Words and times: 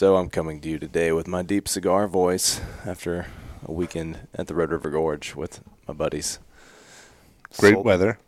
So 0.00 0.16
I'm 0.16 0.30
coming 0.30 0.62
to 0.62 0.68
you 0.70 0.78
today 0.78 1.12
with 1.12 1.28
my 1.28 1.42
deep 1.42 1.68
cigar 1.68 2.08
voice 2.08 2.58
after 2.86 3.26
a 3.66 3.70
weekend 3.70 4.28
at 4.34 4.46
the 4.46 4.54
Red 4.54 4.70
River 4.70 4.88
Gorge 4.88 5.34
with 5.34 5.60
my 5.86 5.92
buddies. 5.92 6.38
Great 7.58 7.74
Sol- 7.74 7.82
weather, 7.82 8.18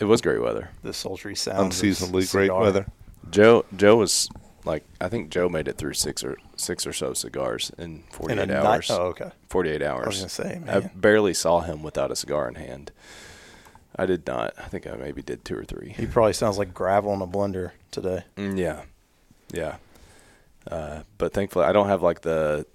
It 0.00 0.06
was 0.06 0.22
great 0.22 0.40
weather. 0.40 0.70
The 0.82 0.94
sultry 0.94 1.36
sounds. 1.36 1.58
of 1.58 1.66
unseasonably 1.66 2.24
great 2.24 2.50
weather. 2.50 2.86
Joe 3.28 3.66
Joe 3.76 3.96
was 3.96 4.30
like 4.64 4.84
I 5.02 5.10
think 5.10 5.28
Joe 5.28 5.50
made 5.50 5.68
it 5.68 5.76
through 5.76 5.92
six 5.92 6.24
or 6.24 6.38
six 6.56 6.86
or 6.86 6.94
so 6.94 7.12
cigars 7.12 7.72
in 7.76 7.84
In 7.84 8.02
48 8.10 8.38
a 8.38 8.46
night. 8.46 8.64
hours. 8.64 8.90
Oh, 8.90 9.02
okay. 9.08 9.30
48 9.50 9.82
hours. 9.82 10.04
I 10.04 10.08
was 10.08 10.22
hours. 10.22 10.38
gonna 10.38 10.50
say, 10.54 10.58
man. 10.60 10.82
I 10.82 10.90
barely 10.98 11.34
saw 11.34 11.60
him 11.60 11.82
without 11.82 12.10
a 12.10 12.16
cigar 12.16 12.48
in 12.48 12.54
hand. 12.54 12.90
I 13.96 14.06
did 14.06 14.26
not. 14.26 14.54
I 14.56 14.68
think 14.68 14.86
I 14.86 14.92
maybe 14.96 15.20
did 15.20 15.44
two 15.44 15.58
or 15.58 15.64
three. 15.64 15.90
he 15.90 16.06
probably 16.06 16.32
sounds 16.32 16.56
like 16.56 16.72
gravel 16.72 17.12
in 17.12 17.20
a 17.20 17.26
blender 17.26 17.72
today. 17.90 18.24
Mm, 18.38 18.56
yeah, 18.58 18.84
yeah. 19.52 19.76
Uh, 20.70 21.02
but 21.18 21.32
thankfully, 21.32 21.64
I 21.64 21.72
don't 21.72 21.88
have 21.88 22.02
like 22.02 22.20
the 22.20 22.66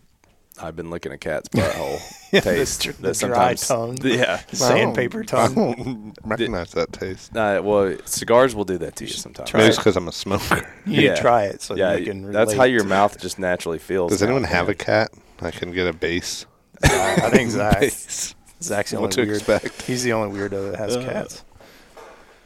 I've 0.62 0.76
been 0.76 0.90
licking 0.92 1.12
a 1.12 1.18
cat's 1.18 1.50
butthole 1.56 2.00
Yeah, 2.32 2.40
the 2.42 2.52
taste. 2.52 2.82
dr- 2.84 2.98
that 3.02 3.16
the 3.18 3.28
dry 3.28 3.56
sometimes, 3.56 3.68
tongue. 3.68 3.98
Yeah. 4.12 4.38
Sandpaper 4.52 5.24
tongue. 5.24 5.52
I 5.52 5.54
tongue. 5.56 5.84
don't 5.84 6.18
recognize 6.24 6.72
that 6.74 6.94
taste. 6.94 7.36
Uh, 7.36 7.62
well, 7.64 7.98
cigars 8.06 8.54
will 8.56 8.64
do 8.66 8.78
that 8.80 8.96
to 8.98 9.06
you 9.06 9.12
sometimes. 9.12 9.50
Try 9.50 9.60
Maybe 9.62 9.70
it's 9.70 9.78
because 9.78 9.96
I'm 9.98 10.08
a 10.08 10.12
smoker. 10.12 10.68
You 10.86 10.98
need 10.98 11.04
Yeah. 11.06 11.16
try 11.16 11.46
it 11.46 11.62
so 11.62 11.76
yeah, 11.76 11.96
you 11.96 12.06
can. 12.06 12.32
that's 12.32 12.54
how 12.54 12.64
your 12.66 12.84
mouth 12.84 13.20
just 13.20 13.40
naturally 13.40 13.80
feels. 13.80 14.12
Does 14.12 14.22
anyone 14.24 14.44
have 14.44 14.70
a 14.70 14.76
cat? 14.76 15.12
I 15.42 15.52
can 15.52 15.72
get 15.72 15.88
a 15.88 15.94
base. 15.94 16.46
it. 16.84 16.92
I 16.92 17.30
think 17.32 17.50
Zach. 17.52 17.80
Base. 17.80 18.36
Zach's 18.62 18.92
the 18.92 18.98
What 18.98 19.06
only 19.06 19.16
to 19.16 19.22
weird. 19.24 19.38
expect? 19.38 19.82
He's 19.84 20.04
the 20.04 20.14
only 20.14 20.38
weirdo 20.38 20.72
that 20.72 20.78
has 20.80 20.96
Uh, 20.96 21.04
cats. 21.04 21.44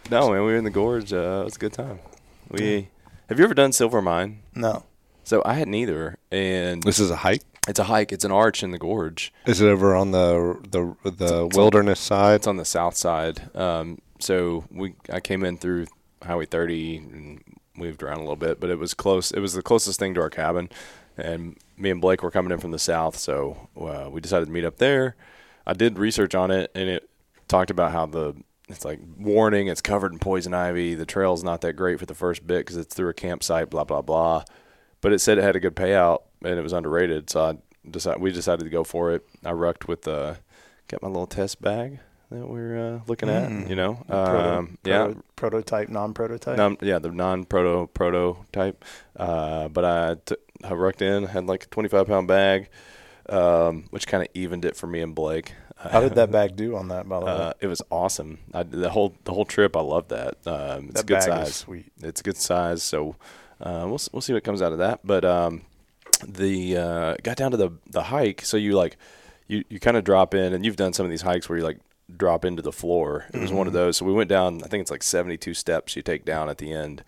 No, 0.09 0.22
man, 0.32 0.40
we 0.40 0.48
were 0.52 0.56
in 0.56 0.64
the 0.64 0.70
gorge. 0.70 1.12
Uh, 1.14 1.42
it 1.42 1.44
was 1.45 1.56
a 1.58 1.59
good 1.59 1.73
time. 1.73 2.00
We 2.50 2.88
have 3.28 3.38
you 3.38 3.44
ever 3.44 3.54
done 3.54 3.73
Silver 3.73 4.02
Mine? 4.02 4.40
No. 4.56 4.84
So 5.27 5.41
I 5.44 5.55
hadn't 5.55 5.73
either, 5.73 6.17
and 6.31 6.81
This 6.81 7.00
is 7.00 7.11
a 7.11 7.17
hike. 7.17 7.42
it's 7.67 7.80
a 7.80 7.83
hike. 7.83 8.14
It's 8.14 8.23
an 8.23 8.31
arch 8.31 8.64
in 8.64 8.72
the 8.72 8.78
gorge. 8.78 9.33
Is 9.45 9.59
it 9.59 9.67
over 9.67 9.94
on 9.94 10.11
the 10.11 10.58
the 10.72 11.11
the 11.11 11.47
wilderness 11.53 12.00
side? 12.00 12.36
It's 12.36 12.47
on 12.47 12.56
the 12.56 12.64
south 12.64 12.95
side. 12.95 13.53
Um, 13.53 14.00
so 14.20 14.64
we 14.72 14.94
I 15.11 15.20
came 15.20 15.44
in 15.44 15.58
through 15.58 15.88
Highway 16.23 16.45
30 16.45 16.98
and 16.98 17.44
moved 17.75 18.03
around 18.03 18.20
a 18.20 18.22
little 18.22 18.38
bit, 18.38 18.61
but 18.61 18.70
it 18.70 18.80
was 18.80 18.94
close. 18.94 19.31
It 19.31 19.42
was 19.42 19.52
the 19.52 19.61
closest 19.61 20.00
thing 20.00 20.14
to 20.14 20.22
our 20.22 20.30
cabin, 20.30 20.70
and 21.17 21.58
me 21.78 21.89
and 21.89 22.00
Blake 22.00 22.23
were 22.23 22.31
coming 22.31 22.53
in 22.53 22.59
from 22.59 22.72
the 22.72 22.80
south, 22.80 23.17
so 23.17 23.67
uh, 23.78 24.08
we 24.09 24.22
decided 24.22 24.45
to 24.45 24.52
meet 24.53 24.64
up 24.64 24.78
there. 24.78 25.17
I 25.66 25.73
did 25.73 26.00
research 26.00 26.36
on 26.36 26.52
it, 26.52 26.72
and 26.73 26.88
it 26.88 27.09
talked 27.50 27.70
about 27.70 27.92
how 27.92 28.05
the 28.05 28.33
it's 28.70 28.86
like 28.86 29.02
warning, 29.17 29.67
it's 29.67 29.81
covered 29.81 30.14
in 30.14 30.20
poison 30.20 30.53
ivy. 30.53 30.95
The 30.95 31.05
trail's 31.05 31.44
not 31.44 31.59
that 31.61 31.73
great 31.73 32.00
for 32.00 32.05
the 32.05 32.16
first 32.16 32.48
bit 32.48 32.59
because 32.59 32.78
it's 32.78 32.95
through 32.95 33.09
a 33.09 33.14
campsite, 33.14 33.70
blah 33.70 33.83
blah 33.83 34.02
blah. 34.02 34.45
But 35.02 35.14
it 35.14 35.20
said 35.20 35.38
it 35.38 35.44
had 35.44 35.56
a 35.56 35.59
good 35.59 35.76
payout 35.76 36.23
and 36.44 36.58
it 36.58 36.62
was 36.64 36.73
underrated, 36.73 37.30
so 37.30 37.42
I 37.45 37.58
decided 37.90 38.22
we 38.22 38.31
decided 38.31 38.64
to 38.64 38.70
go 38.70 38.84
for 38.84 39.12
it. 39.14 39.28
I 39.45 39.52
rucked 39.52 39.88
with 39.88 40.08
uh, 40.08 40.36
got 40.88 41.02
my 41.02 41.08
little 41.08 41.28
test 41.28 41.62
bag 41.62 42.00
that 42.31 42.45
we're 42.48 42.78
uh, 42.95 43.00
looking 43.08 43.30
Mm. 43.30 43.64
at. 43.64 43.70
You 43.70 43.76
know, 43.76 43.94
Proto- 44.08 44.50
um, 44.54 44.78
yeah, 44.84 45.14
Prototype, 45.36 45.89
non-prototype. 45.89 46.58
non, 46.58 46.78
yeah, 46.81 47.00
the 47.00 47.12
non-proto 47.12 47.88
prototype. 47.94 48.84
Uh, 49.16 49.67
but 49.70 49.86
I, 49.86 50.16
t- 50.26 50.36
I 50.64 50.73
rucked 50.73 51.02
in, 51.02 51.23
had 51.26 51.45
like 51.45 51.64
a 51.64 51.67
25 51.67 52.08
pound 52.08 52.28
bag, 52.28 52.70
um, 53.30 53.86
which 53.92 54.08
kind 54.08 54.23
of 54.23 54.30
evened 54.34 54.66
it 54.66 54.76
for 54.76 54.88
me 54.88 55.02
and 55.02 55.14
Blake. 55.16 55.54
How 55.78 56.02
did 56.02 56.16
that 56.16 56.32
bag 56.38 56.56
do 56.56 56.76
on 56.76 56.88
that? 56.89 57.08
By 57.08 57.20
the 57.20 57.26
way, 57.26 57.32
Uh, 57.32 57.54
it 57.61 57.67
was 57.67 57.82
awesome. 57.92 58.39
I, 58.54 58.64
the 58.64 58.89
whole 58.89 59.16
the 59.26 59.32
whole 59.34 59.45
trip, 59.45 59.76
I 59.78 59.82
loved 59.82 60.09
that. 60.09 60.36
Um, 60.45 60.89
it's 60.89 60.95
that 60.95 61.04
a 61.04 61.06
good 61.06 61.14
bag 61.20 61.23
size. 61.23 61.48
is 61.50 61.56
sweet. 61.56 61.92
It's 62.02 62.20
a 62.22 62.23
good 62.23 62.38
size. 62.38 62.82
So 62.84 63.16
uh, 63.61 63.83
we'll 63.86 64.00
we'll 64.11 64.22
see 64.22 64.33
what 64.33 64.44
comes 64.44 64.61
out 64.61 64.72
of 64.72 64.77
that. 64.80 65.02
But 65.03 65.25
um, 65.25 65.63
the 66.25 66.77
uh, 66.77 67.16
got 67.23 67.38
down 67.38 67.52
to 67.52 67.58
the 67.58 67.72
the 67.89 68.03
hike. 68.03 68.41
So 68.41 68.58
you 68.58 68.73
like 68.73 68.97
you 69.47 69.64
you 69.69 69.80
kind 69.80 69.97
of 69.97 70.03
drop 70.03 70.33
in, 70.33 70.54
and 70.54 70.65
you've 70.65 70.76
done 70.76 70.93
some 70.93 71.05
of 71.05 71.09
these 71.09 71.21
hikes 71.21 71.49
where 71.49 71.58
you 71.58 71.64
like 71.64 71.80
drop 72.15 72.45
into 72.45 72.61
the 72.61 72.71
floor. 72.71 73.26
It 73.33 73.42
was 73.42 73.52
one 73.52 73.67
of 73.67 73.73
those. 73.73 73.98
So 73.98 74.05
we 74.05 74.14
went 74.14 74.30
down. 74.30 74.64
I 74.64 74.67
think 74.67 74.82
it's 74.82 74.92
like 74.92 75.04
seventy 75.04 75.37
two 75.37 75.54
steps 75.54 75.95
you 75.95 76.02
take 76.02 76.26
down 76.26 76.49
at 76.49 76.58
the 76.58 76.71
end. 76.71 77.04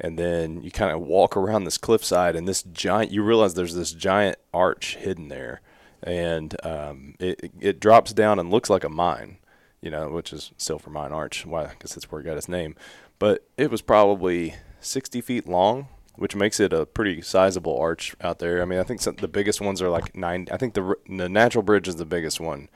And 0.00 0.18
then 0.18 0.62
you 0.62 0.72
kind 0.72 0.90
of 0.90 1.00
walk 1.00 1.36
around 1.36 1.62
this 1.62 1.78
cliffside, 1.78 2.34
and 2.34 2.48
this 2.48 2.64
giant. 2.64 3.12
You 3.12 3.22
realize 3.22 3.54
there's 3.54 3.74
this 3.74 3.92
giant 3.92 4.36
arch 4.52 4.96
hidden 4.96 5.28
there, 5.28 5.60
and 6.02 6.56
um, 6.66 7.14
it 7.20 7.52
it 7.60 7.78
drops 7.78 8.12
down 8.12 8.40
and 8.40 8.50
looks 8.50 8.68
like 8.68 8.82
a 8.82 8.88
mine 8.88 9.38
you 9.82 9.90
know, 9.90 10.08
which 10.10 10.32
is 10.32 10.52
Silver 10.56 10.88
Mine 10.88 11.12
Arch. 11.12 11.44
Why? 11.44 11.64
I 11.64 11.72
guess 11.80 11.94
that's 11.94 12.10
where 12.10 12.20
it 12.20 12.24
got 12.24 12.36
its 12.36 12.48
name. 12.48 12.76
But 13.18 13.44
it 13.58 13.70
was 13.70 13.82
probably 13.82 14.54
60 14.82 15.20
feet 15.20 15.48
long, 15.48 15.88
which 16.16 16.34
makes 16.36 16.60
it 16.60 16.72
a 16.72 16.84
pretty 16.86 17.22
sizable 17.22 17.78
arch 17.78 18.14
out 18.20 18.38
there. 18.38 18.60
I 18.60 18.64
mean, 18.64 18.78
I 18.78 18.82
think 18.82 19.00
some, 19.00 19.16
the 19.16 19.28
biggest 19.28 19.60
ones 19.60 19.80
are 19.80 19.88
like 19.88 20.14
nine. 20.14 20.48
I 20.50 20.56
think 20.56 20.74
the 20.74 20.94
the 21.08 21.28
Natural 21.28 21.62
Bridge 21.62 21.88
is 21.88 21.96
the 21.96 22.04
biggest 22.04 22.40
one 22.40 22.68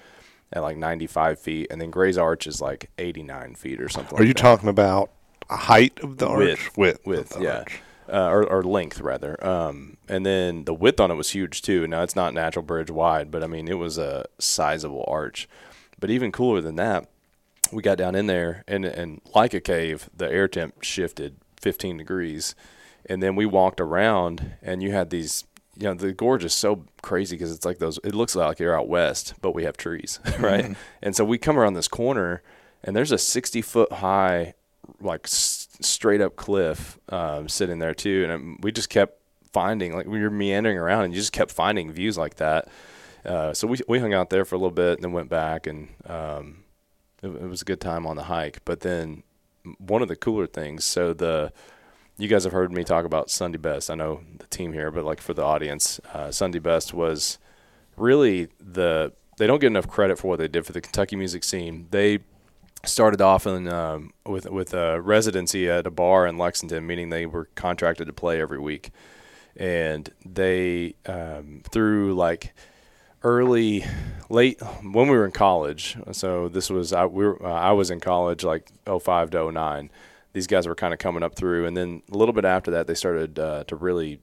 at 0.53 0.63
like 0.63 0.77
95 0.77 1.39
feet, 1.39 1.67
and 1.71 1.81
then 1.81 1.91
Gray's 1.91 2.17
Arch 2.19 2.47
is 2.47 2.61
like 2.61 2.91
89 2.99 3.55
feet 3.57 3.81
or 3.81 3.89
something. 3.89 4.17
Are 4.17 4.21
like 4.21 4.29
you 4.29 4.35
that. 4.35 4.41
talking 4.41 4.69
about 4.69 5.11
height 5.51 5.99
of 6.03 6.19
the 6.19 6.29
Width. 6.31 6.61
arch? 6.61 6.77
Width. 6.77 7.07
Width, 7.07 7.29
the 7.31 7.43
yeah. 7.43 7.59
arch. 7.59 7.81
uh, 8.09 8.29
or, 8.29 8.45
or 8.45 8.63
length 8.63 9.01
rather. 9.01 9.45
Um, 9.45 9.97
and 10.09 10.25
then 10.25 10.65
the 10.65 10.75
width 10.75 11.01
on 11.01 11.11
it 11.11 11.15
was 11.15 11.31
huge 11.31 11.63
too. 11.63 11.87
Now 11.87 12.03
it's 12.03 12.17
not 12.17 12.35
Natural 12.35 12.65
Bridge 12.65 12.91
wide, 12.91 13.31
but 13.31 13.43
I 13.43 13.47
mean 13.47 13.69
it 13.69 13.79
was 13.79 13.99
a 13.99 14.27
sizable 14.39 15.05
arch. 15.09 15.49
But 15.99 16.11
even 16.11 16.31
cooler 16.33 16.61
than 16.61 16.77
that, 16.77 17.09
we 17.73 17.83
got 17.83 17.99
down 17.99 18.15
in 18.15 18.27
there 18.27 18.63
and 18.69 18.85
and 18.85 19.21
like 19.35 19.53
a 19.55 19.61
cave, 19.61 20.09
the 20.17 20.31
air 20.31 20.47
temp 20.47 20.83
shifted 20.83 21.37
15 21.67 21.97
degrees, 21.97 22.55
and 23.07 23.21
then 23.21 23.35
we 23.35 23.45
walked 23.45 23.81
around 23.81 24.53
and 24.63 24.85
you 24.85 24.93
had 24.93 25.11
these. 25.11 25.43
You 25.77 25.89
know 25.89 25.95
the 25.95 26.13
gorge 26.13 26.45
is 26.45 26.55
so 26.55 26.85
crazy 27.03 27.35
because 27.35 27.51
it's 27.53 27.65
like 27.67 27.79
those. 27.79 27.99
It 28.05 28.15
looks 28.15 28.37
like 28.37 28.61
you're 28.61 28.79
out 28.79 28.89
west, 28.89 29.35
but 29.43 29.51
we 29.51 29.65
have 29.65 29.77
trees, 29.77 30.21
right? 30.39 30.77
And 31.03 31.17
so 31.17 31.25
we 31.25 31.39
come 31.39 31.59
around 31.59 31.75
this 31.75 31.89
corner, 31.89 32.41
and 32.85 32.95
there's 32.95 33.11
a 33.11 33.19
60 33.19 33.63
foot 33.63 33.93
high 33.95 34.55
like 35.01 35.23
s- 35.25 35.67
straight 35.81 36.21
up 36.21 36.37
cliff 36.37 37.01
um, 37.09 37.49
sitting 37.49 37.81
there 37.81 37.95
too, 37.95 38.23
and 38.23 38.33
um, 38.33 38.59
we 38.63 38.71
just 38.71 38.91
kept 38.91 39.19
finding 39.53 39.93
like 39.93 40.07
we 40.07 40.23
were 40.23 40.31
meandering 40.31 40.79
around, 40.79 41.05
and 41.07 41.13
you 41.13 41.19
just 41.21 41.33
kept 41.33 41.51
finding 41.51 41.91
views 41.91 42.17
like 42.17 42.37
that. 42.37 42.69
Uh, 43.25 43.53
so 43.53 43.67
we 43.67 43.77
we 43.89 43.99
hung 43.99 44.15
out 44.15 44.31
there 44.31 44.45
for 44.45 44.55
a 44.55 44.59
little 44.59 44.71
bit, 44.71 44.95
and 44.95 45.03
then 45.03 45.11
went 45.11 45.29
back, 45.29 45.67
and 45.67 45.89
um, 46.07 46.63
it 47.23 47.51
was 47.51 47.63
a 47.63 47.65
good 47.65 47.81
time 47.81 48.07
on 48.07 48.15
the 48.15 48.23
hike. 48.23 48.65
But 48.65 48.81
then 48.81 49.25
one 49.79 50.03
of 50.03 50.09
the 50.09 50.17
cooler 50.17 50.47
things, 50.47 50.85
so 50.85 51.13
the 51.13 51.53
you 52.19 52.29
guys 52.29 52.45
have 52.45 52.53
heard 52.53 52.73
me 52.73 52.83
talk 52.83 53.05
about 53.05 53.31
Sundy 53.31 53.59
Best. 53.59 53.91
I 53.91 53.95
know 53.95 54.23
the 54.39 54.47
team 54.47 54.73
here, 54.73 54.91
but 54.91 55.05
like 55.05 55.21
for 55.21 55.35
the 55.35 55.43
audience, 55.43 56.01
uh, 56.15 56.31
Sundy 56.31 56.59
Best 56.59 56.95
was 56.95 57.39
really 57.97 58.49
the 58.59 59.13
they 59.39 59.47
don't 59.47 59.61
get 59.61 59.69
enough 59.69 59.89
credit 59.89 60.19
for 60.19 60.29
what 60.29 60.39
they 60.39 60.49
did 60.49 60.65
for 60.65 60.73
the 60.73 60.81
Kentucky 60.81 61.17
music 61.17 61.45
scene. 61.45 61.89
They 61.91 62.21
started 62.85 63.21
off 63.21 63.47
in 63.47 63.69
um, 63.69 64.13
with 64.25 64.49
with 64.51 64.73
a 64.73 65.01
residency 65.01 65.69
at 65.69 65.87
a 65.87 65.91
bar 65.91 66.27
in 66.27 66.39
Lexington, 66.39 66.87
meaning 66.87 67.11
they 67.11 67.27
were 67.27 67.49
contracted 67.55 68.07
to 68.07 68.13
play 68.13 68.41
every 68.41 68.59
week, 68.59 68.91
and 69.57 70.09
they 70.25 70.95
um, 71.07 71.63
through 71.71 72.15
like 72.15 72.55
early 73.27 73.85
late 74.31 74.61
when 74.83 75.09
we 75.09 75.17
were 75.17 75.25
in 75.25 75.33
college. 75.33 75.99
So 76.13 76.49
this 76.49 76.71
was 76.71 76.93
I 76.93 77.07
we 77.07 77.27
were, 77.27 77.45
uh, 77.45 77.53
I 77.53 77.73
was 77.73 77.91
in 77.91 77.99
college 77.99 78.45
like 78.45 78.71
05 78.87 79.31
to 79.31 79.51
09. 79.53 79.91
These 80.33 80.47
guys 80.47 80.69
were 80.69 80.77
kind 80.77 80.93
of 80.93 81.01
coming 81.01 81.25
up 81.25 81.35
through, 81.35 81.67
and 81.67 81.77
then 81.77 82.03
a 82.13 82.17
little 82.17 82.33
bit 82.33 82.45
after 82.45 82.71
that, 82.71 82.87
they 82.87 82.95
started 82.95 83.39
uh, 83.39 83.65
to 83.65 83.75
really 83.75 84.21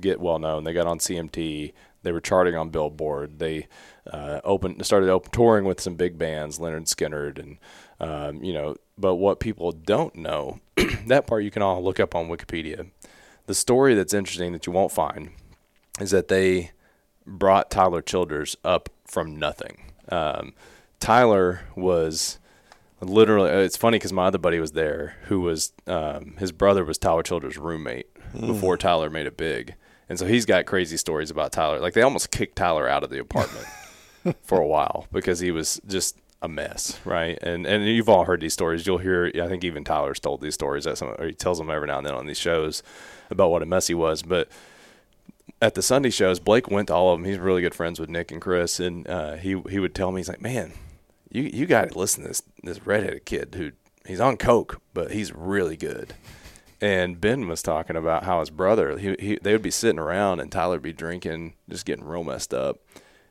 get 0.00 0.20
well 0.20 0.38
known. 0.38 0.64
They 0.64 0.72
got 0.72 0.86
on 0.86 0.98
CMT. 0.98 1.72
They 2.02 2.12
were 2.12 2.20
charting 2.20 2.56
on 2.56 2.70
Billboard. 2.70 3.38
They 3.38 3.68
uh, 4.10 4.40
opened, 4.42 4.84
started 4.84 5.10
open, 5.10 5.30
touring 5.30 5.64
with 5.64 5.80
some 5.80 5.94
big 5.94 6.18
bands, 6.18 6.58
Lynyrd 6.58 6.86
Skynyrd, 6.86 7.38
and 7.38 7.58
um, 8.00 8.42
you 8.42 8.52
know. 8.52 8.74
But 8.98 9.16
what 9.16 9.38
people 9.38 9.70
don't 9.70 10.14
know, 10.16 10.60
that 11.06 11.26
part 11.26 11.44
you 11.44 11.50
can 11.50 11.62
all 11.62 11.82
look 11.84 12.00
up 12.00 12.14
on 12.14 12.28
Wikipedia. 12.28 12.90
The 13.46 13.54
story 13.54 13.94
that's 13.94 14.14
interesting 14.14 14.52
that 14.52 14.66
you 14.66 14.72
won't 14.72 14.92
find 14.92 15.30
is 16.00 16.10
that 16.10 16.28
they 16.28 16.72
brought 17.26 17.70
Tyler 17.70 18.02
Childers 18.02 18.56
up 18.64 18.88
from 19.06 19.36
nothing. 19.36 19.92
Um, 20.08 20.52
Tyler 21.00 21.60
was 21.76 22.38
literally. 23.00 23.50
It's 23.50 23.76
funny 23.76 23.96
because 23.98 24.12
my 24.12 24.26
other 24.26 24.38
buddy 24.38 24.58
was 24.58 24.72
there, 24.72 25.16
who 25.24 25.40
was 25.40 25.72
um, 25.86 26.36
his 26.38 26.52
brother 26.52 26.84
was 26.84 26.98
Tyler 26.98 27.22
Childers' 27.22 27.58
roommate 27.58 28.06
before 28.38 28.76
Tyler 28.76 29.10
made 29.10 29.26
it 29.26 29.36
big, 29.36 29.74
and 30.08 30.18
so 30.18 30.26
he's 30.26 30.46
got 30.46 30.66
crazy 30.66 30.96
stories 30.96 31.30
about 31.30 31.52
Tyler. 31.52 31.80
Like 31.80 31.94
they 31.94 32.02
almost 32.02 32.30
kicked 32.30 32.56
Tyler 32.56 32.88
out 32.88 33.04
of 33.04 33.10
the 33.10 33.20
apartment 33.20 33.66
for 34.42 34.60
a 34.60 34.66
while 34.66 35.06
because 35.12 35.40
he 35.40 35.50
was 35.50 35.80
just 35.86 36.18
a 36.42 36.48
mess, 36.48 37.00
right? 37.04 37.38
And 37.42 37.66
and 37.66 37.84
you've 37.86 38.08
all 38.08 38.24
heard 38.24 38.40
these 38.40 38.52
stories. 38.52 38.86
You'll 38.86 38.98
hear. 38.98 39.30
I 39.42 39.48
think 39.48 39.64
even 39.64 39.84
Tyler's 39.84 40.20
told 40.20 40.40
these 40.40 40.54
stories. 40.54 40.86
At 40.86 40.98
some, 40.98 41.14
or 41.18 41.26
he 41.26 41.32
tells 41.32 41.58
them 41.58 41.70
every 41.70 41.86
now 41.86 41.98
and 41.98 42.06
then 42.06 42.14
on 42.14 42.26
these 42.26 42.38
shows 42.38 42.82
about 43.30 43.50
what 43.50 43.62
a 43.62 43.66
mess 43.66 43.86
he 43.86 43.94
was, 43.94 44.22
but 44.22 44.48
at 45.60 45.74
the 45.74 45.82
Sunday 45.82 46.10
shows, 46.10 46.40
Blake 46.40 46.70
went 46.70 46.88
to 46.88 46.94
all 46.94 47.12
of 47.12 47.18
them. 47.20 47.28
He's 47.28 47.38
really 47.38 47.62
good 47.62 47.74
friends 47.74 48.00
with 48.00 48.08
Nick 48.08 48.30
and 48.32 48.40
Kris, 48.40 48.80
and 48.80 49.06
uh, 49.08 49.36
he 49.36 49.60
he 49.68 49.78
would 49.78 49.94
tell 49.94 50.12
me 50.12 50.20
he's 50.20 50.28
like, 50.28 50.40
man, 50.42 50.72
you 51.30 51.42
you 51.42 51.66
got 51.66 51.90
to 51.90 51.98
listen 51.98 52.22
to 52.22 52.28
this 52.28 52.42
this 52.62 52.86
redheaded 52.86 53.24
kid 53.24 53.54
who 53.56 53.72
he's 54.06 54.20
on 54.20 54.36
coke, 54.36 54.80
but 54.92 55.12
he's 55.12 55.32
really 55.34 55.76
good. 55.76 56.14
and 56.80 57.20
Ben 57.20 57.48
was 57.48 57.62
talking 57.62 57.96
about 57.96 58.24
how 58.24 58.40
his 58.40 58.50
brother 58.50 58.98
he, 58.98 59.16
he 59.18 59.38
they 59.42 59.52
would 59.52 59.62
be 59.62 59.70
sitting 59.70 59.98
around 59.98 60.40
and 60.40 60.52
Tyler 60.52 60.74
would 60.74 60.82
be 60.82 60.92
drinking, 60.92 61.54
just 61.68 61.86
getting 61.86 62.04
real 62.04 62.24
messed 62.24 62.52
up, 62.52 62.80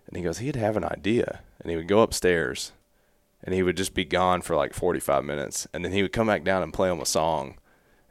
and 0.07 0.17
he 0.17 0.23
goes 0.23 0.39
he'd 0.39 0.55
have 0.55 0.77
an 0.77 0.85
idea. 0.85 1.41
And 1.59 1.69
he 1.69 1.77
would 1.77 1.87
go 1.87 2.01
upstairs, 2.01 2.73
and 3.41 3.55
he 3.55 3.63
would 3.63 3.77
just 3.77 3.93
be 3.93 4.03
gone 4.05 4.41
for 4.41 4.55
like 4.55 4.73
forty 4.73 4.99
five 4.99 5.23
minutes, 5.23 5.67
and 5.73 5.85
then 5.85 5.93
he 5.93 6.01
would 6.01 6.11
come 6.11 6.27
back 6.27 6.43
down 6.43 6.61
and 6.63 6.73
play 6.73 6.91
him 6.91 6.99
a 6.99 7.05
song, 7.05 7.57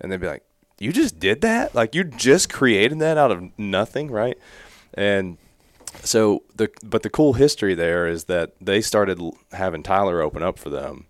and 0.01 0.11
they'd 0.11 0.21
be 0.21 0.27
like, 0.27 0.45
"You 0.83 0.93
just 0.93 1.19
did 1.19 1.41
that? 1.43 1.75
Like 1.75 1.95
you 1.95 2.05
just 2.05 2.53
created 2.53 2.99
that 3.01 3.19
out 3.19 3.31
of 3.31 3.59
nothing, 3.59 4.11
right?" 4.11 4.39
And 4.95 5.39
so 6.03 6.43
the 6.55 6.71
but 6.83 7.03
the 7.03 7.11
cool 7.11 7.35
history 7.35 7.75
there 7.75 8.07
is 8.07 8.25
that 8.25 8.53
they 8.61 8.81
started 8.81 9.21
having 9.53 9.83
Tyler 9.83 10.21
open 10.21 10.43
up 10.43 10.59
for 10.59 10.71
them 10.71 11.07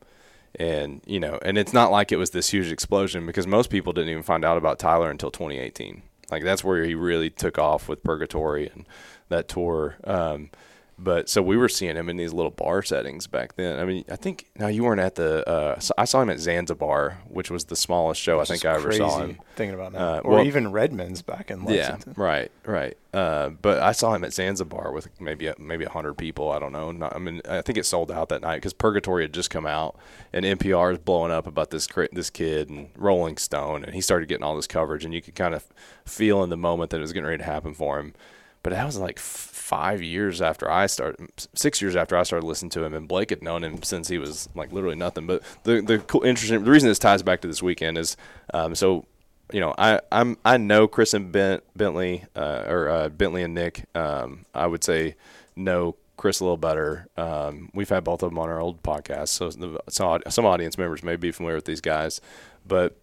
and 0.57 1.01
you 1.07 1.19
know 1.19 1.39
and 1.43 1.57
it's 1.57 1.73
not 1.73 1.91
like 1.91 2.13
it 2.13 2.17
was 2.17 2.31
this 2.31 2.51
huge 2.51 2.71
explosion 2.71 3.27
because 3.27 3.47
most 3.47 3.71
people 3.71 3.93
didn't 3.93 4.11
even 4.11 4.23
find 4.23 4.45
out 4.45 4.59
about 4.59 4.79
Tyler 4.79 5.11
until 5.11 5.31
2018 5.31 6.03
like 6.31 6.45
that's 6.45 6.65
where 6.65 6.85
he 6.85 6.95
really 6.95 7.31
took 7.31 7.59
off 7.59 7.89
with 7.89 8.03
Purgatory 8.03 8.69
and 8.69 8.87
that 9.29 9.49
tour 9.49 9.97
um, 10.05 10.51
but 10.99 11.29
so 11.29 11.43
we 11.43 11.57
were 11.57 11.69
seeing 11.69 11.97
him 11.97 12.09
in 12.09 12.17
these 12.17 12.33
little 12.33 12.51
bar 12.51 12.83
settings 12.83 13.27
back 13.27 13.57
then. 13.57 13.79
I 13.81 13.85
mean, 13.85 14.05
I 14.11 14.17
think 14.17 14.47
now 14.57 14.69
you 14.69 14.85
weren't 14.85 15.01
at 15.01 15.15
the. 15.17 15.49
Uh, 15.49 15.79
so 15.81 15.93
I 15.99 16.05
saw 16.05 16.23
him 16.23 16.31
at 16.31 16.39
Zanzibar, 16.39 17.19
which 17.29 17.51
was 17.51 17.65
the 17.65 17.77
smallest 17.77 18.21
show 18.21 18.41
I 18.41 18.45
think 18.45 18.65
I 18.65 18.75
ever 18.75 18.93
saw 18.93 19.21
him. 19.21 19.39
Thinking 19.57 19.75
about 19.75 19.93
that, 19.93 20.01
Uh, 20.01 20.21
or 20.25 20.31
well- 20.37 20.45
even 20.45 20.71
Redmond's 20.73 21.23
back 21.23 21.51
in 21.51 21.65
Lexington. 21.65 22.15
Yeah, 22.17 22.23
right, 22.23 22.51
right. 22.65 22.97
Uh, 23.13 23.51
but 23.51 23.79
I 23.83 23.93
saw 23.93 24.15
him 24.15 24.25
at 24.25 24.33
Zanzibar 24.33 24.91
with 24.93 25.09
maybe 25.21 25.53
maybe 25.59 25.85
a 25.85 25.91
hundred 25.91 26.15
people. 26.15 26.51
I 26.51 26.59
don't 26.59 26.73
know. 26.73 26.93
Not, 26.93 27.15
I 27.15 27.19
mean, 27.19 27.41
I 27.49 27.61
think 27.63 27.77
it 27.79 27.85
sold 27.85 28.11
out 28.11 28.29
that 28.31 28.41
night 28.41 28.57
because 28.57 28.73
Purgatory 28.73 29.25
had 29.25 29.35
just 29.35 29.51
come 29.51 29.67
out, 29.67 29.97
and 30.33 30.45
NPR 30.45 30.93
is 30.93 30.99
blowing 30.99 31.33
up 31.33 31.47
about 31.47 31.71
this 31.71 31.87
this 32.13 32.31
kid 32.31 32.71
and 32.71 32.89
Rolling 32.97 33.37
Stone, 33.37 33.85
and 33.85 33.95
he 33.95 34.01
started 34.01 34.29
getting 34.29 34.45
all 34.45 34.57
this 34.57 34.67
coverage, 34.67 35.05
and 35.05 35.13
you 35.13 35.21
could 35.21 35.35
kind 35.35 35.55
of 35.55 35.67
feel 36.07 36.43
in 36.43 36.49
the 36.51 36.57
moment 36.57 36.91
that 36.91 36.99
it 36.99 37.01
was 37.01 37.13
getting 37.13 37.27
ready 37.27 37.39
to 37.39 37.45
happen 37.45 37.75
for 37.75 37.99
him. 37.99 38.15
But 38.63 38.71
that 38.73 38.87
was 38.87 38.97
like 38.97 39.19
f- 39.19 39.51
five 39.73 40.03
years 40.03 40.43
after 40.43 40.71
I 40.71 40.85
started, 40.85 41.31
six 41.55 41.81
years 41.81 41.97
after 41.97 42.15
I 42.15 42.25
started 42.25 42.45
listening 42.45 42.69
to 42.71 42.85
him, 42.85 42.93
and 42.93 43.09
Blake 43.09 43.31
had 43.31 43.43
known 43.43 43.65
him 43.65 43.83
since 43.83 44.09
he 44.09 44.19
was 44.19 44.51
like 44.55 44.71
literally 44.71 44.97
nothing. 44.97 45.27
But 45.27 45.43
the 45.63 45.81
the 45.81 45.99
cool, 45.99 46.23
interesting, 46.25 46.63
the 46.63 46.71
reason 46.71 46.91
this 46.91 46.99
ties 46.99 47.23
back 47.23 47.41
to 47.41 47.49
this 47.49 47.63
weekend 47.63 47.97
is, 47.97 48.19
um, 48.53 48.75
so 48.75 49.07
you 49.51 49.61
know, 49.61 49.75
I 49.79 50.01
I'm 50.13 50.37
I 50.45 50.59
know 50.59 50.87
Kris 50.87 51.15
and 51.15 51.33
Bent, 51.33 51.63
Bentley 51.75 52.25
uh, 52.37 52.65
or 52.67 52.91
uh, 52.91 53.09
Bentley 53.09 53.43
and 53.43 53.55
Nick. 53.55 53.87
Um, 53.95 54.45
I 54.55 54.67
would 54.67 54.85
say 54.85 55.15
know 55.57 55.97
Kris 56.19 56.41
a 56.41 56.45
little 56.45 56.59
better. 56.59 57.09
Um, 57.17 57.71
we've 57.73 57.89
had 57.89 58.05
both 58.05 58.23
of 58.23 58.29
them 58.29 58.39
on 58.39 58.51
our 58.51 58.61
old 58.61 58.83
podcast, 58.83 59.29
so 59.29 59.49
the, 59.49 59.81
some 59.89 60.21
some 60.29 60.45
audience 60.45 60.77
members 60.77 61.03
may 61.03 61.17
be 61.17 61.33
familiar 61.33 61.57
with 61.57 61.65
these 61.65 61.81
guys, 61.81 62.21
but 62.67 62.99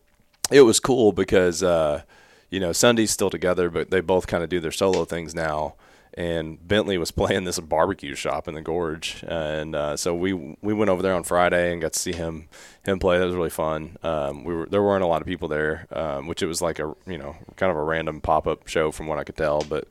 it 0.52 0.62
was 0.62 0.80
cool 0.80 1.14
because 1.14 1.64
uh, 1.64 2.04
you 2.52 2.60
know 2.60 2.74
Sundy's 2.74 3.10
still 3.10 3.32
together, 3.32 3.72
but 3.72 3.90
they 3.90 4.02
both 4.02 4.28
kind 4.28 4.44
of 4.44 4.50
do 4.50 4.60
their 4.60 4.72
solo 4.72 5.04
things 5.04 5.34
now. 5.34 5.74
And 6.20 6.68
Bentley 6.68 6.98
was 6.98 7.12
playing 7.22 7.46
this 7.46 7.60
barbecue 7.60 8.14
shop 8.14 8.50
in 8.50 8.54
the 8.54 8.62
gorge, 8.62 9.24
and 9.26 9.74
uh, 9.74 9.96
so 9.96 10.14
we 10.14 10.34
we 10.34 10.74
went 10.74 10.90
over 10.90 11.02
there 11.02 11.16
on 11.16 11.24
Friday 11.24 11.72
and 11.72 11.82
got 11.82 11.94
to 11.94 12.00
see 12.00 12.12
him 12.12 12.50
him 12.84 13.00
play. 13.00 13.18
That 13.18 13.26
was 13.26 13.36
really 13.36 13.50
fun. 13.50 13.98
Um, 14.04 14.44
we 14.44 14.54
were 14.54 14.66
there 14.66 14.84
weren't 14.84 15.04
a 15.04 15.08
lot 15.08 15.22
of 15.22 15.28
people 15.28 15.48
there, 15.48 15.88
um, 15.94 16.28
which 16.28 16.44
it 16.44 16.48
was 16.48 16.62
like 16.62 16.78
a 16.80 16.94
you 17.08 17.18
know 17.18 17.38
kind 17.56 17.72
of 17.72 17.78
a 17.78 17.84
random 17.84 18.20
pop 18.20 18.48
up 18.48 18.68
show 18.68 18.92
from 18.92 19.08
what 19.08 19.18
I 19.18 19.24
could 19.24 19.38
tell. 19.38 19.62
But 19.62 19.88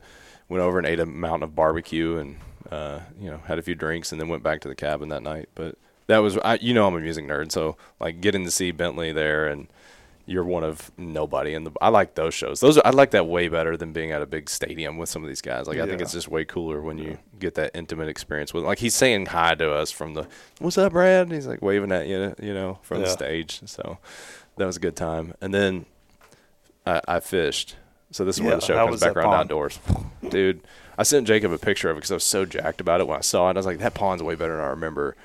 went 0.49 0.61
over 0.61 0.77
and 0.77 0.85
ate 0.85 0.99
a 0.99 1.05
mountain 1.05 1.43
of 1.43 1.55
barbecue 1.55 2.17
and 2.17 2.37
uh, 2.71 2.99
you 3.19 3.31
know 3.31 3.41
had 3.45 3.57
a 3.57 3.63
few 3.63 3.73
drinks 3.73 4.11
and 4.11 4.21
then 4.21 4.29
went 4.29 4.43
back 4.43 4.61
to 4.61 4.67
the 4.67 4.75
cabin 4.75 5.09
that 5.09 5.23
night. 5.23 5.49
But 5.55 5.79
that 6.05 6.19
was 6.19 6.37
I, 6.37 6.59
you 6.61 6.75
know 6.75 6.85
I'm 6.85 6.95
a 6.95 6.99
music 6.99 7.25
nerd, 7.25 7.51
so 7.51 7.75
like 7.99 8.21
getting 8.21 8.45
to 8.45 8.51
see 8.51 8.69
Bentley 8.69 9.11
there 9.11 9.47
and 9.47 9.67
you're 10.29 10.43
one 10.43 10.63
of 10.63 10.91
nobody 10.95 11.55
and 11.55 11.65
the 11.65 11.71
I 11.81 11.89
like 11.89 12.13
those 12.13 12.35
shows. 12.35 12.59
Those 12.59 12.77
are, 12.77 12.85
I 12.85 12.91
like 12.91 13.11
that 13.11 13.25
way 13.25 13.47
better 13.47 13.75
than 13.75 13.93
being 13.93 14.11
at 14.11 14.21
a 14.21 14.27
big 14.27 14.47
stadium 14.47 14.97
with 14.97 15.09
some 15.09 15.23
of 15.23 15.27
these 15.27 15.41
guys. 15.41 15.67
Like 15.67 15.79
I 15.79 15.87
think 15.87 16.01
it's 16.01 16.11
just 16.11 16.27
way 16.27 16.45
cooler 16.45 16.81
when 16.81 16.99
you 16.99 17.17
get 17.39 17.55
that 17.55 17.71
intimate 17.73 18.09
experience 18.09 18.53
with 18.53 18.63
like 18.63 18.77
he's 18.77 18.93
saying 18.93 19.25
hi 19.25 19.55
to 19.55 19.73
us 19.73 19.89
from 19.89 20.13
the 20.13 20.27
what's 20.59 20.77
up 20.77 20.93
Brad? 20.93 21.23
And 21.23 21.31
he's 21.31 21.47
like 21.47 21.63
waving 21.63 21.91
at 21.91 22.07
you, 22.07 22.35
you 22.39 22.53
know, 22.53 22.77
from 22.83 23.01
the 23.01 23.07
stage. 23.07 23.61
So 23.65 23.97
that 24.57 24.65
was 24.65 24.77
a 24.77 24.79
good 24.79 24.95
time. 24.95 25.33
And 25.41 25.51
then 25.51 25.87
I, 26.85 27.01
I 27.07 27.19
fished. 27.19 27.75
So 28.11 28.23
this 28.23 28.37
is 28.37 28.43
where 28.43 28.55
the 28.55 28.61
show 28.61 28.75
comes 28.75 29.01
back 29.01 29.15
around 29.15 29.25
pond? 29.25 29.41
outdoors. 29.41 29.79
Dude, 30.29 30.61
I 30.97 31.03
sent 31.03 31.27
Jacob 31.27 31.51
a 31.51 31.57
picture 31.57 31.89
of 31.89 31.97
it 31.97 32.01
because 32.01 32.11
I 32.11 32.15
was 32.15 32.23
so 32.23 32.45
jacked 32.45 32.81
about 32.81 33.01
it 33.01 33.07
when 33.07 33.17
I 33.17 33.21
saw 33.21 33.49
it. 33.49 33.53
I 33.53 33.59
was 33.59 33.65
like, 33.65 33.79
that 33.79 33.93
pond's 33.93 34.21
way 34.21 34.35
better 34.35 34.57
than 34.57 34.65
I 34.65 34.69
remember. 34.69 35.15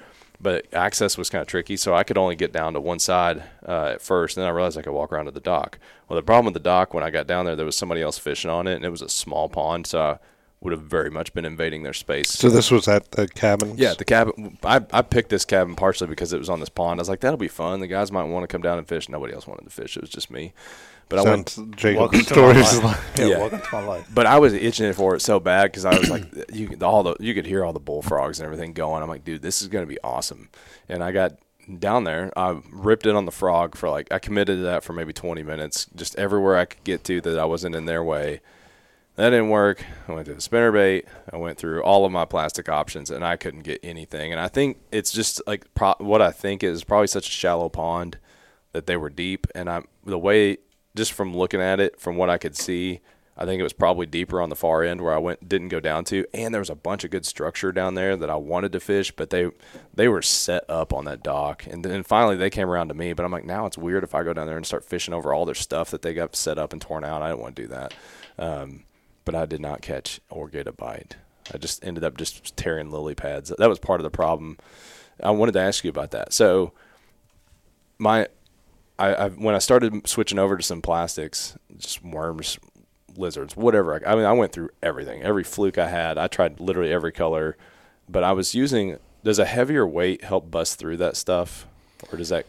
But 0.45 0.67
access 0.75 1.17
was 1.17 1.31
kind 1.31 1.41
of 1.41 1.49
tricky, 1.49 1.79
so 1.79 1.95
I 1.95 2.05
could 2.05 2.19
only 2.19 2.37
get 2.37 2.53
down 2.53 2.75
to 2.75 2.81
one 2.81 2.99
side 2.99 3.43
uh, 3.67 3.95
at 3.95 4.03
first. 4.03 4.37
And 4.37 4.43
then 4.43 4.49
I 4.49 4.53
realized 4.53 4.77
I 4.77 4.83
could 4.83 4.93
walk 4.93 5.11
around 5.11 5.25
to 5.25 5.31
the 5.31 5.41
dock. 5.41 5.79
Well, 6.07 6.17
the 6.17 6.23
problem 6.23 6.45
with 6.45 6.55
the 6.55 6.61
dock, 6.61 6.93
when 6.93 7.03
I 7.03 7.09
got 7.09 7.27
down 7.27 7.47
there, 7.47 7.57
there 7.57 7.65
was 7.65 7.79
somebody 7.79 8.03
else 8.03 8.19
fishing 8.19 8.51
on 8.51 8.67
it, 8.67 8.75
and 8.75 8.85
it 8.85 8.91
was 8.91 9.01
a 9.01 9.09
small 9.09 9.49
pond, 9.49 9.87
so 9.87 10.01
I 10.01 10.19
would 10.61 10.73
have 10.73 10.83
very 10.83 11.11
much 11.11 11.33
been 11.33 11.47
invading 11.47 11.83
their 11.83 11.95
space. 11.95 12.29
So 12.29 12.51
this 12.51 12.71
was 12.71 12.89
at 12.89 13.11
the 13.13 13.27
cabin. 13.27 13.77
Yeah, 13.79 13.95
the 13.95 14.05
cabin. 14.05 14.59
I, 14.63 14.83
I 14.93 15.01
picked 15.01 15.31
this 15.31 15.47
cabin 15.47 15.77
partially 15.77 16.09
because 16.09 16.35
it 16.35 16.39
was 16.39 16.51
on 16.51 16.61
this 16.61 16.69
pond. 16.69 17.01
I 17.01 17.03
was 17.03 17.09
like, 17.09 17.21
that'll 17.21 17.39
be 17.39 17.49
fun. 17.49 17.81
The 17.81 17.87
guys 17.87 18.13
might 18.13 18.25
want 18.25 18.45
to 18.45 18.47
come 18.47 18.63
down 18.63 18.79
and 18.79 18.87
fish. 18.87 19.09
Nobody 19.09 19.33
else 19.33 19.47
wanted 19.47 19.65
to 19.65 19.71
fish. 19.71 19.97
It 19.97 20.03
was 20.03 20.11
just 20.11 20.31
me. 20.31 20.53
But 21.09 21.19
I 21.19 21.23
went. 21.23 21.49
Sounds 21.51 21.77
Jacob's 21.77 22.27
story 22.29 22.57
is 22.57 22.83
like 22.83 22.99
Yeah, 23.17 23.27
Yeah. 23.27 23.39
welcome 23.39 23.61
to 23.61 23.69
my 23.73 23.85
life. 23.85 24.09
But 24.13 24.27
I 24.27 24.39
was 24.39 24.53
itching 24.55 24.93
for 24.95 25.15
it 25.15 25.21
so 25.21 25.39
bad 25.41 25.65
because 25.71 25.85
I 25.85 25.99
was 25.99 26.11
like, 26.11 26.25
you 26.53 26.69
could- 26.69 26.83
all 26.83 27.03
the 27.03 27.17
you 27.21 27.35
could 27.35 27.47
hear 27.47 27.65
all 27.65 27.73
the 27.73 27.81
bullfrogs 27.81 28.39
and 28.41 28.45
everything 28.47 28.73
going. 28.73 29.03
I'm 29.03 29.09
like, 29.09 29.25
dude, 29.25 29.43
this 29.43 29.63
is 29.63 29.69
gonna 29.69 29.87
be 29.87 29.99
awesome. 30.03 30.49
And 30.89 31.03
I 31.05 31.13
got 31.13 31.39
down 31.79 32.05
there. 32.05 32.31
I 32.37 32.59
ripped 32.71 33.07
it 33.07 33.15
on 33.17 33.25
the 33.25 33.33
frog 33.33 33.75
for 33.77 33.89
like 33.89 34.13
I 34.13 34.19
committed 34.19 34.59
to 34.59 34.63
that 34.65 34.85
for 34.85 34.93
maybe 34.93 35.13
20 35.13 35.43
minutes, 35.43 35.87
just 35.95 36.17
everywhere 36.19 36.57
I 36.59 36.65
could 36.67 36.85
get 36.85 37.05
to 37.05 37.21
that 37.23 37.39
I 37.39 37.45
wasn't 37.45 37.75
in 37.75 37.87
their 37.87 38.03
way. 38.05 38.41
That 39.17 39.31
didn't 39.31 39.51
work. 39.51 39.85
I 40.09 40.13
went 40.13 40.27
to 40.27 40.35
the 40.35 40.41
spinnerbait. 40.41 41.05
I 41.33 41.37
went 41.37 41.57
through 41.57 41.83
all 41.85 42.05
of 42.05 42.11
my 42.11 42.25
plastic 42.25 42.69
options, 42.69 43.11
and 43.13 43.25
I 43.25 43.37
couldn't 43.37 43.61
get 43.63 43.79
anything. 43.85 44.33
And 44.33 44.41
I 44.41 44.49
think 44.49 44.79
it's 44.91 45.13
just 45.13 45.41
like 45.47 45.73
pro- 45.75 45.95
what 45.99 46.21
I 46.21 46.33
think 46.33 46.65
is 46.65 46.83
probably 46.83 47.07
such 47.07 47.29
a 47.29 47.31
shallow 47.31 47.69
pond 47.69 48.19
that 48.73 48.87
they 48.87 48.97
were 48.97 49.11
deep. 49.11 49.47
And 49.55 49.71
I 49.71 49.83
the 50.05 50.19
way 50.19 50.57
just 50.97 51.13
from 51.13 51.37
looking 51.37 51.61
at 51.61 51.81
it, 51.81 52.01
from 52.01 52.17
what 52.17 52.31
I 52.31 52.39
could 52.39 52.57
see, 52.57 53.01
I 53.37 53.45
think 53.45 53.59
it 53.59 53.65
was 53.65 53.73
probably 53.73 54.07
deeper 54.07 54.41
on 54.41 54.49
the 54.49 54.57
far 54.57 54.85
end 54.85 55.01
where 55.01 55.13
I 55.13 55.19
went 55.19 55.49
didn't 55.49 55.69
go 55.69 55.81
down 55.81 56.05
to. 56.05 56.25
And 56.33 56.55
there 56.55 56.61
was 56.61 56.71
a 56.71 56.77
bunch 56.77 57.03
of 57.05 57.11
good 57.11 57.27
structure 57.27 57.73
down 57.73 57.95
there 57.95 58.17
that 58.17 58.31
I 58.31 58.37
wanted 58.37 58.73
to 58.73 58.81
fish, 58.81 59.11
but 59.11 59.31
they 59.31 59.51
they 59.93 60.07
were 60.07 60.23
set 60.23 60.65
up 60.69 60.93
on 60.93 61.05
that 61.07 61.23
dock. 61.23 61.67
And 61.67 61.85
then 61.85 62.05
finally 62.05 62.37
they 62.37 62.51
came 62.51 62.71
around 62.71 62.89
to 62.89 62.95
me. 62.95 63.13
But 63.13 63.25
I'm 63.25 63.33
like, 63.33 63.45
now 63.45 63.67
it's 63.67 63.77
weird 63.77 64.05
if 64.05 64.15
I 64.15 64.23
go 64.23 64.33
down 64.33 64.47
there 64.47 64.57
and 64.57 64.65
start 64.65 64.85
fishing 64.85 65.15
over 65.15 65.35
all 65.35 65.45
their 65.45 65.55
stuff 65.55 65.91
that 65.91 66.03
they 66.03 66.15
got 66.15 66.37
set 66.37 66.59
up 66.59 66.73
and 66.73 66.81
torn 66.81 67.05
out. 67.05 67.23
I 67.23 67.31
don't 67.31 67.41
want 67.41 67.57
to 67.57 67.63
do 67.63 67.69
that. 67.69 67.95
Um, 68.39 68.85
but 69.25 69.35
I 69.35 69.47
did 69.47 69.61
not 69.61 69.83
catch 69.83 70.21
or 70.31 70.49
get 70.49 70.69
a 70.69 70.73
bite. 70.73 71.17
I 71.53 71.59
just 71.59 71.85
ended 71.85 72.05
up 72.05 72.17
just 72.17 72.57
tearing 72.57 72.91
lily 72.91 73.15
pads. 73.15 73.53
That 73.59 73.69
was 73.69 73.79
part 73.79 74.01
of 74.01 74.05
the 74.05 74.11
problem. 74.11 74.59
I 75.23 75.31
wanted 75.31 75.53
to 75.53 75.61
ask 75.61 75.85
you 75.85 75.91
about 75.91 76.13
that. 76.13 76.33
So, 76.33 76.73
my, 77.99 78.29
I, 78.99 79.15
I 79.15 79.29
when 79.29 79.55
I 79.55 79.59
started 79.59 80.07
switching 80.07 80.39
over 80.39 80.57
to 80.57 80.63
some 80.63 80.81
plastics, 80.83 81.57
just 81.77 82.03
worms, 82.05 82.59
lizards, 83.17 83.57
whatever. 83.57 83.95
I, 84.07 84.13
I 84.13 84.15
mean, 84.15 84.25
I 84.25 84.33
went 84.33 84.53
through 84.53 84.71
everything, 84.83 85.23
every 85.23 85.45
fluke 85.45 85.79
I 85.79 85.89
had. 85.89 86.19
I 86.19 86.27
tried 86.29 86.61
literally 86.61 86.93
every 86.93 87.13
color, 87.13 87.57
but 88.09 88.23
I 88.25 88.33
was 88.33 88.55
using. 88.55 88.99
Does 89.25 89.39
a 89.39 89.47
heavier 89.47 89.87
weight 89.87 90.23
help 90.23 90.51
bust 90.51 90.79
through 90.79 90.99
that 90.99 91.17
stuff, 91.17 91.67
or 92.13 92.19
does 92.19 92.29
that? 92.29 92.45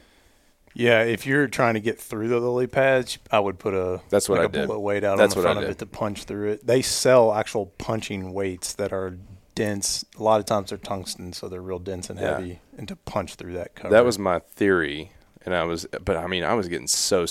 Yeah, 0.73 1.03
if 1.03 1.25
you're 1.25 1.47
trying 1.47 1.75
to 1.75 1.79
get 1.79 2.01
through 2.01 2.27
the 2.27 2.37
lily 2.37 2.67
pads, 2.67 3.17
I 3.31 3.39
would 3.39 3.59
put 3.59 3.73
a 3.73 4.01
That's 4.09 4.27
what 4.27 4.39
like 4.39 4.43
I 4.43 4.49
a 4.49 4.51
did. 4.51 4.67
bullet 4.67 4.79
weight 4.81 5.05
out 5.05 5.17
That's 5.17 5.33
on 5.33 5.41
the 5.41 5.43
front 5.47 5.59
of 5.63 5.69
it 5.69 5.77
to 5.77 5.85
punch 5.85 6.25
through 6.25 6.49
it. 6.49 6.67
They 6.67 6.81
sell 6.81 7.33
actual 7.33 7.67
punching 7.77 8.33
weights 8.33 8.73
that 8.73 8.91
are 8.91 9.17
dense. 9.55 10.03
A 10.19 10.23
lot 10.23 10.41
of 10.41 10.45
times 10.45 10.69
they're 10.71 10.77
tungsten, 10.77 11.31
so 11.31 11.47
they're 11.47 11.61
real 11.61 11.79
dense 11.79 12.09
and 12.09 12.19
Yeah. 12.19 12.35
heavy, 12.39 12.59
and 12.77 12.89
to 12.89 12.97
punch 12.97 13.35
through 13.35 13.53
that 13.53 13.73
cover. 13.75 13.93
That 13.93 14.03
was 14.03 14.19
my 14.19 14.39
theory, 14.39 15.11
and 15.45 15.53
I 15.55 15.63
was, 15.63 15.85
but 16.03 16.17
I 16.17 16.27
mean, 16.27 16.43
I 16.43 16.53
was 16.53 16.67
getting 16.67 16.87
so, 16.87 17.25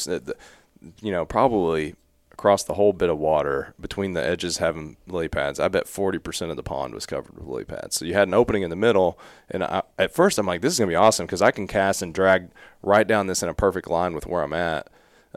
you 1.00 1.12
know, 1.12 1.24
probably 1.24 1.94
across 2.32 2.64
the 2.64 2.74
whole 2.74 2.92
bit 2.92 3.08
of 3.08 3.18
water 3.18 3.74
between 3.80 4.12
the 4.12 4.24
edges 4.24 4.58
having 4.58 4.96
lily 5.06 5.28
pads. 5.28 5.60
I 5.60 5.68
bet 5.68 5.88
forty 5.88 6.18
percent 6.18 6.50
of 6.50 6.56
the 6.56 6.62
pond 6.62 6.94
was 6.94 7.06
covered 7.06 7.34
with 7.36 7.46
lily 7.46 7.64
pads. 7.64 7.96
So 7.96 8.04
you 8.04 8.14
had 8.14 8.28
an 8.28 8.34
opening 8.34 8.62
in 8.62 8.70
the 8.70 8.76
middle, 8.76 9.18
and 9.50 9.64
I, 9.64 9.82
at 9.98 10.12
first 10.12 10.38
I'm 10.38 10.46
like, 10.46 10.60
this 10.60 10.72
is 10.72 10.78
gonna 10.78 10.90
be 10.90 10.96
awesome 10.96 11.26
because 11.26 11.42
I 11.42 11.50
can 11.50 11.66
cast 11.66 12.02
and 12.02 12.12
drag 12.12 12.48
right 12.82 13.06
down 13.06 13.26
this 13.26 13.42
in 13.42 13.48
a 13.48 13.54
perfect 13.54 13.88
line 13.88 14.14
with 14.14 14.26
where 14.26 14.42
I'm 14.42 14.52
at. 14.52 14.88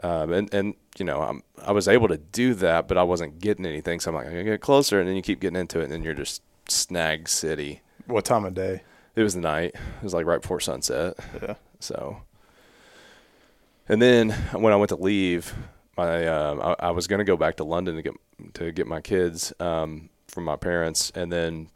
Um, 0.02 0.32
and, 0.32 0.54
and 0.54 0.74
you 0.96 1.04
know 1.04 1.22
I'm, 1.22 1.42
I 1.64 1.72
was 1.72 1.88
able 1.88 2.08
to 2.08 2.18
do 2.18 2.54
that, 2.54 2.88
but 2.88 2.98
I 2.98 3.02
wasn't 3.02 3.40
getting 3.40 3.66
anything. 3.66 4.00
So 4.00 4.10
I'm 4.10 4.14
like, 4.16 4.26
I'm 4.26 4.32
gonna 4.32 4.44
get 4.44 4.60
closer, 4.60 5.00
and 5.00 5.08
then 5.08 5.16
you 5.16 5.22
keep 5.22 5.40
getting 5.40 5.58
into 5.58 5.80
it, 5.80 5.84
and 5.84 5.92
then 5.92 6.02
you're 6.02 6.14
just 6.14 6.42
snag 6.68 7.28
city. 7.28 7.80
what 8.06 8.24
time 8.24 8.44
of 8.44 8.54
day? 8.54 8.82
It 9.16 9.22
was 9.22 9.34
the 9.34 9.40
night. 9.40 9.74
It 9.74 10.02
was 10.02 10.14
like 10.14 10.26
right 10.26 10.40
before 10.40 10.60
sunset. 10.60 11.14
Yeah. 11.42 11.54
So, 11.80 12.22
and 13.88 14.00
then 14.02 14.30
when 14.52 14.72
I 14.72 14.76
went 14.76 14.90
to 14.90 14.96
leave, 14.96 15.54
my 15.96 16.26
um, 16.26 16.60
I, 16.60 16.76
I 16.88 16.90
was 16.90 17.06
going 17.06 17.18
to 17.18 17.24
go 17.24 17.36
back 17.36 17.56
to 17.56 17.64
London 17.64 17.96
to 17.96 18.02
get 18.02 18.14
to 18.54 18.72
get 18.72 18.86
my 18.86 19.00
kids 19.00 19.52
um, 19.60 20.10
from 20.28 20.44
my 20.44 20.56
parents, 20.56 21.10
and 21.14 21.32
then 21.32 21.68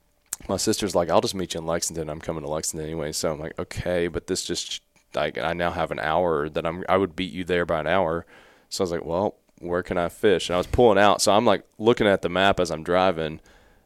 my 0.49 0.57
sister's 0.57 0.95
like, 0.95 1.11
"I'll 1.11 1.21
just 1.21 1.35
meet 1.35 1.55
you 1.55 1.61
in 1.61 1.67
Lexington. 1.67 2.09
I'm 2.09 2.21
coming 2.21 2.43
to 2.45 2.49
Lexington 2.51 2.87
anyway." 2.87 3.13
So 3.13 3.33
I'm 3.33 3.41
like, 3.41 3.59
"Okay," 3.59 4.09
but 4.09 4.27
this 4.27 4.45
just 4.45 4.81
like 5.15 5.39
I 5.39 5.53
now 5.53 5.71
have 5.73 5.91
an 5.91 5.99
hour 5.99 6.49
that 6.49 6.65
I'm 6.67 6.85
I 6.89 6.97
would 6.97 7.17
beat 7.17 7.33
you 7.33 7.45
there 7.45 7.67
by 7.67 7.81
an 7.81 7.87
hour. 7.87 8.25
So 8.69 8.83
I 8.83 8.85
was 8.85 8.91
like, 8.93 9.05
well, 9.05 9.35
where 9.59 9.83
can 9.83 9.99
I 9.99 10.09
fish? 10.09 10.49
And 10.49 10.55
I 10.55 10.59
was 10.59 10.67
pulling 10.67 10.99
out. 10.99 11.21
So 11.21 11.33
I'm 11.33 11.45
like 11.45 11.65
looking 11.79 12.07
at 12.07 12.23
the 12.23 12.31
map 12.31 12.59
as 12.59 12.71
I'm 12.71 12.83
driving, 12.83 13.41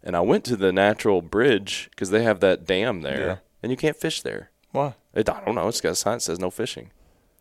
and 0.05 0.17
I 0.17 0.21
went 0.21 0.45
to 0.45 0.57
the 0.57 0.73
natural 0.73 1.23
bridge 1.23 1.89
because 1.91 2.11
they 2.11 2.23
have 2.23 2.39
that 2.41 2.67
dam 2.67 3.01
there, 3.01 3.27
Yeah. 3.27 3.37
and 3.63 3.73
you 3.73 3.77
can't 3.77 3.97
fish 3.97 4.23
there. 4.23 4.51
Why? 4.71 4.95
It, 5.15 5.29
I 5.29 5.43
don't 5.45 5.55
know. 5.57 5.67
It's 5.69 5.81
got 5.81 5.93
a 5.93 5.95
sign 5.97 6.17
that 6.17 6.21
says 6.21 6.39
no 6.39 6.51
fishing. 6.51 6.91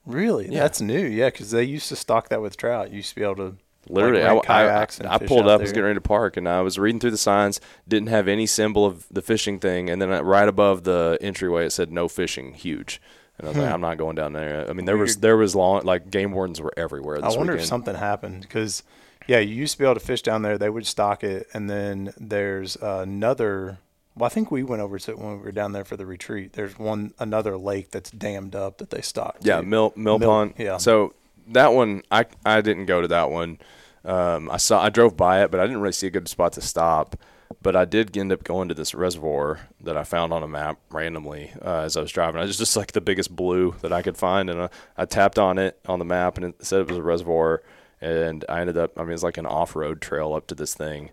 Really? 0.06 0.52
Yeah. 0.52 0.62
That's 0.62 0.82
new. 0.82 1.06
Yeah, 1.06 1.30
because 1.30 1.52
they 1.52 1.64
used 1.64 1.90
to 1.90 1.96
stock 1.96 2.30
that 2.30 2.42
with 2.42 2.58
trout. 2.58 2.92
You 2.92 2.98
used 2.98 3.10
to 3.10 3.16
be 3.16 3.24
able 3.24 3.36
to 3.36 3.58
Literally, 3.88 4.24
like, 4.24 4.50
I, 4.50 4.84
I, 4.84 4.88
I 5.10 5.18
pulled 5.20 5.48
up, 5.48 5.62
was 5.62 5.72
getting 5.72 5.84
ready 5.84 5.96
to 5.96 6.02
park, 6.02 6.38
and 6.38 6.50
I 6.50 6.62
was 6.62 6.80
reading 6.80 7.00
through 7.00 7.12
the 7.12 7.18
signs. 7.18 7.62
Didn't 7.88 8.10
have 8.10 8.28
any 8.28 8.48
symbol 8.48 8.86
of 8.86 9.06
the 9.12 9.22
fishing 9.22 9.60
thing, 9.60 9.90
and 9.90 10.02
then 10.02 10.10
right 10.10 10.48
above 10.48 10.86
the 10.86 11.20
entryway, 11.22 11.68
it 11.68 11.72
said 11.72 11.92
"No 11.92 12.08
fishing," 12.08 12.54
huge. 12.54 13.00
And 13.38 13.48
I 13.48 13.50
was 13.50 13.58
like, 13.58 13.68
hmm. 13.68 13.74
I'm 13.74 13.82
not 13.82 13.98
going 13.98 14.16
down 14.16 14.34
there. 14.34 14.68
I 14.68 14.74
mean, 14.74 14.86
there 14.86 14.98
was 14.98 15.18
there 15.18 15.38
was 15.38 15.56
long 15.56 15.84
like 15.84 16.10
game 16.10 16.32
wardens 16.32 16.62
were 16.62 16.74
everywhere. 16.78 17.18
I 17.24 17.28
wonder 17.28 17.54
weekend. 17.54 17.60
if 17.60 17.66
something 17.66 17.96
happened 17.96 18.42
because, 18.42 18.82
yeah, 19.28 19.40
you 19.40 19.54
used 19.54 19.74
to 19.74 19.80
be 19.80 19.86
able 19.86 19.96
to 19.96 20.00
fish 20.00 20.22
down 20.22 20.42
there. 20.42 20.58
They 20.58 20.70
would 20.70 20.88
stock 20.88 21.24
it, 21.24 21.48
and 21.54 21.70
then 21.70 22.14
there's 22.18 22.76
another. 22.78 23.80
Well, 24.16 24.26
I 24.26 24.30
think 24.30 24.50
we 24.50 24.64
went 24.64 24.82
over 24.82 24.98
to 24.98 25.12
it 25.12 25.20
when 25.20 25.38
we 25.38 25.44
were 25.44 25.52
down 25.52 25.74
there 25.74 25.84
for 25.84 25.98
the 25.98 26.06
retreat. 26.06 26.54
There's 26.54 26.80
one 26.80 27.14
another 27.20 27.58
lake 27.58 27.92
that's 27.92 28.10
dammed 28.12 28.56
up 28.56 28.78
that 28.78 28.90
they 28.90 29.02
stock. 29.02 29.38
Yeah. 29.42 29.62
Mill 29.62 29.94
Mill 29.96 30.20
Pond. 30.20 30.54
yeah. 30.58 30.78
So 30.78 31.14
that 31.50 31.74
one, 31.74 32.02
I 32.10 32.26
I 32.46 32.62
didn't 32.62 32.86
go 32.86 33.02
to 33.02 33.08
that 33.10 33.30
one. 33.30 33.60
Um, 34.06 34.50
I 34.50 34.58
saw 34.58 34.82
I 34.82 34.90
drove 34.90 35.18
by 35.18 35.44
it, 35.44 35.52
but 35.52 35.60
I 35.60 35.64
didn't 35.66 35.82
really 35.82 35.92
see 35.94 36.08
a 36.08 36.12
good 36.12 36.28
spot 36.28 36.54
to 36.54 36.62
stop. 36.62 37.18
But 37.62 37.76
I 37.76 37.86
did 37.86 38.16
end 38.18 38.32
up 38.32 38.44
going 38.44 38.70
to 38.70 38.74
this 38.74 38.94
reservoir 38.94 39.60
that 39.82 39.98
I 39.98 40.04
found 40.04 40.34
on 40.34 40.44
a 40.44 40.48
map 40.48 40.80
randomly 40.92 41.52
uh, 41.64 41.82
as 41.82 41.98
I 41.98 42.02
was 42.02 42.12
driving. 42.12 42.42
It 42.42 42.46
was 42.46 42.58
just 42.58 42.76
like 42.78 42.92
the 42.92 43.02
biggest 43.02 43.36
blue 43.36 43.76
that 43.82 43.92
I 43.94 44.02
could 44.02 44.18
find, 44.18 44.50
and 44.50 44.64
I, 44.64 44.70
I 44.98 45.06
tapped 45.06 45.40
on 45.40 45.58
it 45.58 45.80
on 45.88 46.00
the 46.00 46.06
map, 46.06 46.38
and 46.38 46.46
it 46.46 46.66
said 46.66 46.82
it 46.82 46.88
was 46.88 46.98
a 46.98 47.04
reservoir. 47.04 47.64
And 48.02 48.46
I 48.50 48.62
ended 48.62 48.78
up, 48.78 49.00
I 49.00 49.04
mean, 49.04 49.14
it's 49.14 49.24
like 49.24 49.38
an 49.38 49.46
off-road 49.46 50.02
trail 50.02 50.34
up 50.34 50.48
to 50.48 50.56
this 50.56 50.76
thing, 50.76 51.12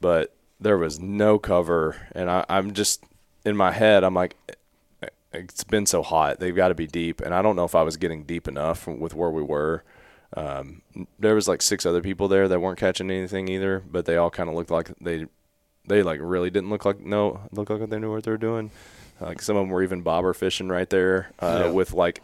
but 0.00 0.34
there 0.60 0.78
was 0.78 0.98
no 1.00 1.38
cover, 1.38 1.96
and 2.12 2.30
I, 2.30 2.44
I'm 2.48 2.72
just 2.72 3.02
in 3.44 3.56
my 3.56 3.72
head, 3.72 4.04
I'm 4.04 4.14
like, 4.14 4.36
it's 5.32 5.64
been 5.64 5.86
so 5.86 6.02
hot. 6.02 6.40
They've 6.40 6.56
got 6.56 6.68
to 6.68 6.74
be 6.74 6.86
deep, 6.86 7.20
and 7.20 7.34
I 7.34 7.42
don't 7.42 7.56
know 7.56 7.64
if 7.64 7.74
I 7.74 7.82
was 7.82 7.96
getting 7.96 8.24
deep 8.24 8.48
enough 8.48 8.86
with 8.86 9.14
where 9.14 9.30
we 9.30 9.42
were. 9.42 9.82
Um, 10.36 10.82
there 11.18 11.34
was 11.34 11.46
like 11.46 11.62
six 11.62 11.84
other 11.86 12.00
people 12.00 12.26
there 12.28 12.48
that 12.48 12.60
weren't 12.60 12.78
catching 12.78 13.10
anything 13.10 13.48
either, 13.48 13.82
but 13.90 14.06
they 14.06 14.16
all 14.16 14.30
kind 14.30 14.48
of 14.48 14.54
looked 14.54 14.70
like 14.70 14.90
they, 15.00 15.26
they 15.86 16.02
like 16.02 16.20
really 16.22 16.50
didn't 16.50 16.70
look 16.70 16.84
like 16.84 17.00
no 17.00 17.40
look 17.52 17.70
like 17.70 17.88
they 17.88 17.98
knew 17.98 18.10
what 18.12 18.24
they 18.24 18.30
were 18.30 18.36
doing. 18.36 18.70
Like 19.20 19.40
some 19.40 19.56
of 19.56 19.62
them 19.62 19.70
were 19.70 19.82
even 19.82 20.02
bobber 20.02 20.34
fishing 20.34 20.68
right 20.68 20.90
there 20.90 21.30
uh, 21.38 21.64
Yeah. 21.66 21.70
with 21.70 21.92
like 21.92 22.22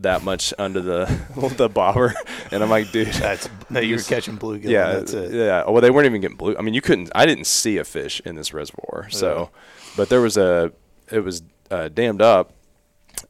that 0.00 0.22
much 0.22 0.54
under 0.58 0.80
the 0.80 1.06
the 1.56 1.68
bobber, 1.68 2.14
and 2.52 2.62
I'm 2.62 2.70
like, 2.70 2.90
dude, 2.92 3.08
That's 3.08 3.48
no, 3.68 3.80
you 3.88 3.96
were 3.96 4.02
catching 4.02 4.38
bluegill. 4.38 4.68
yeah, 4.68 4.92
that's 4.92 5.12
it. 5.12 5.32
yeah. 5.32 5.68
Well, 5.68 5.80
they 5.80 5.90
weren't 5.90 6.06
even 6.06 6.20
getting 6.20 6.36
blue. 6.36 6.56
I 6.56 6.62
mean, 6.62 6.74
you 6.74 6.80
couldn't. 6.80 7.10
I 7.14 7.26
didn't 7.26 7.46
see 7.46 7.76
a 7.78 7.84
fish 7.84 8.20
in 8.24 8.34
this 8.36 8.52
reservoir. 8.54 9.08
So, 9.10 9.50
but 9.96 10.08
there 10.08 10.20
was 10.20 10.36
a. 10.36 10.72
It 11.10 11.20
was 11.24 11.42
uh, 11.70 11.88
dammed 11.88 12.20
up, 12.22 12.52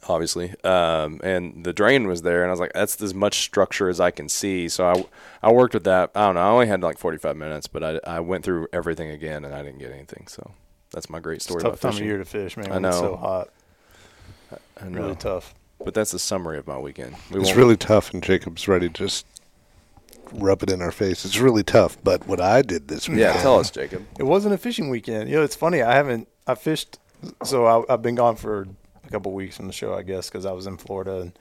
obviously, 0.08 0.52
um, 0.64 1.20
and 1.22 1.64
the 1.64 1.72
drain 1.72 2.06
was 2.08 2.22
there, 2.22 2.42
and 2.42 2.48
I 2.48 2.52
was 2.52 2.60
like, 2.60 2.72
that's 2.74 3.00
as 3.00 3.14
much 3.14 3.38
structure 3.40 3.88
as 3.88 4.00
I 4.00 4.10
can 4.10 4.28
see. 4.28 4.68
So 4.68 4.86
I, 4.88 5.04
I 5.48 5.52
worked 5.52 5.74
with 5.74 5.84
that. 5.84 6.10
I 6.14 6.26
don't 6.26 6.34
know. 6.34 6.40
I 6.40 6.48
only 6.50 6.66
had 6.66 6.82
like 6.82 6.98
45 6.98 7.36
minutes, 7.36 7.66
but 7.68 7.82
I, 7.84 8.00
I 8.16 8.20
went 8.20 8.44
through 8.44 8.66
everything 8.72 9.10
again, 9.10 9.44
and 9.44 9.54
I 9.54 9.62
didn't 9.62 9.78
get 9.78 9.92
anything. 9.92 10.26
So 10.26 10.52
that's 10.92 11.08
my 11.08 11.20
great 11.20 11.36
It's 11.36 11.46
a 11.46 11.48
story 11.50 11.62
tough 11.62 11.72
about 11.74 11.80
time 11.80 11.92
fishing. 11.92 12.04
of 12.04 12.08
year 12.08 12.18
to 12.18 12.24
fish, 12.24 12.56
man. 12.56 12.66
I 12.70 12.74
when 12.74 12.84
It's 12.86 12.98
so 12.98 13.16
hot, 13.16 13.48
I 14.80 14.88
know. 14.88 15.00
really 15.02 15.16
tough. 15.16 15.54
But 15.84 15.94
that's 15.94 16.10
the 16.10 16.18
summary 16.18 16.58
of 16.58 16.66
my 16.66 16.78
weekend. 16.78 17.14
We 17.30 17.40
It's 17.40 17.54
really 17.54 17.76
tough, 17.76 18.12
and 18.12 18.22
Jacob's 18.22 18.66
ready 18.66 18.88
to 18.88 18.92
just 18.94 19.26
rub 20.32 20.62
it 20.62 20.70
in 20.70 20.82
our 20.82 20.90
face. 20.92 21.24
It's 21.24 21.38
really 21.38 21.62
tough, 21.62 21.96
but 22.02 22.26
what 22.26 22.40
I 22.40 22.62
did 22.62 22.88
this 22.88 23.08
weekend. 23.08 23.34
Yeah, 23.34 23.40
tell 23.42 23.58
us, 23.58 23.70
Jacob. 23.70 24.04
It 24.18 24.24
wasn't 24.24 24.54
a 24.54 24.58
fishing 24.58 24.90
weekend. 24.90 25.30
You 25.30 25.36
know, 25.36 25.42
it's 25.42 25.56
funny. 25.56 25.82
I 25.82 25.94
haven't. 25.94 26.28
I 26.46 26.54
fished. 26.54 26.98
So 27.44 27.66
I, 27.66 27.92
I've 27.92 28.02
been 28.02 28.14
gone 28.14 28.36
for 28.36 28.66
a 29.06 29.10
couple 29.10 29.32
weeks 29.32 29.56
from 29.56 29.66
the 29.66 29.72
show, 29.72 29.94
I 29.94 30.02
guess, 30.02 30.28
because 30.28 30.46
I 30.46 30.52
was 30.52 30.66
in 30.66 30.76
Florida. 30.76 31.20
And 31.20 31.32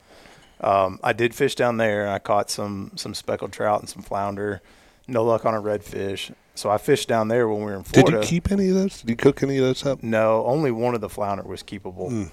um, 0.60 1.00
I 1.02 1.12
did 1.12 1.34
fish 1.34 1.54
down 1.54 1.76
there. 1.76 2.02
and 2.02 2.10
I 2.10 2.18
caught 2.18 2.50
some 2.50 2.92
some 2.96 3.14
speckled 3.14 3.52
trout 3.52 3.80
and 3.80 3.88
some 3.88 4.02
flounder. 4.02 4.60
No 5.06 5.24
luck 5.24 5.46
on 5.46 5.54
a 5.54 5.60
redfish. 5.60 6.32
So 6.54 6.70
I 6.70 6.78
fished 6.78 7.08
down 7.08 7.28
there 7.28 7.48
when 7.48 7.58
we 7.58 7.64
were 7.66 7.76
in 7.76 7.84
Florida. 7.84 8.18
Did 8.18 8.24
you 8.24 8.28
keep 8.28 8.50
any 8.50 8.68
of 8.68 8.74
those? 8.74 9.00
Did 9.00 9.10
you 9.10 9.16
cook 9.16 9.42
any 9.42 9.58
of 9.58 9.64
those 9.64 9.86
up? 9.86 10.02
No, 10.02 10.44
only 10.44 10.70
one 10.72 10.94
of 10.94 11.00
the 11.00 11.08
flounder 11.08 11.44
was 11.44 11.62
keepable. 11.62 12.10
Mm. 12.10 12.30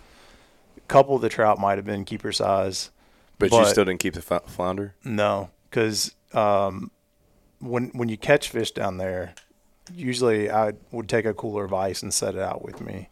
Couple 0.87 1.15
of 1.15 1.21
the 1.21 1.29
trout 1.29 1.59
might 1.59 1.77
have 1.77 1.85
been 1.85 2.05
keeper 2.05 2.31
size. 2.31 2.91
But, 3.37 3.51
you 3.51 3.65
still 3.65 3.85
didn't 3.85 3.99
keep 3.99 4.13
the 4.13 4.21
flounder. 4.21 4.95
No, 5.03 5.49
because 5.69 6.13
um, 6.33 6.89
when 7.59 7.89
when 7.89 8.07
you 8.07 8.17
catch 8.17 8.49
fish 8.49 8.71
down 8.71 8.97
there, 8.97 9.33
usually 9.93 10.49
I 10.49 10.73
would 10.91 11.09
take 11.09 11.25
a 11.25 11.33
cooler 11.33 11.65
of 11.65 11.73
ice 11.73 12.01
and 12.01 12.13
set 12.13 12.35
it 12.35 12.41
out 12.41 12.63
with 12.63 12.79
me. 12.81 13.09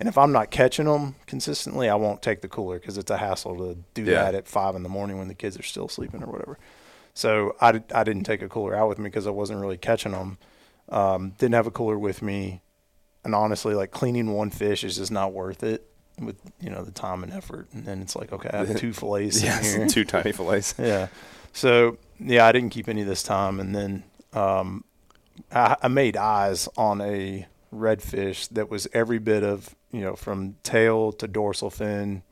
And 0.00 0.08
if 0.08 0.16
I'm 0.16 0.30
not 0.32 0.50
catching 0.50 0.86
them 0.86 1.16
consistently, 1.26 1.88
I 1.88 1.96
won't 1.96 2.22
take 2.22 2.40
the 2.40 2.48
cooler 2.48 2.78
because 2.78 2.96
it's 2.98 3.10
a 3.10 3.18
hassle 3.18 3.56
to 3.56 3.78
do 3.94 4.04
Yeah. 4.04 4.22
that 4.22 4.34
at 4.36 4.46
five 4.46 4.76
in 4.76 4.84
the 4.84 4.88
morning 4.88 5.18
when 5.18 5.28
the 5.28 5.34
kids 5.34 5.58
are 5.58 5.62
still 5.64 5.88
sleeping 5.88 6.22
or 6.22 6.26
whatever. 6.30 6.56
So 7.14 7.56
I, 7.60 7.82
I 7.92 8.04
didn't 8.04 8.22
take 8.22 8.40
a 8.40 8.48
cooler 8.48 8.76
out 8.76 8.88
with 8.88 8.98
me 8.98 9.04
because 9.10 9.26
I 9.26 9.30
wasn't 9.30 9.60
really 9.60 9.76
catching 9.76 10.12
them. 10.12 10.38
Um, 10.88 11.30
didn't 11.38 11.54
have 11.54 11.66
a 11.66 11.72
cooler 11.72 11.98
with 11.98 12.22
me, 12.22 12.62
and 13.24 13.34
honestly, 13.34 13.74
like 13.74 13.90
cleaning 13.90 14.32
one 14.32 14.50
fish 14.50 14.84
is 14.84 14.96
just 14.96 15.10
not 15.10 15.32
worth 15.32 15.62
it 15.64 15.84
with 16.20 16.36
you 16.60 16.70
know 16.70 16.84
the 16.84 16.90
time 16.90 17.22
and 17.22 17.32
effort. 17.32 17.68
And 17.72 17.84
then 17.84 18.02
it's 18.02 18.16
like, 18.16 18.32
okay, 18.32 18.50
I 18.52 18.64
have 18.64 18.76
two 18.80 18.92
fillets 18.92 19.42
Yeah, 19.42 19.86
two 19.86 20.04
tiny 20.04 20.32
fillets. 20.32 20.74
Yeah. 20.78 21.08
So 21.52 21.98
yeah, 22.20 22.46
I 22.46 22.52
didn't 22.52 22.70
keep 22.70 22.88
any 22.88 23.02
of 23.02 23.06
this 23.08 23.22
time, 23.22 23.58
and 23.60 23.74
then 23.74 24.04
um, 24.32 24.84
I, 25.50 25.76
I 25.82 25.88
made 25.88 26.16
eyes 26.16 26.68
on 26.76 27.00
a 27.00 27.46
redfish 27.74 28.48
that 28.50 28.70
was 28.70 28.88
every 28.92 29.18
bit 29.18 29.42
of 29.42 29.74
you 29.92 30.00
know 30.00 30.14
from 30.14 30.56
tail 30.62 31.12
to 31.12 31.26
dorsal 31.26 31.70
fin, 31.70 32.22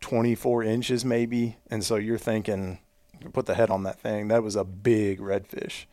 twenty 0.00 0.34
four 0.34 0.62
inches 0.62 1.04
maybe, 1.04 1.56
and 1.70 1.84
so 1.84 1.96
you're 1.96 2.18
thinking, 2.18 2.78
put 3.32 3.46
the 3.46 3.54
head 3.54 3.70
on 3.70 3.84
that 3.84 4.00
thing. 4.00 4.28
That 4.28 4.42
was 4.42 4.56
a 4.56 4.64
big 4.64 5.20
redfish. 5.20 5.86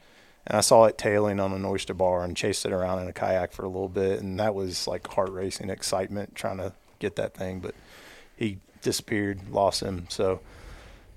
And 0.48 0.58
I 0.58 0.62
saw 0.62 0.86
it 0.86 0.98
tailing 0.98 1.40
on 1.40 1.54
an 1.54 1.66
oyster 1.66 1.94
bar 1.94 2.24
and 2.24 2.38
chased 2.38 2.66
it 2.66 2.72
around 2.72 3.00
in 3.00 3.08
a 3.08 3.14
kayak 3.14 3.52
for 3.52 3.64
a 3.64 3.68
little 3.68 3.90
bit, 3.90 4.20
and 4.20 4.40
that 4.40 4.54
was 4.54 4.88
like 4.88 5.08
heart 5.08 5.32
racing 5.32 5.70
excitement 5.70 6.36
trying 6.36 6.58
to 6.58 6.74
get 7.00 7.16
that 7.16 7.34
thing. 7.34 7.60
But 7.60 7.74
he 8.36 8.60
disappeared, 8.82 9.50
lost 9.50 9.82
him. 9.82 10.06
So 10.10 10.42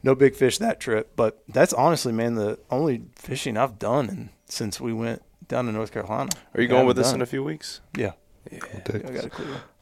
no 0.02 0.14
big 0.14 0.34
fish 0.34 0.58
that 0.58 0.80
trip. 0.80 1.12
But 1.14 1.42
that's 1.48 1.72
honestly, 1.74 2.12
man, 2.12 2.34
the 2.34 2.58
only 2.70 3.02
fishing 3.16 3.56
I've 3.56 3.78
done 3.78 4.08
in, 4.08 4.30
since 4.46 4.80
we 4.80 4.92
went 4.92 5.22
down 5.46 5.66
to 5.66 5.72
North 5.72 5.92
Carolina. 5.92 6.30
Are 6.54 6.60
you 6.62 6.68
going 6.68 6.86
with 6.86 6.98
us 6.98 7.12
in 7.12 7.22
a 7.22 7.26
few 7.26 7.44
weeks? 7.44 7.80
Yeah, 7.96 8.12
Yeah. 8.50 8.60
I 8.86 8.98
got. 8.98 9.30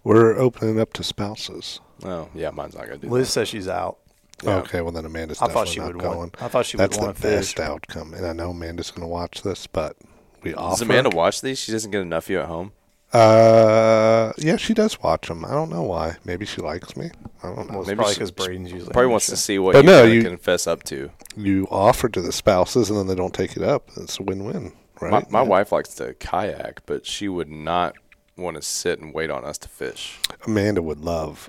We're 0.03 0.37
opening 0.37 0.81
up 0.81 0.93
to 0.95 1.03
spouses. 1.03 1.81
Oh, 2.05 2.29
yeah, 2.35 2.51
mine's 2.51 2.75
not 2.75 2.87
gonna 2.87 2.99
do 2.99 3.09
Liz 3.09 3.31
says 3.31 3.49
she's 3.49 3.69
out. 3.69 3.99
That. 4.39 4.47
Yeah. 4.47 4.57
Okay, 4.59 4.81
well 4.83 4.93
then 4.93 5.05
Amanda's 5.05 5.41
I 5.41 5.47
definitely 5.47 5.67
thought 5.67 5.73
she 5.75 5.81
not 5.81 5.87
would 5.95 6.03
going. 6.03 6.19
want. 6.19 6.43
I 6.43 6.49
thought 6.49 6.67
she 6.67 6.77
That's 6.77 6.97
would 6.97 7.03
the 7.03 7.07
want 7.07 7.17
to 7.17 7.23
fish. 7.23 7.55
best 7.55 7.61
outcome, 7.61 8.15
and 8.15 8.27
I 8.27 8.33
know 8.33 8.51
Amanda's 8.51 8.91
going 8.91 9.03
to 9.03 9.09
watch 9.09 9.43
this, 9.43 9.67
but 9.67 9.97
we 10.43 10.51
Does 10.53 10.59
offer. 10.61 10.85
Amanda 10.85 11.11
watch 11.11 11.41
these? 11.41 11.59
She 11.59 11.73
doesn't 11.73 11.91
get 11.91 12.01
enough 12.03 12.27
of 12.27 12.31
you 12.31 12.41
at 12.41 12.47
home. 12.47 12.73
Uh, 13.13 14.33
yeah, 14.39 14.57
she 14.57 14.75
does 14.75 15.01
watch 15.03 15.29
them. 15.29 15.45
I 15.45 15.51
don't 15.51 15.71
know 15.71 15.83
why. 15.83 16.17
Maybe 16.25 16.45
she 16.45 16.61
likes 16.61 16.97
me. 16.97 17.11
I 17.43 17.47
don't 17.49 17.57
know. 17.69 17.73
Well, 17.73 17.79
it's 17.81 17.89
Maybe 17.89 17.97
probably 17.97 18.15
because 18.15 18.31
Braden's 18.31 18.73
usually 18.73 18.93
Probably 18.93 19.11
wants 19.11 19.27
show. 19.27 19.33
to 19.33 19.37
see 19.37 19.59
what 19.59 19.73
But 19.73 19.85
you 19.85 19.91
no, 19.91 20.03
kinda 20.03 20.15
you- 20.17 20.23
confess 20.23 20.67
up 20.67 20.83
to. 20.85 21.11
you 21.37 21.67
offer 21.71 22.09
to 22.09 22.21
the 22.21 22.33
spouses, 22.33 22.91
and 22.91 22.99
then 22.99 23.07
they 23.07 23.15
don't 23.15 23.33
take 23.35 23.57
it 23.57 23.63
up. 23.63 23.89
It's 23.97 24.19
a 24.19 24.23
win-win, 24.23 24.73
right? 25.01 25.31
My, 25.31 25.41
my 25.43 25.49
wife 25.49 25.73
likes 25.73 25.91
to 25.95 26.15
kayak, 26.15 26.83
but 26.87 27.07
she 27.07 27.29
would 27.29 27.49
not 27.49 27.95
want 28.37 28.57
to 28.57 28.63
sit 28.63 28.99
and 29.01 29.15
wait 29.15 29.31
on 29.31 29.45
us 29.45 29.57
to 29.59 29.69
fish. 29.69 30.19
Amanda 30.47 30.83
would 30.83 31.01
love 31.01 31.49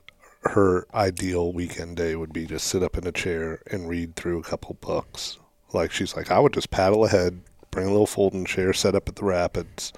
her 0.50 0.88
ideal 0.94 1.51
weekend 1.51 1.98
day 1.98 2.16
would 2.16 2.34
be 2.34 2.46
to 2.48 2.60
sit 2.60 2.84
up 2.84 2.98
in 2.98 3.08
a 3.08 3.12
chair 3.12 3.62
and 3.72 3.89
read 3.89 4.16
through 4.16 4.39
a 4.39 4.44
couple 4.44 4.75
books. 4.82 5.38
Like 5.74 5.92
she's 5.92 6.16
like, 6.16 6.32
I 6.32 6.39
would 6.39 6.54
just 6.54 6.72
paddle 6.72 7.06
ahead, 7.06 7.42
bring 7.72 7.88
a 7.88 7.92
little 7.92 8.08
folding 8.08 8.46
chair, 8.46 8.74
set 8.74 8.96
up 8.96 9.10
at 9.10 9.16
the 9.16 9.25
rapids, 9.25 9.94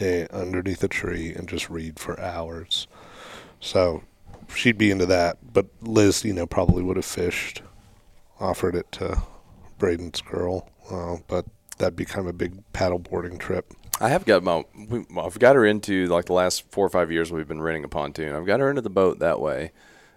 eh, 0.00 0.26
underneath 0.32 0.82
a 0.82 0.88
tree, 0.88 1.32
and 1.32 1.48
just 1.48 1.70
read 1.70 1.98
for 1.98 2.18
hours. 2.20 2.86
So 3.60 4.02
she'd 4.54 4.78
be 4.78 4.90
into 4.90 5.06
that. 5.06 5.38
But 5.52 5.66
Liz, 5.82 6.24
you 6.24 6.32
know, 6.32 6.46
probably 6.46 6.82
would 6.82 6.96
have 6.96 7.04
fished, 7.04 7.62
offered 8.40 8.74
it 8.74 8.90
to 8.92 9.22
Braden's 9.78 10.20
girl, 10.20 10.68
uh, 10.90 11.16
but 11.26 11.46
that'd 11.78 11.96
be 11.96 12.04
kind 12.04 12.26
of 12.26 12.34
a 12.34 12.38
big 12.38 12.60
paddle 12.72 12.98
boarding 12.98 13.38
trip. 13.38 13.72
I 14.00 14.08
have 14.10 14.24
got 14.24 14.42
my, 14.44 14.64
we, 14.88 15.04
I've 15.20 15.38
got 15.38 15.56
her 15.56 15.64
into 15.66 16.06
like 16.06 16.26
the 16.26 16.32
last 16.32 16.70
four 16.70 16.86
or 16.86 16.90
five 16.90 17.10
years 17.10 17.32
we've 17.32 17.48
been 17.48 17.60
renting 17.62 17.84
a 17.84 17.88
pontoon. 17.88 18.34
I've 18.34 18.46
got 18.46 18.60
her 18.60 18.70
into 18.70 18.82
the 18.82 18.90
boat 18.90 19.18
that 19.18 19.40
way. 19.40 19.72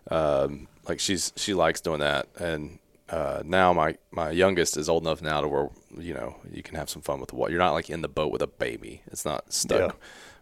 Um, 0.10 0.68
like 0.88 1.00
she's 1.00 1.32
she 1.36 1.54
likes 1.54 1.80
doing 1.82 2.00
that, 2.00 2.28
and 2.40 2.80
uh, 3.10 3.42
now 3.46 3.72
my 3.74 3.98
my 4.12 4.32
youngest 4.32 4.78
is 4.78 4.90
old 4.90 5.04
enough 5.04 5.22
now 5.22 5.42
to 5.42 5.48
where 5.48 5.70
you 5.98 6.14
know 6.14 6.36
you 6.52 6.64
can 6.64 6.76
have 6.76 6.90
some 6.90 7.02
fun 7.02 7.20
with 7.20 7.30
the 7.30 7.36
water. 7.36 7.52
You're 7.52 7.60
not 7.60 7.74
like 7.74 7.90
in 7.90 8.02
the 8.02 8.08
boat 8.08 8.32
with 8.32 8.42
a 8.42 8.48
baby. 8.48 9.02
It's 9.08 9.26
not 9.26 9.54
stuck 9.54 9.80
Yeah. 9.80 9.92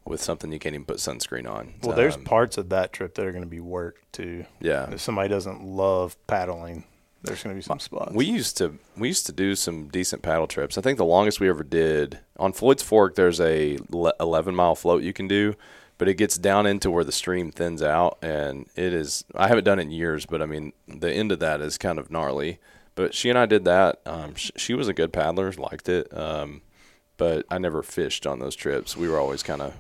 with 0.06 0.22
something 0.22 0.52
you 0.52 0.60
can't 0.60 0.76
even 0.76 0.86
put 0.86 0.98
sunscreen 0.98 1.50
on. 1.50 1.74
Well, 1.84 1.96
there's 1.96 2.16
Um, 2.16 2.24
parts 2.24 2.58
of 2.58 2.70
that 2.70 2.94
trip 2.94 3.16
that 3.16 3.26
are 3.26 3.32
going 3.32 3.44
to 3.44 3.50
be 3.50 3.60
work 3.60 4.02
too. 4.12 4.46
yeah. 4.62 4.90
If 4.92 5.02
somebody 5.02 5.28
doesn't 5.30 5.62
love 5.64 6.16
paddling, 6.26 6.86
there's 7.24 7.44
going 7.44 7.56
to 7.56 7.58
be 7.58 7.64
some 7.64 7.80
spots. 7.80 8.14
We 8.14 8.26
used 8.26 8.58
to 8.58 8.76
we 8.98 9.10
used 9.10 9.26
to 9.26 9.32
do 9.32 9.56
some 9.56 9.88
decent 9.88 10.22
paddle 10.22 10.48
trips. 10.48 10.78
I 10.78 10.82
think 10.82 10.98
the 10.98 11.06
longest 11.06 11.40
we 11.40 11.50
ever 11.50 11.64
did 11.64 12.20
on 12.38 12.54
Floyd's 12.54 12.84
Fork. 12.84 13.16
There's 13.16 13.42
a 13.42 13.78
11 14.20 14.56
mile 14.56 14.76
float 14.76 15.04
you 15.04 15.14
can 15.14 15.28
do, 15.28 15.56
but 15.98 16.08
it 16.08 16.16
gets 16.16 16.38
down 16.38 16.66
into 16.66 16.90
where 16.90 17.04
the 17.04 17.12
stream 17.12 17.52
thins 17.52 17.82
out, 17.82 18.18
and 18.22 18.68
it 18.76 18.94
is. 18.94 19.26
I 19.36 19.48
haven't 19.48 19.66
done 19.66 19.80
it 19.80 19.84
in 19.84 19.92
years, 19.92 20.26
but 20.26 20.42
I 20.42 20.46
mean 20.46 20.74
the 20.88 21.12
end 21.12 21.32
of 21.32 21.40
that 21.40 21.62
is 21.62 21.78
kind 21.78 22.00
of 22.00 22.10
gnarly. 22.10 22.60
But 22.96 23.14
she 23.14 23.30
and 23.30 23.40
I 23.40 23.46
did 23.46 23.64
that. 23.66 24.02
Um, 24.06 24.36
sh- 24.36 24.52
she 24.58 24.74
was 24.74 24.88
a 24.88 24.94
good 24.94 25.14
paddler, 25.14 25.52
liked 25.54 25.88
it. 25.88 26.16
Um, 26.18 26.62
but 27.16 27.46
I 27.50 27.58
never 27.58 27.84
fished 27.84 28.26
on 28.26 28.40
those 28.40 28.56
trips. 28.56 28.98
We 28.98 29.08
were 29.08 29.20
always 29.20 29.44
kind 29.44 29.62
of 29.62 29.74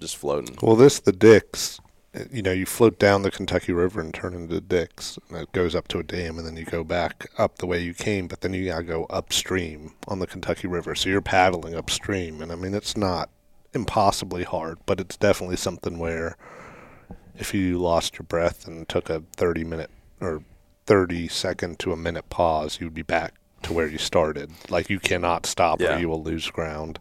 just 0.00 0.16
floating. 0.16 0.56
Well, 0.60 0.76
this 0.76 0.98
the 1.00 1.12
Dix. 1.12 1.80
You 2.32 2.42
know, 2.42 2.52
you 2.52 2.66
float 2.66 2.98
down 2.98 3.22
the 3.22 3.30
Kentucky 3.30 3.72
River 3.72 4.00
and 4.00 4.12
turn 4.14 4.34
into 4.34 4.60
Dix, 4.60 5.18
and 5.28 5.38
it 5.38 5.52
goes 5.52 5.74
up 5.74 5.88
to 5.88 5.98
a 5.98 6.02
dam, 6.02 6.38
and 6.38 6.46
then 6.46 6.56
you 6.56 6.64
go 6.64 6.82
back 6.84 7.28
up 7.38 7.58
the 7.58 7.66
way 7.66 7.80
you 7.82 7.94
came. 7.94 8.26
But 8.28 8.40
then 8.40 8.54
you 8.54 8.66
gotta 8.66 8.84
go 8.84 9.04
upstream 9.10 9.92
on 10.08 10.18
the 10.18 10.26
Kentucky 10.26 10.66
River, 10.68 10.94
so 10.94 11.08
you're 11.08 11.20
paddling 11.20 11.74
upstream. 11.74 12.40
And 12.40 12.50
I 12.52 12.54
mean, 12.54 12.74
it's 12.74 12.96
not 12.96 13.30
impossibly 13.74 14.44
hard, 14.44 14.78
but 14.86 15.00
it's 15.00 15.16
definitely 15.16 15.56
something 15.56 15.98
where 15.98 16.36
if 17.38 17.52
you 17.52 17.78
lost 17.78 18.14
your 18.18 18.24
breath 18.24 18.66
and 18.66 18.88
took 18.88 19.10
a 19.10 19.22
30 19.36 19.64
minute 19.64 19.90
or 20.20 20.42
30 20.86 21.28
second 21.28 21.78
to 21.80 21.92
a 21.92 21.96
minute 21.96 22.30
pause, 22.30 22.78
you'd 22.80 22.94
be 22.94 23.02
back 23.02 23.34
to 23.62 23.72
where 23.72 23.86
you 23.88 23.98
started. 23.98 24.50
Like 24.70 24.88
you 24.88 24.98
cannot 25.00 25.44
stop 25.44 25.80
Yeah. 25.80 25.96
or 25.96 25.98
you 26.00 26.08
will 26.08 26.22
lose 26.22 26.48
ground. 26.50 26.98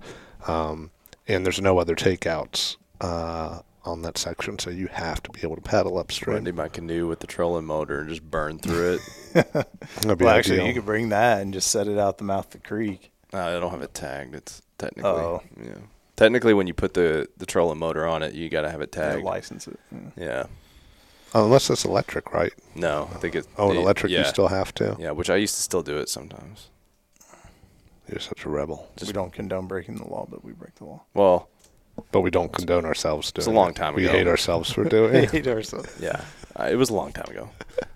Um, 0.47 0.91
and 1.27 1.45
there's 1.45 1.61
no 1.61 1.77
other 1.79 1.95
takeouts 1.95 2.75
uh, 2.99 3.59
on 3.85 4.01
that 4.01 4.17
section, 4.17 4.57
so 4.59 4.69
you 4.69 4.87
have 4.87 5.21
to 5.23 5.31
be 5.31 5.41
able 5.43 5.55
to 5.55 5.61
paddle 5.61 5.97
I 5.97 6.01
upstream. 6.01 6.43
did 6.43 6.55
my 6.55 6.67
canoe 6.67 7.07
with 7.07 7.19
the 7.19 7.27
trolling 7.27 7.65
motor 7.65 7.99
and 7.99 8.09
just 8.09 8.23
burn 8.29 8.59
through 8.59 8.95
it. 8.95 9.01
That'd 9.53 10.17
be 10.17 10.25
well, 10.25 10.35
actually, 10.35 10.55
ideal. 10.55 10.67
you 10.67 10.73
could 10.73 10.85
bring 10.85 11.09
that 11.09 11.41
and 11.41 11.53
just 11.53 11.69
set 11.69 11.87
it 11.87 11.97
out 11.97 12.17
the 12.17 12.23
mouth 12.23 12.45
of 12.45 12.51
the 12.61 12.67
creek. 12.67 13.11
Uh, 13.33 13.37
I 13.39 13.59
don't 13.59 13.71
have 13.71 13.81
it 13.81 13.93
tagged. 13.93 14.33
It's 14.35 14.61
technically, 14.77 15.09
Oh. 15.11 15.41
yeah. 15.61 15.75
Technically, 16.15 16.53
when 16.53 16.65
you 16.67 16.73
put 16.73 16.93
the 16.93 17.27
the 17.37 17.45
trolling 17.45 17.77
motor 17.79 18.05
on 18.07 18.23
it, 18.23 18.33
you 18.33 18.49
got 18.49 18.61
to 18.61 18.71
have 18.71 18.81
it 18.81 18.95
Yeah, 18.95 19.15
license 19.15 19.67
it. 19.67 19.79
Yeah. 19.91 19.99
Yeah. 20.25 20.43
Unless 21.33 21.69
it's 21.69 21.83
electric, 21.83 22.31
right? 22.31 22.53
No, 22.75 23.09
I 23.13 23.17
think 23.17 23.35
it's 23.35 23.47
Oh, 23.57 23.71
an 23.71 23.77
electric 23.77 24.11
yeah. 24.11 24.19
you 24.19 24.25
still 24.25 24.47
have 24.47 24.73
to. 24.75 24.95
Yeah, 24.97 25.11
which 25.11 25.29
I 25.29 25.35
used 25.35 25.55
to 25.55 25.61
still 25.61 25.83
do 25.83 25.97
it 25.97 26.07
sometimes. 26.07 26.69
You're 28.09 28.19
such 28.21 28.45
a 28.45 28.49
rebel. 28.49 28.87
Just- 28.95 29.09
we 29.09 29.13
don't 29.13 29.33
condone 29.33 29.67
breaking 29.67 29.95
the 29.97 30.07
law, 30.07 30.25
but 30.29 30.45
we 30.45 30.53
break 30.53 30.75
the 30.75 30.85
law. 30.85 31.03
Well, 31.13 31.49
But 32.11 32.21
we 32.21 32.29
don't 32.29 32.51
condone 32.51 32.85
ourselves 32.85 33.31
doing 33.31 33.41
It's 33.43 33.47
a 33.47 33.51
long 33.51 33.69
it. 33.69 33.75
time 33.75 33.95
We 33.95 34.07
hate 34.07 34.27
ourselves 34.27 34.71
for 34.71 34.83
doing 34.83 35.15
it. 35.23 35.31
hate 35.31 35.47
ourselves. 35.47 35.97
yeah, 35.99 36.21
uh, 36.59 36.65
it 36.69 36.75
was 36.75 36.89
a 36.89 36.93
long 36.93 37.11
time 37.13 37.29
ago. 37.29 37.49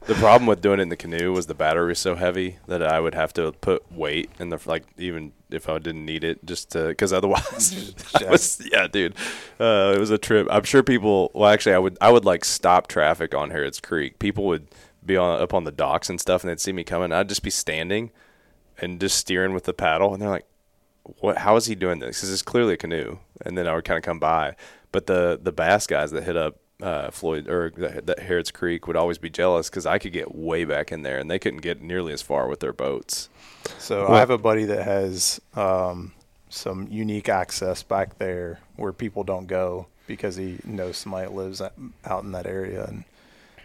The 0.06 0.16
problem 0.16 0.48
with 0.48 0.62
doing 0.62 0.80
it 0.80 0.84
in 0.84 0.90
the 0.90 0.96
canoe 0.98 1.32
was 1.34 1.46
the 1.48 1.54
battery 1.54 1.90
was 1.90 2.00
so 2.00 2.16
heavy 2.16 2.58
that 2.68 2.82
I 2.82 3.00
would 3.00 3.14
have 3.14 3.32
to 3.34 3.52
put 3.52 3.90
weight 3.92 4.30
in 4.40 4.50
the 4.50 4.60
like 4.66 4.84
even 4.98 5.34
if 5.52 5.70
I 5.70 5.78
didn't 5.80 6.06
need 6.06 6.24
it 6.24 6.44
just 6.46 6.72
to 6.72 6.88
because 6.88 7.14
otherwise 7.14 7.94
was 8.30 8.62
yeah 8.72 8.88
dude 8.88 9.16
uh, 9.60 9.94
it 9.96 10.00
was 10.00 10.10
a 10.12 10.18
trip. 10.18 10.48
I'm 10.50 10.64
sure 10.64 10.82
people 10.84 11.32
well 11.34 11.50
actually 11.50 11.76
I 11.76 11.80
would 11.80 11.98
I 12.02 12.12
would 12.12 12.26
like 12.26 12.44
stop 12.46 12.88
traffic 12.88 13.36
on 13.36 13.52
Harrods 13.52 13.80
Creek. 13.80 14.18
People 14.20 14.46
would 14.46 14.68
be 15.06 15.16
on 15.18 15.42
up 15.42 15.54
on 15.54 15.64
the 15.66 15.72
docks 15.72 16.10
and 16.10 16.20
stuff 16.20 16.44
and 16.44 16.50
they'd 16.50 16.60
see 16.60 16.72
me 16.74 16.84
coming. 16.84 17.12
I'd 17.12 17.30
just 17.30 17.44
be 17.44 17.50
standing 17.52 18.12
and 18.80 19.00
just 19.00 19.18
steering 19.18 19.54
with 19.54 19.66
the 19.66 19.74
paddle 19.74 20.14
and 20.14 20.22
they're 20.22 20.30
like 20.30 20.46
what 21.20 21.40
how 21.40 21.56
is 21.56 21.66
he 21.68 21.76
doing 21.76 22.00
this 22.00 22.18
because 22.18 22.32
it's 22.32 22.42
clearly 22.42 22.74
a 22.74 22.78
canoe 22.78 23.18
and 23.46 23.58
then 23.58 23.68
i 23.68 23.74
would 23.74 23.86
kind 23.86 23.98
of 23.98 24.04
come 24.04 24.20
by 24.20 24.56
but 24.92 25.06
the 25.08 25.40
the 25.42 25.52
bass 25.52 25.88
guys 25.88 26.12
that 26.12 26.24
hit 26.24 26.36
up 26.38 26.58
uh, 26.82 27.12
floyd 27.12 27.48
or 27.50 27.72
that, 27.76 28.06
that 28.06 28.20
harrods 28.20 28.52
creek 28.52 28.88
would 28.88 28.96
always 28.96 29.18
be 29.18 29.30
jealous 29.30 29.70
because 29.70 29.86
i 29.86 29.98
could 30.00 30.14
get 30.14 30.34
way 30.34 30.64
back 30.64 30.92
in 30.94 31.02
there 31.02 31.18
and 31.20 31.30
they 31.30 31.38
couldn't 31.38 31.60
get 31.62 31.82
nearly 31.82 32.14
as 32.14 32.22
far 32.22 32.48
with 32.48 32.62
their 32.62 32.72
boats 32.74 33.28
So 33.80 34.04
Well- 34.04 34.14
I 34.14 34.20
have 34.20 34.30
a 34.30 34.38
buddy 34.38 34.64
that 34.66 34.84
has 34.86 35.42
um, 35.56 36.14
some 36.50 36.88
unique 36.90 37.28
access 37.30 37.84
back 37.84 38.18
there 38.18 38.60
where 38.78 38.94
people 38.94 39.24
don't 39.26 39.46
go 39.48 39.88
because 40.08 40.38
he 40.38 40.58
knows 40.64 40.96
somebody 40.98 41.28
that 41.28 41.36
lives 41.36 41.62
out 41.62 42.24
in 42.24 42.32
that 42.32 42.48
area. 42.48 42.86
And 42.86 43.04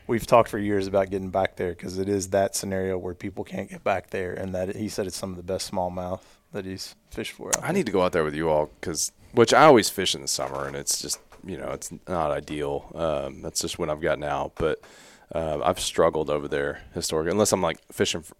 we've 0.06 0.26
talked 0.26 0.50
for 0.50 0.58
years 0.58 0.86
about 0.86 1.08
getting 1.10 1.30
back 1.30 1.56
there 1.56 1.70
because 1.70 1.98
it 1.98 2.08
is 2.08 2.28
that 2.30 2.54
scenario 2.56 2.98
where 2.98 3.14
people 3.14 3.44
can't 3.44 3.70
get 3.70 3.82
back 3.84 4.10
there. 4.10 4.34
And 4.34 4.54
that 4.54 4.76
he 4.76 4.88
said 4.90 5.06
it's 5.06 5.16
some 5.16 5.30
of 5.30 5.36
the 5.36 5.42
best 5.42 5.70
smallmouth 5.72 6.20
that 6.52 6.66
he's 6.66 6.96
fished 7.10 7.32
for. 7.32 7.48
Out 7.56 7.64
i 7.64 7.72
need 7.72 7.86
to 7.86 7.92
go 7.92 8.02
out 8.02 8.12
there 8.12 8.24
with 8.24 8.34
you 8.34 8.50
all 8.50 8.68
because 8.80 9.12
which 9.34 9.52
i 9.52 9.64
always 9.64 9.90
fish 9.90 10.14
in 10.14 10.22
the 10.22 10.28
summer 10.28 10.66
and 10.66 10.74
it's 10.76 11.00
just 11.02 11.18
you 11.44 11.56
know 11.56 11.70
it's 11.70 11.92
not 12.08 12.30
ideal 12.30 12.90
um, 12.94 13.42
that's 13.42 13.60
just 13.60 13.78
what 13.78 13.90
i've 13.90 14.00
got 14.00 14.18
now, 14.18 14.52
but 14.56 14.80
uh, 15.34 15.58
I've 15.64 15.80
struggled 15.80 16.30
over 16.30 16.46
there 16.46 16.82
historically, 16.94 17.32
unless 17.32 17.50
I'm 17.50 17.62
like 17.62 17.78
fishing, 17.90 18.22
for, 18.22 18.36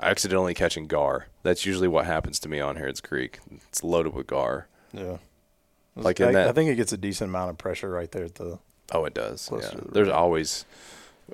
accidentally 0.00 0.54
catching 0.54 0.86
gar. 0.86 1.26
That's 1.42 1.66
usually 1.66 1.88
what 1.88 2.06
happens 2.06 2.38
to 2.40 2.48
me 2.48 2.60
on 2.60 2.76
Harrods 2.76 3.00
Creek. 3.00 3.40
It's 3.68 3.82
loaded 3.82 4.14
with 4.14 4.28
gar. 4.28 4.68
Yeah. 4.92 5.16
Like 5.96 6.20
I, 6.20 6.30
that- 6.32 6.48
I 6.48 6.52
think 6.52 6.70
it 6.70 6.76
gets 6.76 6.92
a 6.92 6.96
decent 6.98 7.30
amount 7.30 7.50
of 7.50 7.58
pressure 7.58 7.90
right 7.90 8.12
there 8.12 8.24
at 8.24 8.36
the 8.36 8.58
Oh, 8.92 9.04
it 9.06 9.14
does. 9.14 9.48
Yeah. 9.50 9.58
the 9.74 9.90
There's 9.90 10.08
always, 10.08 10.66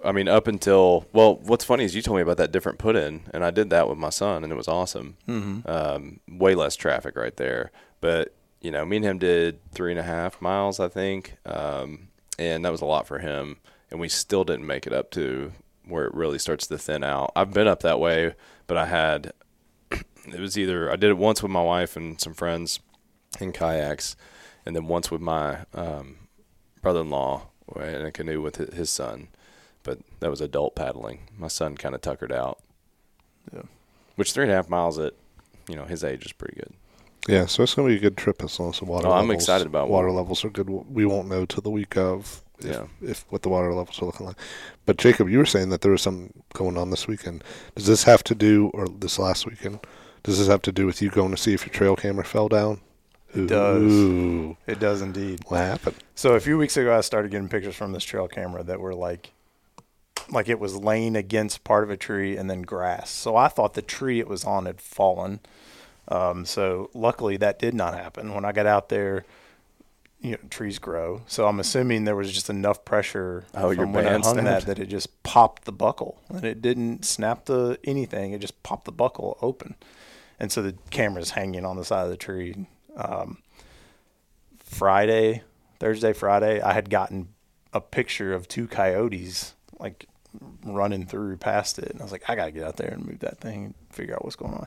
I 0.02 0.12
mean, 0.12 0.28
up 0.28 0.46
until 0.46 1.04
well, 1.12 1.34
what's 1.36 1.64
funny 1.64 1.84
is 1.84 1.94
you 1.94 2.00
told 2.00 2.16
me 2.16 2.22
about 2.22 2.38
that 2.38 2.52
different 2.52 2.78
put 2.78 2.96
in, 2.96 3.22
and 3.34 3.44
I 3.44 3.50
did 3.50 3.68
that 3.70 3.88
with 3.88 3.98
my 3.98 4.10
son, 4.10 4.44
and 4.44 4.52
it 4.52 4.56
was 4.56 4.68
awesome. 4.68 5.16
mm-hmm. 5.28 5.68
Um, 5.68 6.20
way 6.28 6.54
less 6.54 6.74
traffic 6.76 7.16
right 7.16 7.36
there, 7.36 7.70
but 8.00 8.32
you 8.62 8.70
know, 8.70 8.84
me 8.86 8.96
and 8.96 9.04
him 9.04 9.18
did 9.18 9.58
three 9.72 9.90
and 9.90 9.98
a 9.98 10.04
half 10.04 10.40
miles, 10.40 10.78
I 10.78 10.88
think, 10.88 11.36
um, 11.44 12.08
and 12.38 12.64
that 12.64 12.70
was 12.70 12.80
a 12.80 12.86
lot 12.86 13.06
for 13.08 13.18
him, 13.18 13.58
and 13.90 14.00
we 14.00 14.08
still 14.08 14.44
didn't 14.44 14.66
make 14.66 14.86
it 14.86 14.92
up 14.92 15.10
to 15.12 15.52
where 15.84 16.06
it 16.06 16.14
really 16.14 16.38
starts 16.38 16.68
to 16.68 16.78
thin 16.78 17.02
out. 17.02 17.32
I've 17.34 17.52
been 17.52 17.66
up 17.66 17.80
that 17.80 17.98
way, 17.98 18.34
but 18.68 18.76
I 18.76 18.86
had 18.86 19.32
it 19.90 20.38
was 20.38 20.56
either 20.56 20.90
I 20.90 20.96
did 20.96 21.10
it 21.10 21.18
once 21.18 21.42
with 21.42 21.50
my 21.50 21.62
wife 21.62 21.96
and 21.96 22.20
some 22.20 22.34
friends 22.34 22.78
in 23.40 23.50
kayaks, 23.52 24.14
and 24.64 24.76
then 24.76 24.86
once 24.86 25.10
with 25.10 25.20
my 25.20 25.64
um, 25.74 26.28
brother-in-law 26.82 27.48
in 27.76 28.06
a 28.06 28.12
canoe 28.12 28.40
with 28.40 28.56
his 28.56 28.90
son. 28.90 29.28
But 29.82 29.98
that 30.20 30.30
was 30.30 30.40
adult 30.40 30.76
paddling. 30.76 31.28
My 31.36 31.48
son 31.48 31.76
kind 31.76 31.96
of 31.96 32.00
tuckered 32.00 32.30
out. 32.30 32.60
Yeah. 33.52 33.62
Which 34.14 34.32
three 34.32 34.44
and 34.44 34.52
a 34.52 34.54
half 34.54 34.68
miles 34.68 35.00
at, 35.00 35.14
you 35.68 35.74
know, 35.74 35.84
his 35.84 36.04
age 36.04 36.24
is 36.24 36.32
pretty 36.32 36.54
good. 36.54 36.72
Yeah, 37.28 37.46
so 37.46 37.62
it's 37.62 37.74
gonna 37.74 37.88
be 37.88 37.96
a 37.96 38.00
good 38.00 38.16
trip 38.16 38.42
as 38.42 38.58
long 38.58 38.70
as 38.70 38.78
the 38.80 38.84
water. 38.84 39.08
Levels. 39.08 39.20
Oh, 39.20 39.24
I'm 39.24 39.30
excited 39.30 39.66
about 39.66 39.88
water 39.88 40.08
what- 40.08 40.16
levels 40.16 40.44
are 40.44 40.50
good. 40.50 40.68
We 40.68 41.06
won't 41.06 41.28
know 41.28 41.46
till 41.46 41.62
the 41.62 41.70
week 41.70 41.96
of 41.96 42.42
if, 42.58 42.66
Yeah. 42.66 42.84
if 43.00 43.24
what 43.28 43.42
the 43.42 43.48
water 43.48 43.72
levels 43.74 44.00
are 44.02 44.06
looking 44.06 44.26
like. 44.26 44.36
But 44.86 44.96
Jacob, 44.96 45.28
you 45.28 45.38
were 45.38 45.46
saying 45.46 45.68
that 45.70 45.80
there 45.82 45.92
was 45.92 46.02
something 46.02 46.32
going 46.52 46.76
on 46.76 46.90
this 46.90 47.06
weekend. 47.08 47.42
Does 47.76 47.86
this 47.86 48.04
have 48.04 48.22
to 48.24 48.34
do, 48.34 48.70
or 48.74 48.86
this 48.88 49.18
last 49.18 49.46
weekend? 49.46 49.80
Does 50.24 50.38
this 50.38 50.46
have 50.48 50.62
to 50.62 50.72
do 50.72 50.86
with 50.86 51.02
you 51.02 51.10
going 51.10 51.32
to 51.32 51.36
see 51.36 51.52
if 51.54 51.64
your 51.66 51.72
trail 51.72 51.96
camera 51.96 52.24
fell 52.24 52.48
down? 52.48 52.80
It 53.34 53.46
does. 53.48 53.82
Ooh, 53.82 54.56
It 54.66 54.78
does 54.78 55.00
indeed. 55.02 55.40
what 55.48 55.58
happened? 55.58 55.96
So 56.14 56.34
a 56.34 56.40
few 56.40 56.56
weeks 56.58 56.76
ago, 56.76 56.96
I 56.96 57.00
started 57.00 57.30
getting 57.30 57.48
pictures 57.48 57.74
from 57.74 57.92
this 57.92 58.04
trail 58.04 58.28
camera 58.28 58.62
that 58.62 58.78
were 58.78 58.94
like, 58.94 59.32
like 60.30 60.48
it 60.48 60.60
was 60.60 60.76
laying 60.76 61.16
against 61.16 61.64
part 61.64 61.82
of 61.82 61.90
a 61.90 61.96
tree 61.96 62.36
and 62.36 62.48
then 62.50 62.62
grass. 62.62 63.10
So 63.10 63.34
I 63.36 63.48
thought 63.48 63.74
the 63.74 63.82
tree 63.82 64.20
it 64.20 64.28
was 64.28 64.44
on 64.44 64.66
had 64.66 64.80
fallen. 64.80 65.40
Um, 66.08 66.44
so 66.44 66.90
luckily 66.94 67.36
that 67.38 67.58
did 67.58 67.74
not 67.74 67.94
happen. 67.94 68.34
When 68.34 68.44
I 68.44 68.52
got 68.52 68.66
out 68.66 68.88
there, 68.88 69.24
you 70.20 70.32
know, 70.32 70.38
trees 70.50 70.78
grow. 70.78 71.22
So 71.26 71.46
I'm 71.46 71.58
assuming 71.60 72.04
there 72.04 72.16
was 72.16 72.32
just 72.32 72.48
enough 72.50 72.84
pressure 72.84 73.44
Oh, 73.54 73.74
from 73.74 73.92
when 73.92 74.06
I 74.06 74.18
hung 74.18 74.44
that 74.44 74.66
that 74.66 74.78
it 74.78 74.86
just 74.86 75.22
popped 75.22 75.64
the 75.64 75.72
buckle 75.72 76.20
and 76.28 76.44
it 76.44 76.62
didn't 76.62 77.04
snap 77.04 77.46
the 77.46 77.78
anything. 77.84 78.32
It 78.32 78.40
just 78.40 78.62
popped 78.62 78.84
the 78.84 78.92
buckle 78.92 79.36
open, 79.42 79.74
and 80.38 80.52
so 80.52 80.62
the 80.62 80.74
camera's 80.90 81.30
hanging 81.30 81.64
on 81.64 81.76
the 81.76 81.84
side 81.84 82.04
of 82.04 82.10
the 82.10 82.16
tree. 82.16 82.66
Um, 82.96 83.38
Friday, 84.58 85.42
Thursday, 85.80 86.12
Friday, 86.12 86.60
I 86.60 86.72
had 86.72 86.88
gotten 86.88 87.28
a 87.72 87.80
picture 87.80 88.32
of 88.32 88.48
two 88.48 88.66
coyotes 88.68 89.54
like 89.78 90.06
running 90.64 91.06
through 91.06 91.36
past 91.36 91.78
it. 91.78 91.90
And 91.90 92.00
I 92.00 92.04
was 92.04 92.12
like, 92.12 92.28
I 92.28 92.36
got 92.36 92.46
to 92.46 92.52
get 92.52 92.64
out 92.64 92.76
there 92.76 92.90
and 92.90 93.04
move 93.04 93.18
that 93.20 93.38
thing 93.38 93.64
and 93.64 93.74
figure 93.90 94.14
out 94.14 94.24
what's 94.24 94.36
going 94.36 94.54
on. 94.54 94.66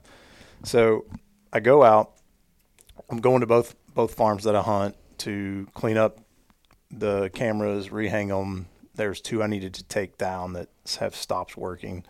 So 0.63 1.05
I 1.55 1.61
go 1.61 1.85
out. 1.85 2.11
I'm 3.09 3.19
going 3.19 3.39
to 3.39 3.47
both 3.47 3.75
both 3.93 4.13
farms 4.13 4.43
that 4.43 4.57
I 4.57 4.61
hunt 4.61 4.97
to 5.19 5.65
clean 5.73 5.95
up 5.95 6.19
the 6.91 7.29
cameras, 7.29 7.87
rehang 7.87 8.27
them. 8.27 8.65
There's 8.95 9.21
two 9.21 9.41
I 9.41 9.47
needed 9.47 9.73
to 9.75 9.85
take 9.85 10.17
down 10.17 10.51
that 10.51 10.67
have 10.99 11.15
stopped 11.15 11.55
working. 11.55 12.03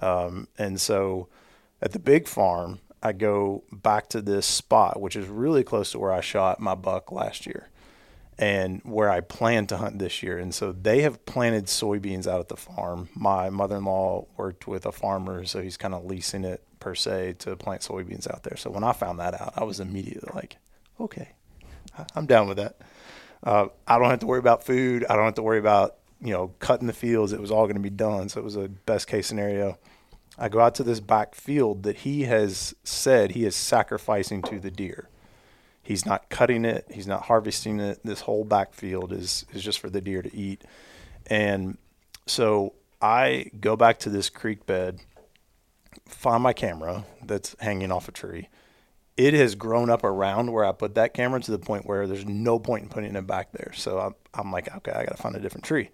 Um, 0.00 0.46
and 0.56 0.80
so 0.80 1.26
at 1.82 1.90
the 1.90 1.98
big 1.98 2.28
farm, 2.28 2.78
I 3.02 3.10
go 3.12 3.64
back 3.72 4.08
to 4.10 4.22
this 4.22 4.46
spot, 4.46 5.00
which 5.00 5.16
is 5.16 5.26
really 5.26 5.64
close 5.64 5.90
to 5.90 5.98
where 5.98 6.12
I 6.12 6.20
shot 6.20 6.60
my 6.60 6.76
buck 6.76 7.10
last 7.10 7.44
year 7.44 7.70
and 8.38 8.82
where 8.84 9.10
I 9.10 9.20
plan 9.20 9.66
to 9.66 9.78
hunt 9.78 9.98
this 9.98 10.22
year. 10.22 10.38
And 10.38 10.54
so 10.54 10.70
they 10.70 11.02
have 11.02 11.26
planted 11.26 11.64
soybeans 11.64 12.28
out 12.28 12.38
at 12.38 12.48
the 12.48 12.56
farm. 12.56 13.08
My 13.16 13.50
mother 13.50 13.78
in 13.78 13.84
law 13.84 14.28
worked 14.36 14.68
with 14.68 14.86
a 14.86 14.92
farmer, 14.92 15.44
so 15.44 15.60
he's 15.60 15.76
kind 15.76 15.92
of 15.92 16.04
leasing 16.04 16.44
it 16.44 16.62
per 16.86 16.94
se 16.94 17.34
to 17.40 17.56
plant 17.56 17.82
soybeans 17.82 18.32
out 18.32 18.44
there. 18.44 18.56
So 18.56 18.70
when 18.70 18.84
I 18.84 18.92
found 18.92 19.18
that 19.18 19.34
out, 19.40 19.54
I 19.56 19.64
was 19.64 19.80
immediately 19.80 20.30
like, 20.32 20.56
okay, 21.00 21.30
I'm 22.14 22.26
down 22.26 22.46
with 22.46 22.58
that. 22.58 22.76
Uh, 23.42 23.66
I 23.88 23.98
don't 23.98 24.08
have 24.08 24.20
to 24.20 24.26
worry 24.26 24.38
about 24.38 24.64
food. 24.64 25.04
I 25.10 25.16
don't 25.16 25.24
have 25.24 25.34
to 25.34 25.42
worry 25.42 25.58
about, 25.58 25.96
you 26.20 26.32
know, 26.32 26.54
cutting 26.60 26.86
the 26.86 26.92
fields. 26.92 27.32
It 27.32 27.40
was 27.40 27.50
all 27.50 27.64
going 27.64 27.74
to 27.74 27.82
be 27.82 27.90
done. 27.90 28.28
So 28.28 28.38
it 28.38 28.44
was 28.44 28.54
a 28.54 28.68
best 28.68 29.08
case 29.08 29.26
scenario. 29.26 29.78
I 30.38 30.48
go 30.48 30.60
out 30.60 30.76
to 30.76 30.84
this 30.84 31.00
back 31.00 31.34
field 31.34 31.82
that 31.82 31.96
he 31.96 32.22
has 32.22 32.72
said 32.84 33.32
he 33.32 33.44
is 33.44 33.56
sacrificing 33.56 34.40
to 34.42 34.60
the 34.60 34.70
deer. 34.70 35.08
He's 35.82 36.06
not 36.06 36.28
cutting 36.28 36.64
it. 36.64 36.86
He's 36.92 37.08
not 37.08 37.22
harvesting 37.22 37.80
it. 37.80 37.98
This 38.04 38.20
whole 38.20 38.44
backfield 38.44 39.12
is 39.12 39.44
is 39.52 39.64
just 39.64 39.80
for 39.80 39.90
the 39.90 40.00
deer 40.00 40.22
to 40.22 40.32
eat. 40.36 40.62
And 41.26 41.78
so 42.26 42.74
I 43.02 43.50
go 43.60 43.74
back 43.74 43.98
to 44.00 44.08
this 44.08 44.30
creek 44.30 44.66
bed, 44.66 45.00
find 46.06 46.42
my 46.42 46.52
camera 46.52 47.04
that's 47.24 47.56
hanging 47.60 47.92
off 47.92 48.08
a 48.08 48.12
tree. 48.12 48.48
It 49.16 49.32
has 49.34 49.54
grown 49.54 49.88
up 49.88 50.04
around 50.04 50.52
where 50.52 50.64
I 50.64 50.72
put 50.72 50.94
that 50.96 51.14
camera 51.14 51.40
to 51.40 51.50
the 51.50 51.58
point 51.58 51.86
where 51.86 52.06
there's 52.06 52.26
no 52.26 52.58
point 52.58 52.84
in 52.84 52.88
putting 52.90 53.16
it 53.16 53.26
back 53.26 53.52
there. 53.52 53.72
So 53.74 53.98
I'm, 53.98 54.14
I'm 54.34 54.52
like, 54.52 54.74
okay, 54.76 54.92
I 54.92 55.04
got 55.04 55.16
to 55.16 55.22
find 55.22 55.34
a 55.34 55.40
different 55.40 55.64
tree. 55.64 55.90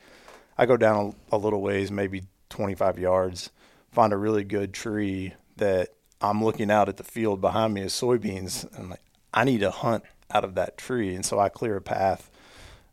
I 0.58 0.66
go 0.66 0.76
down 0.76 1.14
a, 1.30 1.36
a 1.36 1.38
little 1.38 1.62
ways, 1.62 1.90
maybe 1.90 2.24
25 2.50 2.98
yards, 2.98 3.50
find 3.90 4.12
a 4.12 4.16
really 4.16 4.44
good 4.44 4.74
tree 4.74 5.34
that 5.56 5.90
I'm 6.20 6.42
looking 6.44 6.70
out 6.70 6.88
at 6.88 6.96
the 6.96 7.04
field 7.04 7.40
behind 7.40 7.74
me 7.74 7.82
is 7.82 7.92
soybeans. 7.92 8.64
And 8.74 8.84
I'm 8.84 8.90
like, 8.90 9.02
I 9.32 9.44
need 9.44 9.60
to 9.60 9.70
hunt 9.70 10.04
out 10.30 10.44
of 10.44 10.54
that 10.56 10.76
tree. 10.76 11.14
And 11.14 11.24
so 11.24 11.38
I 11.38 11.48
clear 11.48 11.76
a 11.76 11.80
path, 11.80 12.30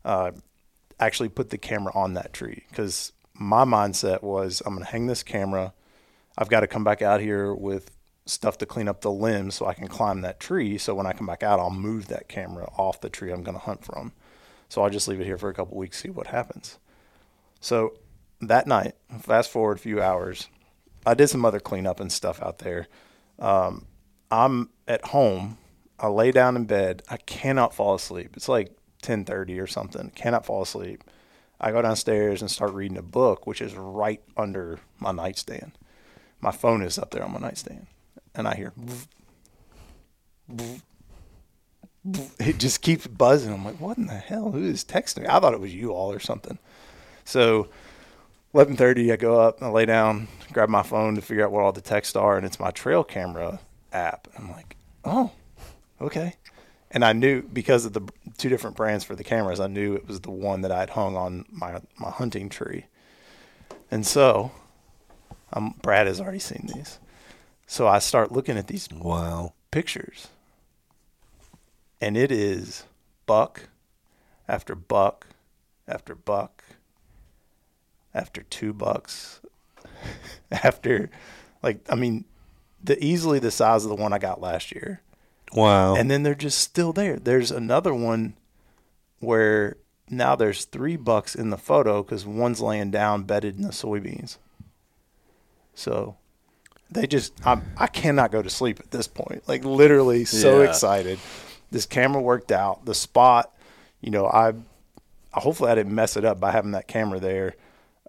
uh, 0.04 0.32
actually 0.98 1.28
put 1.28 1.50
the 1.50 1.58
camera 1.58 1.92
on 1.94 2.14
that 2.14 2.32
tree 2.32 2.64
because 2.68 3.12
my 3.34 3.64
mindset 3.64 4.22
was 4.22 4.62
I'm 4.64 4.74
going 4.74 4.84
to 4.84 4.92
hang 4.92 5.06
this 5.06 5.22
camera. 5.22 5.72
I've 6.38 6.48
got 6.48 6.60
to 6.60 6.66
come 6.66 6.84
back 6.84 7.02
out 7.02 7.20
here 7.20 7.54
with 7.54 7.90
stuff 8.26 8.58
to 8.58 8.66
clean 8.66 8.88
up 8.88 9.00
the 9.00 9.10
limbs 9.10 9.56
so 9.56 9.66
I 9.66 9.74
can 9.74 9.88
climb 9.88 10.20
that 10.20 10.40
tree. 10.40 10.78
So 10.78 10.94
when 10.94 11.06
I 11.06 11.12
come 11.12 11.26
back 11.26 11.42
out, 11.42 11.60
I'll 11.60 11.70
move 11.70 12.08
that 12.08 12.28
camera 12.28 12.70
off 12.76 13.00
the 13.00 13.10
tree 13.10 13.32
I'm 13.32 13.42
going 13.42 13.56
to 13.56 13.64
hunt 13.64 13.84
from. 13.84 14.12
So 14.68 14.82
I'll 14.82 14.90
just 14.90 15.08
leave 15.08 15.20
it 15.20 15.26
here 15.26 15.38
for 15.38 15.48
a 15.48 15.54
couple 15.54 15.76
weeks, 15.76 16.00
see 16.00 16.10
what 16.10 16.28
happens. 16.28 16.78
So 17.60 17.94
that 18.40 18.66
night, 18.66 18.94
fast 19.20 19.50
forward 19.50 19.78
a 19.78 19.80
few 19.80 20.00
hours, 20.00 20.48
I 21.04 21.14
did 21.14 21.28
some 21.28 21.44
other 21.44 21.60
cleanup 21.60 21.98
and 21.98 22.12
stuff 22.12 22.40
out 22.40 22.58
there. 22.58 22.86
Um, 23.38 23.86
I'm 24.30 24.70
at 24.86 25.06
home 25.06 25.58
I 26.00 26.08
lay 26.08 26.32
down 26.32 26.56
in 26.56 26.64
bed. 26.64 27.02
I 27.10 27.18
cannot 27.18 27.74
fall 27.74 27.94
asleep. 27.94 28.34
It's 28.34 28.48
like 28.48 28.74
10:30 29.02 29.60
or 29.60 29.66
something. 29.66 30.10
Cannot 30.14 30.46
fall 30.46 30.62
asleep. 30.62 31.04
I 31.60 31.72
go 31.72 31.82
downstairs 31.82 32.40
and 32.40 32.50
start 32.50 32.72
reading 32.72 32.96
a 32.96 33.02
book, 33.02 33.46
which 33.46 33.60
is 33.60 33.74
right 33.74 34.22
under 34.34 34.80
my 34.98 35.12
nightstand. 35.12 35.72
My 36.40 36.50
phone 36.50 36.82
is 36.82 36.98
up 36.98 37.10
there 37.10 37.24
on 37.24 37.32
my 37.32 37.38
nightstand, 37.38 37.86
and 38.34 38.48
I 38.48 38.54
hear. 38.54 38.72
it 42.38 42.58
just 42.58 42.80
keeps 42.80 43.06
buzzing. 43.06 43.52
I'm 43.52 43.64
like, 43.64 43.80
what 43.80 43.98
in 43.98 44.06
the 44.06 44.14
hell? 44.14 44.50
Who 44.52 44.64
is 44.64 44.84
texting 44.84 45.22
me? 45.22 45.28
I 45.28 45.38
thought 45.38 45.54
it 45.54 45.60
was 45.60 45.74
you 45.74 45.92
all 45.92 46.12
or 46.12 46.20
something. 46.20 46.58
So, 47.24 47.68
11:30, 48.54 49.12
I 49.12 49.16
go 49.16 49.38
up, 49.38 49.62
I 49.62 49.68
lay 49.68 49.86
down, 49.86 50.28
grab 50.52 50.68
my 50.68 50.82
phone 50.82 51.14
to 51.14 51.20
figure 51.20 51.44
out 51.44 51.52
what 51.52 51.62
all 51.62 51.72
the 51.72 51.80
texts 51.80 52.16
are, 52.16 52.36
and 52.36 52.46
it's 52.46 52.58
my 52.58 52.70
trail 52.70 53.04
camera 53.04 53.60
app. 53.92 54.28
I'm 54.36 54.50
like, 54.50 54.76
oh, 55.04 55.30
okay. 56.00 56.34
And 56.90 57.04
I 57.04 57.12
knew 57.12 57.42
because 57.42 57.84
of 57.84 57.92
the 57.92 58.02
two 58.36 58.48
different 58.48 58.76
brands 58.76 59.04
for 59.04 59.14
the 59.14 59.22
cameras, 59.22 59.60
I 59.60 59.68
knew 59.68 59.94
it 59.94 60.08
was 60.08 60.20
the 60.20 60.30
one 60.30 60.62
that 60.62 60.72
I'd 60.72 60.90
hung 60.90 61.16
on 61.16 61.44
my 61.50 61.80
my 61.98 62.10
hunting 62.10 62.48
tree. 62.48 62.86
And 63.90 64.06
so, 64.06 64.50
um, 65.52 65.74
Brad 65.82 66.06
has 66.06 66.20
already 66.20 66.38
seen 66.38 66.68
these. 66.74 66.98
So 67.66 67.86
I 67.86 67.98
start 68.00 68.32
looking 68.32 68.56
at 68.58 68.66
these 68.66 68.88
wow 68.90 69.52
pictures, 69.70 70.28
and 72.00 72.16
it 72.16 72.32
is 72.32 72.84
buck 73.26 73.68
after 74.48 74.74
buck 74.74 75.26
after 75.86 76.14
buck 76.14 76.64
after 78.12 78.42
two 78.42 78.72
bucks 78.72 79.40
after 80.50 81.10
like 81.62 81.80
I 81.88 81.94
mean 81.94 82.24
the 82.82 83.02
easily 83.04 83.38
the 83.38 83.50
size 83.52 83.84
of 83.84 83.90
the 83.90 83.94
one 84.02 84.12
I 84.12 84.18
got 84.18 84.40
last 84.40 84.72
year 84.72 85.00
Wow. 85.52 85.94
and 85.96 86.10
then 86.10 86.22
they're 86.22 86.34
just 86.34 86.58
still 86.58 86.92
there. 86.92 87.16
There's 87.18 87.50
another 87.50 87.92
one 87.94 88.34
where 89.18 89.76
now 90.08 90.34
there's 90.36 90.64
three 90.64 90.96
bucks 90.96 91.34
in 91.34 91.50
the 91.50 91.58
photo 91.58 92.02
because 92.02 92.24
one's 92.24 92.60
laying 92.60 92.90
down 92.90 93.24
bedded 93.24 93.56
in 93.56 93.62
the 93.62 93.68
soybeans. 93.68 94.38
So 95.80 96.16
they 96.90 97.06
just 97.06 97.32
I'm, 97.46 97.62
I 97.76 97.86
cannot 97.86 98.30
go 98.32 98.42
to 98.42 98.50
sleep 98.50 98.80
at 98.80 98.90
this 98.90 99.06
point. 99.08 99.48
Like 99.48 99.64
literally 99.64 100.24
so 100.24 100.60
Yeah. 100.62 100.68
excited. 100.68 101.18
This 101.70 101.86
camera 101.86 102.20
worked 102.20 102.52
out. 102.52 102.84
The 102.84 102.94
spot, 102.94 103.54
you 104.00 104.10
know, 104.10 104.26
I 104.26 104.52
hopefully 105.32 105.70
I 105.70 105.74
didn't 105.74 105.94
mess 105.94 106.16
it 106.16 106.24
up 106.24 106.40
by 106.40 106.50
having 106.50 106.72
that 106.72 106.88
camera 106.88 107.20
there. 107.20 107.54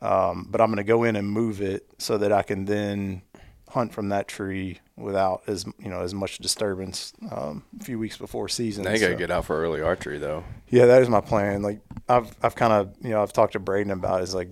Um, 0.01 0.47
but 0.49 0.59
I'm 0.59 0.67
going 0.67 0.77
to 0.77 0.83
go 0.83 1.03
in 1.03 1.15
and 1.15 1.29
move 1.29 1.61
it 1.61 1.85
so 1.99 2.17
that 2.17 2.31
I 2.31 2.41
can 2.41 2.65
then 2.65 3.21
hunt 3.69 3.93
from 3.93 4.09
that 4.09 4.27
tree 4.27 4.79
without 4.97 5.43
as 5.47 5.65
you 5.79 5.89
know 5.89 6.01
as 6.01 6.13
much 6.13 6.39
disturbance 6.39 7.13
um, 7.31 7.63
a 7.79 7.83
few 7.83 7.97
weeks 7.99 8.17
before 8.17 8.49
season. 8.49 8.83
Now 8.83 8.91
you 8.91 8.99
got 8.99 9.07
to 9.07 9.13
So- 9.13 9.17
get 9.19 9.31
out 9.31 9.45
for 9.45 9.61
early 9.61 9.79
archery 9.81 10.17
though. 10.17 10.43
yeah, 10.69 10.87
that 10.87 11.03
is 11.03 11.07
my 11.09 11.21
plan. 11.21 11.61
Like 11.61 11.79
I've 12.09 12.35
I've 12.41 12.55
kind 12.55 12.73
of 12.73 12.95
you 13.03 13.11
know 13.11 13.21
I've 13.21 13.31
talked 13.31 13.53
to 13.53 13.59
Braden 13.59 13.91
about 13.91 14.23
is 14.23 14.33
like 14.33 14.49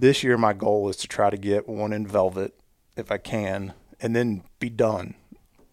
this 0.00 0.22
year 0.22 0.36
my 0.36 0.52
goal 0.52 0.88
is 0.88 0.96
to 0.98 1.08
try 1.08 1.30
to 1.30 1.36
get 1.36 1.68
one 1.68 1.92
in 1.92 2.06
velvet 2.06 2.54
if 2.96 3.10
I 3.10 3.18
can, 3.18 3.74
and 4.00 4.14
then 4.14 4.42
be 4.60 4.70
done. 4.70 5.14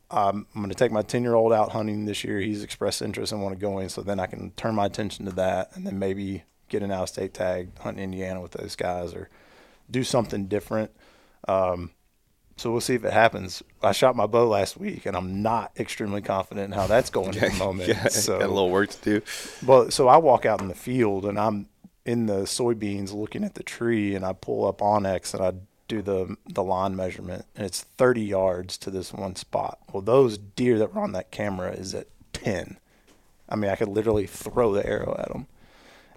Um, 0.09 0.47
I'm 0.53 0.61
going 0.61 0.69
to 0.69 0.75
take 0.75 0.91
my 0.91 1.03
10 1.03 1.23
year 1.23 1.35
old 1.35 1.53
out 1.53 1.71
hunting 1.71 2.05
this 2.05 2.23
year. 2.23 2.39
He's 2.39 2.63
expressed 2.63 3.01
interest 3.01 3.31
and 3.31 3.41
want 3.41 3.55
to 3.55 3.61
go 3.61 3.79
in, 3.79 3.89
so 3.89 4.01
then 4.01 4.19
I 4.19 4.25
can 4.25 4.51
turn 4.51 4.75
my 4.75 4.85
attention 4.85 5.25
to 5.25 5.31
that, 5.33 5.69
and 5.73 5.85
then 5.85 5.99
maybe 5.99 6.43
get 6.69 6.83
an 6.83 6.91
out 6.91 7.03
of 7.03 7.09
state 7.09 7.33
tag 7.33 7.77
hunt 7.79 7.97
in 7.97 8.03
Indiana 8.05 8.41
with 8.41 8.51
those 8.51 8.75
guys 8.75 9.13
or 9.13 9.29
do 9.89 10.03
something 10.03 10.47
different. 10.47 10.91
Um, 11.47 11.91
so 12.57 12.71
we'll 12.71 12.81
see 12.81 12.95
if 12.95 13.03
it 13.03 13.13
happens. 13.13 13.63
I 13.81 13.91
shot 13.91 14.15
my 14.15 14.27
bow 14.27 14.47
last 14.47 14.77
week, 14.77 15.05
and 15.05 15.15
I'm 15.15 15.41
not 15.41 15.71
extremely 15.79 16.21
confident 16.21 16.65
in 16.65 16.79
how 16.79 16.87
that's 16.87 17.09
going 17.09 17.37
at 17.37 17.51
the 17.53 17.57
moment. 17.59 17.89
yeah, 17.89 18.07
so 18.07 18.39
got 18.39 18.49
a 18.49 18.53
little 18.53 18.69
work 18.69 18.89
to 18.89 19.01
do. 19.03 19.21
well, 19.65 19.89
so 19.89 20.07
I 20.07 20.17
walk 20.17 20.45
out 20.45 20.61
in 20.61 20.67
the 20.67 20.75
field 20.75 21.25
and 21.25 21.39
I'm 21.39 21.67
in 22.05 22.25
the 22.25 22.41
soybeans 22.41 23.13
looking 23.13 23.43
at 23.43 23.55
the 23.55 23.63
tree 23.63 24.15
and 24.15 24.25
I 24.25 24.33
pull 24.33 24.65
up 24.67 24.79
onX 24.79 25.33
and 25.33 25.43
I 25.43 25.53
do 25.87 26.01
the 26.01 26.37
the 26.47 26.63
line 26.63 26.95
measurement 26.95 27.45
and 27.55 27.65
it's 27.65 27.81
30 27.81 28.21
yards 28.21 28.77
to 28.79 28.89
this 28.89 29.13
one 29.13 29.35
spot. 29.35 29.79
Well, 29.91 30.01
those 30.01 30.37
deer 30.37 30.79
that 30.79 30.93
were 30.93 31.01
on 31.01 31.11
that 31.13 31.31
camera 31.31 31.71
is 31.71 31.93
at 31.93 32.07
10. 32.33 32.77
I 33.49 33.55
mean, 33.55 33.69
I 33.69 33.75
could 33.75 33.89
literally 33.89 34.25
throw 34.25 34.73
the 34.73 34.85
arrow 34.85 35.15
at 35.19 35.29
them. 35.29 35.47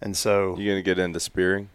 And 0.00 0.16
so, 0.16 0.56
You 0.58 0.70
gonna 0.70 0.82
get 0.82 0.98
into 0.98 1.20
spearing? 1.20 1.68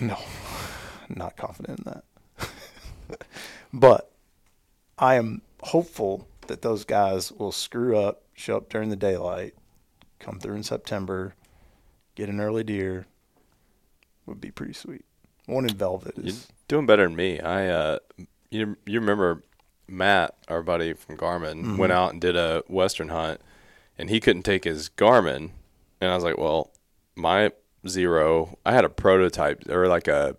no, 0.00 0.18
not 1.08 1.36
confident 1.36 1.80
in 1.80 1.92
that. 1.92 3.20
but 3.72 4.10
I 4.98 5.14
am 5.14 5.42
hopeful 5.62 6.28
that 6.48 6.62
those 6.62 6.84
guys 6.84 7.32
will 7.32 7.52
screw 7.52 7.96
up, 7.96 8.22
show 8.34 8.58
up 8.58 8.68
during 8.68 8.90
the 8.90 8.96
daylight, 8.96 9.54
come 10.18 10.38
through 10.38 10.56
in 10.56 10.62
September, 10.62 11.34
get 12.14 12.28
an 12.28 12.40
early 12.40 12.64
deer. 12.64 13.06
Would 14.26 14.40
be 14.40 14.50
pretty 14.50 14.72
sweet. 14.72 15.04
One 15.46 15.64
in 15.68 15.76
velvet 15.76 16.14
You're 16.16 16.26
is 16.26 16.48
doing 16.68 16.86
better 16.86 17.04
than 17.04 17.14
me. 17.16 17.40
I 17.40 17.68
uh, 17.68 17.98
you 18.50 18.76
you 18.84 18.98
remember 19.00 19.42
Matt, 19.88 20.34
our 20.48 20.62
buddy 20.62 20.92
from 20.94 21.16
Garmin, 21.16 21.62
Mm-hmm. 21.62 21.76
went 21.76 21.92
out 21.92 22.12
and 22.12 22.20
did 22.20 22.36
a 22.36 22.62
western 22.68 23.08
hunt, 23.10 23.40
and 23.96 24.10
he 24.10 24.18
couldn't 24.20 24.42
take 24.42 24.64
his 24.64 24.88
Garmin, 24.88 25.50
and 26.00 26.10
I 26.10 26.14
was 26.14 26.24
like, 26.24 26.38
well, 26.38 26.72
my 27.14 27.52
Xero, 27.84 28.56
I 28.66 28.72
had 28.72 28.84
a 28.84 28.88
prototype 28.88 29.68
or 29.68 29.86
like 29.86 30.08
a 30.08 30.34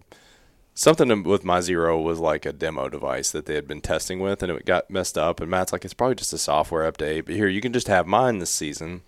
something 0.73 1.23
with 1.23 1.45
my 1.45 1.59
Xero 1.59 2.03
was 2.03 2.19
like 2.19 2.45
a 2.45 2.51
demo 2.51 2.89
device 2.89 3.31
that 3.31 3.45
they 3.45 3.55
had 3.55 3.67
been 3.67 3.79
testing 3.81 4.19
with, 4.19 4.43
and 4.43 4.51
it 4.51 4.65
got 4.65 4.91
messed 4.91 5.17
up. 5.17 5.39
And 5.39 5.49
Matt's 5.49 5.71
like, 5.71 5.85
it's 5.85 5.93
probably 5.93 6.15
just 6.15 6.33
a 6.33 6.37
software 6.37 6.91
update, 6.91 7.25
but 7.25 7.35
here 7.35 7.47
you 7.47 7.61
can 7.61 7.71
just 7.73 7.87
have 7.87 8.05
mine 8.05 8.39
this 8.39 8.49
season 8.51 9.01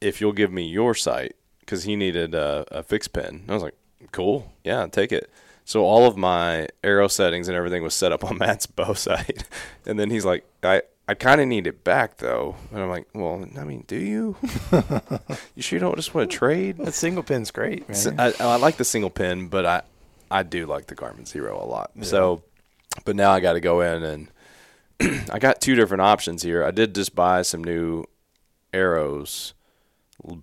if 0.00 0.20
you'll 0.20 0.32
give 0.32 0.52
me 0.52 0.62
your 0.66 0.94
site 0.94 1.34
because 1.60 1.82
he 1.84 1.96
needed 1.96 2.34
a, 2.34 2.64
a 2.70 2.82
fixed 2.84 3.12
pin. 3.12 3.44
I 3.48 3.52
was 3.54 3.62
like, 3.62 3.74
cool, 4.12 4.52
yeah, 4.64 4.86
take 4.86 5.12
it. 5.12 5.30
So 5.64 5.84
all 5.84 6.06
of 6.06 6.16
my 6.16 6.68
arrow 6.82 7.08
settings 7.08 7.48
and 7.48 7.56
everything 7.56 7.82
was 7.82 7.94
set 7.94 8.12
up 8.12 8.24
on 8.30 8.38
Matt's 8.38 8.66
bow 8.66 8.94
site, 8.94 9.44
and 9.86 9.98
then 9.98 10.10
he's 10.10 10.24
like, 10.24 10.44
I. 10.62 10.82
I 11.08 11.14
kind 11.14 11.40
of 11.40 11.48
need 11.48 11.66
it 11.66 11.82
back 11.82 12.18
though, 12.18 12.54
and 12.70 12.80
I'm 12.80 12.88
like, 12.88 13.08
well, 13.14 13.44
I 13.58 13.64
mean, 13.64 13.82
do 13.88 13.96
you? 13.96 14.36
you 15.56 15.60
sure 15.60 15.76
you 15.76 15.80
don't 15.80 15.96
just 15.96 16.14
want 16.14 16.30
to 16.30 16.36
trade? 16.36 16.76
that 16.76 16.94
single 16.94 17.24
pin's 17.24 17.50
great, 17.50 17.84
I, 18.16 18.32
I 18.38 18.56
like 18.58 18.76
the 18.76 18.84
single 18.84 19.10
pin, 19.10 19.48
but 19.48 19.66
I 19.66 19.82
I 20.30 20.44
do 20.44 20.66
like 20.66 20.86
the 20.86 20.94
Garmin 20.94 21.24
Xero 21.24 21.60
a 21.60 21.66
lot. 21.66 21.90
So, 22.02 22.44
but 23.04 23.16
now 23.16 23.32
I 23.32 23.40
got 23.40 23.54
to 23.54 23.60
go 23.60 23.80
in 23.80 24.04
and 24.04 24.28
I 25.30 25.38
got 25.38 25.60
two 25.60 25.74
different 25.74 26.02
options 26.02 26.42
here. 26.42 26.64
I 26.64 26.70
did 26.70 26.94
just 26.94 27.14
buy 27.14 27.42
some 27.42 27.64
new 27.64 28.04
arrows 28.72 29.54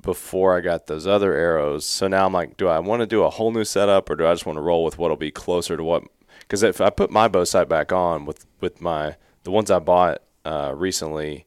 before 0.02 0.58
I 0.58 0.62
got 0.62 0.88
those 0.88 1.08
other 1.08 1.34
arrows. 1.34 1.86
So 1.86 2.08
now 2.08 2.26
I'm 2.26 2.34
like, 2.34 2.58
do 2.58 2.68
I 2.68 2.80
want 2.80 3.02
to 3.02 3.08
do 3.08 3.24
a 3.24 3.30
whole 3.30 3.52
new 3.52 3.64
setup 3.64 4.10
or 4.10 4.16
do 4.16 4.26
I 4.26 4.34
just 4.34 4.46
want 4.46 4.58
to 4.58 4.62
roll 4.62 4.84
with 4.84 4.98
what'll 4.98 5.18
be 5.18 5.32
closer 5.32 5.78
to 5.78 5.84
what? 5.84 6.04
Because 6.40 6.64
if 6.64 6.82
I 6.82 6.90
put 6.90 7.12
my 7.12 7.28
bow 7.28 7.44
sight 7.44 7.70
back 7.70 7.92
on 7.92 8.26
with 8.26 8.46
with 8.62 8.82
my 8.82 9.16
the 9.44 9.52
ones 9.52 9.70
I 9.72 9.80
bought 9.80 10.22
uh, 10.46 10.74
recently, 10.76 11.46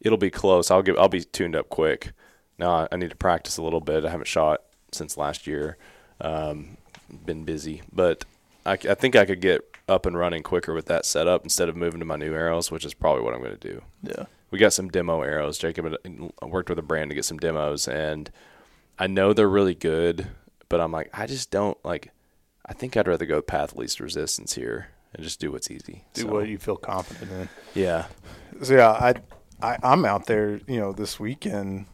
it'll 0.00 0.18
be 0.18 0.30
close. 0.30 0.70
I'll 0.70 0.82
give 0.82 0.98
I'll 0.98 1.08
be 1.08 1.22
tuned 1.22 1.56
up 1.56 1.68
quick. 1.68 2.12
Now 2.58 2.70
I, 2.70 2.88
I 2.92 2.96
need 2.96 3.10
to 3.10 3.16
practice 3.16 3.56
a 3.56 3.62
little 3.62 3.80
bit. 3.80 4.04
I 4.04 4.10
haven't 4.10 4.26
shot 4.28 4.62
since 4.92 5.16
last 5.16 5.46
year. 5.46 5.76
Um, 6.20 6.76
been 7.24 7.44
busy, 7.44 7.82
but 7.92 8.24
I 8.66 8.76
think 8.76 9.16
I 9.16 9.24
could 9.24 9.40
get 9.40 9.62
up 9.88 10.06
and 10.06 10.16
running 10.16 10.42
quicker 10.42 10.74
with 10.74 10.86
that 10.86 11.04
setup 11.04 11.42
instead 11.42 11.68
of 11.68 11.76
moving 11.76 11.98
to 12.00 12.06
my 12.06 12.16
new 12.16 12.32
arrows, 12.34 12.70
which 12.70 12.84
is 12.84 12.94
probably 12.94 13.22
what 13.22 13.34
I'm 13.34 13.40
going 13.40 13.56
to 13.56 13.68
do. 13.68 13.82
Yeah. 14.02 14.26
We 14.50 14.58
got 14.58 14.72
some 14.72 14.88
demo 14.88 15.22
arrows. 15.22 15.58
Jacob 15.58 15.86
uh, 15.86 16.46
worked 16.46 16.68
with 16.68 16.78
a 16.78 16.82
brand 16.82 17.10
to 17.10 17.14
get 17.14 17.24
some 17.24 17.38
demos, 17.38 17.86
and 17.86 18.30
I 18.98 19.06
know 19.06 19.32
they're 19.32 19.48
really 19.48 19.74
good, 19.74 20.28
but 20.68 20.80
I'm 20.80 20.92
like, 20.92 21.10
I 21.12 21.26
just 21.26 21.50
don't 21.50 21.78
like. 21.84 22.10
I 22.66 22.72
think 22.72 22.96
I'd 22.96 23.08
rather 23.08 23.26
go 23.26 23.42
path 23.42 23.74
least 23.74 24.00
resistance 24.00 24.54
here 24.54 24.88
and 25.14 25.22
just 25.24 25.40
do 25.40 25.50
what's 25.50 25.70
easy. 25.70 26.04
Do 26.14 26.22
So, 26.22 26.28
what 26.28 26.48
you 26.48 26.58
feel 26.58 26.76
confident 26.76 27.30
in. 27.32 27.48
yeah, 27.74 28.06
So 28.62 28.74
yeah, 28.74 28.90
I, 28.90 29.14
I 29.62 29.78
I'm 29.82 30.04
out 30.04 30.26
there, 30.26 30.60
you 30.66 30.78
know, 30.78 30.92
this 30.92 31.18
weekend, 31.18 31.86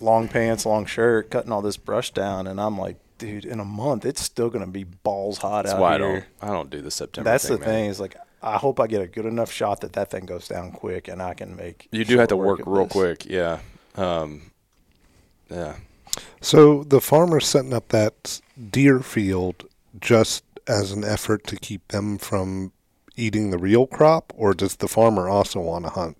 long 0.00 0.28
pants, 0.28 0.66
long 0.66 0.86
shirt, 0.86 1.30
cutting 1.30 1.52
all 1.52 1.62
this 1.62 1.76
brush 1.76 2.10
down, 2.12 2.46
and 2.46 2.60
I'm 2.60 2.78
like, 2.78 2.96
dude, 3.18 3.44
in 3.44 3.60
a 3.60 3.64
month 3.64 4.04
it's 4.04 4.22
still 4.22 4.50
gonna 4.50 4.66
be 4.66 4.84
balls 4.84 5.38
hot 5.38 5.64
that's 5.64 5.74
out 5.74 5.80
why 5.80 5.94
I 5.94 5.98
don't. 5.98 6.24
I 6.40 6.48
don't 6.48 6.70
do 6.70 6.80
the 6.80 6.90
September. 6.90 7.30
That's 7.30 7.46
the 7.48 7.58
man. 7.58 7.64
thing 7.68 7.84
is 7.86 8.00
like, 8.00 8.16
I 8.42 8.58
hope 8.58 8.80
I 8.80 8.86
get 8.86 9.02
a 9.02 9.06
good 9.06 9.26
enough 9.26 9.50
shot 9.50 9.80
that 9.80 9.94
that 9.94 10.10
thing 10.10 10.26
goes 10.26 10.48
down 10.48 10.72
quick, 10.72 11.08
and 11.08 11.22
I 11.22 11.34
can 11.34 11.56
make. 11.56 11.88
You 11.90 12.04
do 12.04 12.18
have 12.18 12.28
to 12.28 12.34
short 12.36 12.46
work 12.46 12.60
real 12.66 12.84
this. 12.84 12.92
quick. 12.92 13.26
Yeah. 13.26 13.60
Um, 13.96 14.50
yeah. 15.50 15.76
So 16.40 16.84
the 16.84 17.00
farmer's 17.00 17.46
setting 17.46 17.72
up 17.72 17.88
that 17.88 18.40
deer 18.70 19.00
field 19.00 19.64
just 20.00 20.44
as 20.66 20.92
an 20.92 21.04
effort 21.04 21.46
to 21.46 21.56
keep 21.56 21.86
them 21.88 22.18
from 22.18 22.72
eating 23.16 23.50
the 23.50 23.58
real 23.58 23.86
crop, 23.86 24.32
or 24.36 24.54
does 24.54 24.76
the 24.76 24.88
farmer 24.88 25.28
also 25.28 25.60
want 25.60 25.84
to 25.84 25.90
hunt? 25.90 26.16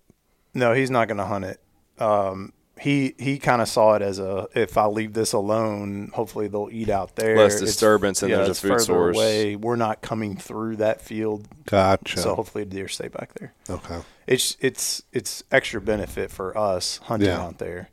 No, 0.54 0.72
he's 0.72 0.90
not 0.90 1.08
going 1.08 1.18
to 1.18 1.26
hunt 1.26 1.44
it. 1.44 1.60
Um, 1.98 2.52
he 2.78 3.14
he 3.18 3.38
kind 3.38 3.62
of 3.62 3.68
saw 3.68 3.94
it 3.94 4.02
as 4.02 4.18
a 4.18 4.48
if 4.54 4.76
I 4.76 4.86
leave 4.86 5.12
this 5.14 5.32
alone, 5.32 6.10
hopefully 6.14 6.48
they'll 6.48 6.68
eat 6.70 6.88
out 6.90 7.16
there. 7.16 7.36
Less 7.36 7.54
It's- 7.56 7.70
disturbance 7.70 8.22
and 8.22 8.30
yeah, 8.30 8.36
there's 8.38 8.50
a 8.50 8.54
food 8.54 8.68
further 8.72 8.84
source. 8.84 9.16
Away. 9.16 9.56
We're 9.56 9.76
not 9.76 10.02
coming 10.02 10.36
through 10.36 10.76
that 10.76 11.00
field, 11.00 11.48
Gotcha. 11.64 12.18
so 12.18 12.34
hopefully 12.34 12.64
deer 12.66 12.88
stay 12.88 13.08
back 13.08 13.32
there. 13.34 13.54
okay. 13.70 14.00
It's 14.26 14.56
it's 14.60 15.02
it's 15.12 15.42
extra 15.50 15.80
benefit 15.80 16.30
for 16.30 16.56
us 16.56 16.98
hunting 17.04 17.28
Yeah. 17.30 17.40
out 17.42 17.58
there. 17.58 17.88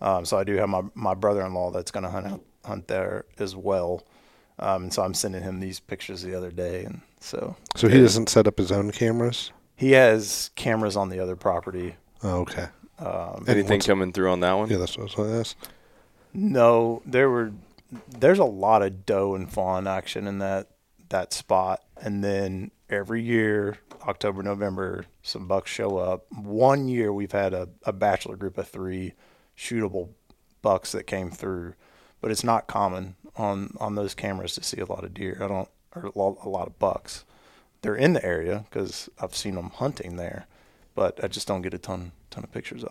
Um, 0.00 0.24
so 0.24 0.38
I 0.38 0.44
do 0.44 0.54
have 0.56 0.68
my 0.68 0.82
my 0.94 1.14
brother 1.14 1.44
in 1.44 1.52
law 1.54 1.70
that's 1.72 1.90
going 1.90 2.04
to 2.04 2.10
hunt 2.10 2.26
out, 2.28 2.40
hunt 2.64 2.86
there 2.88 3.24
as 3.38 3.56
well. 3.56 4.04
Um, 4.60 4.84
and 4.84 4.92
so 4.94 5.02
I'm 5.02 5.14
sending 5.14 5.42
him 5.42 5.60
these 5.60 5.80
pictures 5.80 6.22
the 6.22 6.34
other 6.36 6.50
day, 6.50 6.84
and 6.84 7.00
so 7.20 7.56
So 7.76 7.88
he 7.88 8.00
doesn't 8.00 8.28
set 8.28 8.46
up 8.46 8.58
his 8.58 8.70
own 8.72 8.90
cameras. 8.92 9.50
he 9.76 9.92
has 9.92 10.50
cameras 10.56 10.96
on 10.96 11.08
the 11.08 11.18
other 11.20 11.34
property. 11.36 11.94
Oh, 12.22 12.40
okay. 12.40 12.66
Um, 12.98 13.44
Anything 13.46 13.80
coming 13.80 14.12
through 14.12 14.30
on 14.30 14.40
that 14.40 14.52
one? 14.54 14.68
Yeah, 14.68 14.78
that's 14.78 14.96
what 14.96 15.02
I 15.02 15.04
was 15.04 15.14
going 15.14 15.30
to 15.30 15.40
ask. 15.40 15.56
No, 16.34 17.02
there 17.06 17.30
were. 17.30 17.52
There's 18.08 18.38
a 18.38 18.44
lot 18.44 18.82
of 18.82 19.06
doe 19.06 19.34
and 19.34 19.50
fawn 19.50 19.86
action 19.86 20.26
in 20.26 20.38
that 20.38 20.68
that 21.08 21.32
spot, 21.32 21.82
and 22.00 22.22
then 22.22 22.70
every 22.90 23.22
year, 23.22 23.78
October, 24.06 24.42
November, 24.42 25.06
some 25.22 25.46
bucks 25.46 25.70
show 25.70 25.96
up. 25.96 26.30
One 26.32 26.88
year, 26.88 27.12
we've 27.12 27.32
had 27.32 27.54
a, 27.54 27.68
a 27.84 27.92
bachelor 27.92 28.36
group 28.36 28.58
of 28.58 28.68
three 28.68 29.14
shootable 29.56 30.10
bucks 30.60 30.92
that 30.92 31.04
came 31.06 31.30
through, 31.30 31.74
but 32.20 32.30
it's 32.30 32.44
not 32.44 32.66
common 32.66 33.16
on 33.36 33.74
on 33.80 33.94
those 33.94 34.14
cameras 34.14 34.54
to 34.54 34.62
see 34.62 34.80
a 34.80 34.86
lot 34.86 35.04
of 35.04 35.14
deer. 35.14 35.38
I 35.42 35.48
don't 35.48 35.68
or 35.94 36.06
a 36.14 36.18
lot, 36.18 36.38
a 36.44 36.48
lot 36.48 36.66
of 36.66 36.78
bucks. 36.78 37.24
They're 37.82 37.96
in 37.96 38.12
the 38.12 38.24
area 38.24 38.64
because 38.68 39.08
I've 39.20 39.36
seen 39.36 39.54
them 39.54 39.70
hunting 39.70 40.16
there, 40.16 40.46
but 40.98 41.22
I 41.22 41.28
just 41.28 41.46
don't 41.46 41.62
get 41.62 41.72
a 41.74 41.78
ton 41.78 42.10
ton 42.30 42.42
of 42.42 42.50
pictures 42.50 42.82
of 42.82 42.88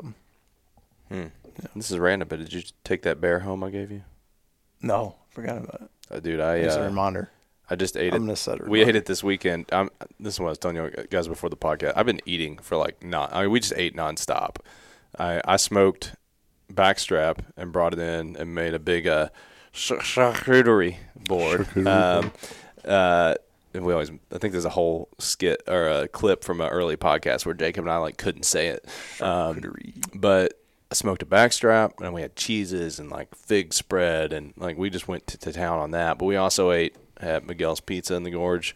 them. 1.10 1.32
This 1.76 1.92
is 1.92 1.98
random, 2.00 2.28
but 2.30 2.40
did 2.40 2.54
you 2.54 2.62
take 2.86 3.02
that 3.02 3.20
bear 3.20 3.40
home 3.40 3.64
I 3.66 3.70
gave 3.70 3.92
you? 3.92 4.04
No, 4.82 5.16
forgot 5.30 5.58
about 5.58 5.82
it. 5.82 5.90
Uh, 6.10 6.20
dude, 6.22 6.40
I 6.40 6.56
It's 6.58 6.76
a 6.76 6.84
uh, 6.84 6.86
reminder. 6.86 7.30
I 7.70 7.76
just 7.76 7.98
ate 7.98 8.14
I'm 8.14 8.22
it. 8.24 8.26
gonna 8.28 8.36
set 8.38 8.60
it. 8.60 8.68
We 8.70 8.82
ate 8.82 8.96
it 8.96 9.08
this 9.08 9.26
weekend. 9.26 9.66
I'm, 9.74 9.90
this 10.22 10.36
is 10.36 10.40
what 10.40 10.48
I 10.48 10.50
was 10.52 10.58
telling 10.58 10.78
you 10.78 10.90
guys 11.10 11.28
before 11.28 11.50
the 11.50 11.58
podcast. 11.58 11.94
I've 11.98 12.06
been 12.06 12.22
eating 12.26 12.60
for 12.60 12.78
like 12.78 13.04
not. 13.04 13.34
I 13.34 13.42
mean, 13.42 13.52
we 13.52 13.60
just 13.60 13.74
ate 13.76 13.94
nonstop. 13.94 14.56
I 15.20 15.42
I 15.44 15.58
smoked 15.58 16.14
backstrap 16.72 17.40
and 17.58 17.74
brought 17.74 17.92
it 17.94 18.00
in 18.00 18.38
and 18.38 18.56
made 18.56 18.74
a 18.74 18.80
big 18.80 19.06
uh 19.06 19.28
charcuterie 19.74 20.96
board. 21.28 21.68
Charcuterie 21.76 21.88
Um, 21.88 22.32
uh, 22.86 23.36
and 23.36 23.38
we 23.86 23.94
always. 23.94 24.12
I 24.32 24.38
think 24.38 24.52
there's 24.52 24.66
a 24.66 24.70
whole 24.70 25.10
skit 25.20 25.62
or 25.68 25.88
a 25.88 26.08
clip 26.08 26.44
from 26.44 26.62
an 26.62 26.70
early 26.70 26.98
podcast 26.98 27.46
where 27.46 27.56
Jacob 27.56 27.86
and 27.86 27.92
I 27.92 27.98
like 27.98 28.18
couldn't 28.18 28.44
say 28.44 28.68
it. 28.68 28.86
Um, 29.22 29.76
but 30.14 30.60
I 30.92 30.96
smoked 30.96 31.22
a 31.22 31.26
backstrap 31.26 32.00
and 32.02 32.14
we 32.14 32.22
had 32.22 32.36
cheeses 32.36 33.00
and 33.00 33.10
like 33.10 33.34
fig 33.36 33.74
spread 33.74 34.32
and 34.34 34.54
like 34.58 34.78
we 34.78 34.90
just 34.90 35.08
went 35.08 35.28
to, 35.28 35.38
to 35.40 35.52
town 35.54 35.80
on 35.80 35.92
that. 35.92 36.18
But 36.18 36.26
we 36.26 36.36
also 36.36 36.72
ate 36.72 36.96
at 37.18 37.46
Miguel's 37.46 37.80
Pizza 37.82 38.16
in 38.16 38.24
the 38.24 38.32
Gorge. 38.32 38.76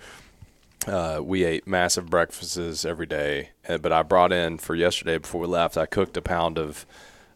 Uh, 0.87 1.21
we 1.23 1.43
ate 1.43 1.67
massive 1.67 2.09
breakfasts 2.09 2.85
every 2.85 3.05
day. 3.05 3.51
Uh, 3.69 3.77
But 3.77 3.91
I 3.91 4.01
brought 4.03 4.33
in 4.33 4.57
for 4.57 4.75
yesterday 4.75 5.19
before 5.19 5.41
we 5.41 5.47
left. 5.47 5.77
I 5.77 5.85
cooked 5.85 6.17
a 6.17 6.21
pound 6.21 6.57
of 6.57 6.85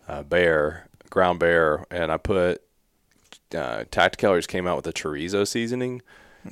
uh, 0.08 0.24
bear, 0.24 0.88
ground 1.10 1.40
bear, 1.40 1.86
and 1.92 2.12
I 2.12 2.18
put 2.18 2.64
uh, 3.54 3.84
Tacticalers 3.92 4.48
came 4.48 4.68
out 4.68 4.76
with 4.76 4.88
a 4.88 4.94
chorizo 4.94 5.48
seasoning. 5.48 6.02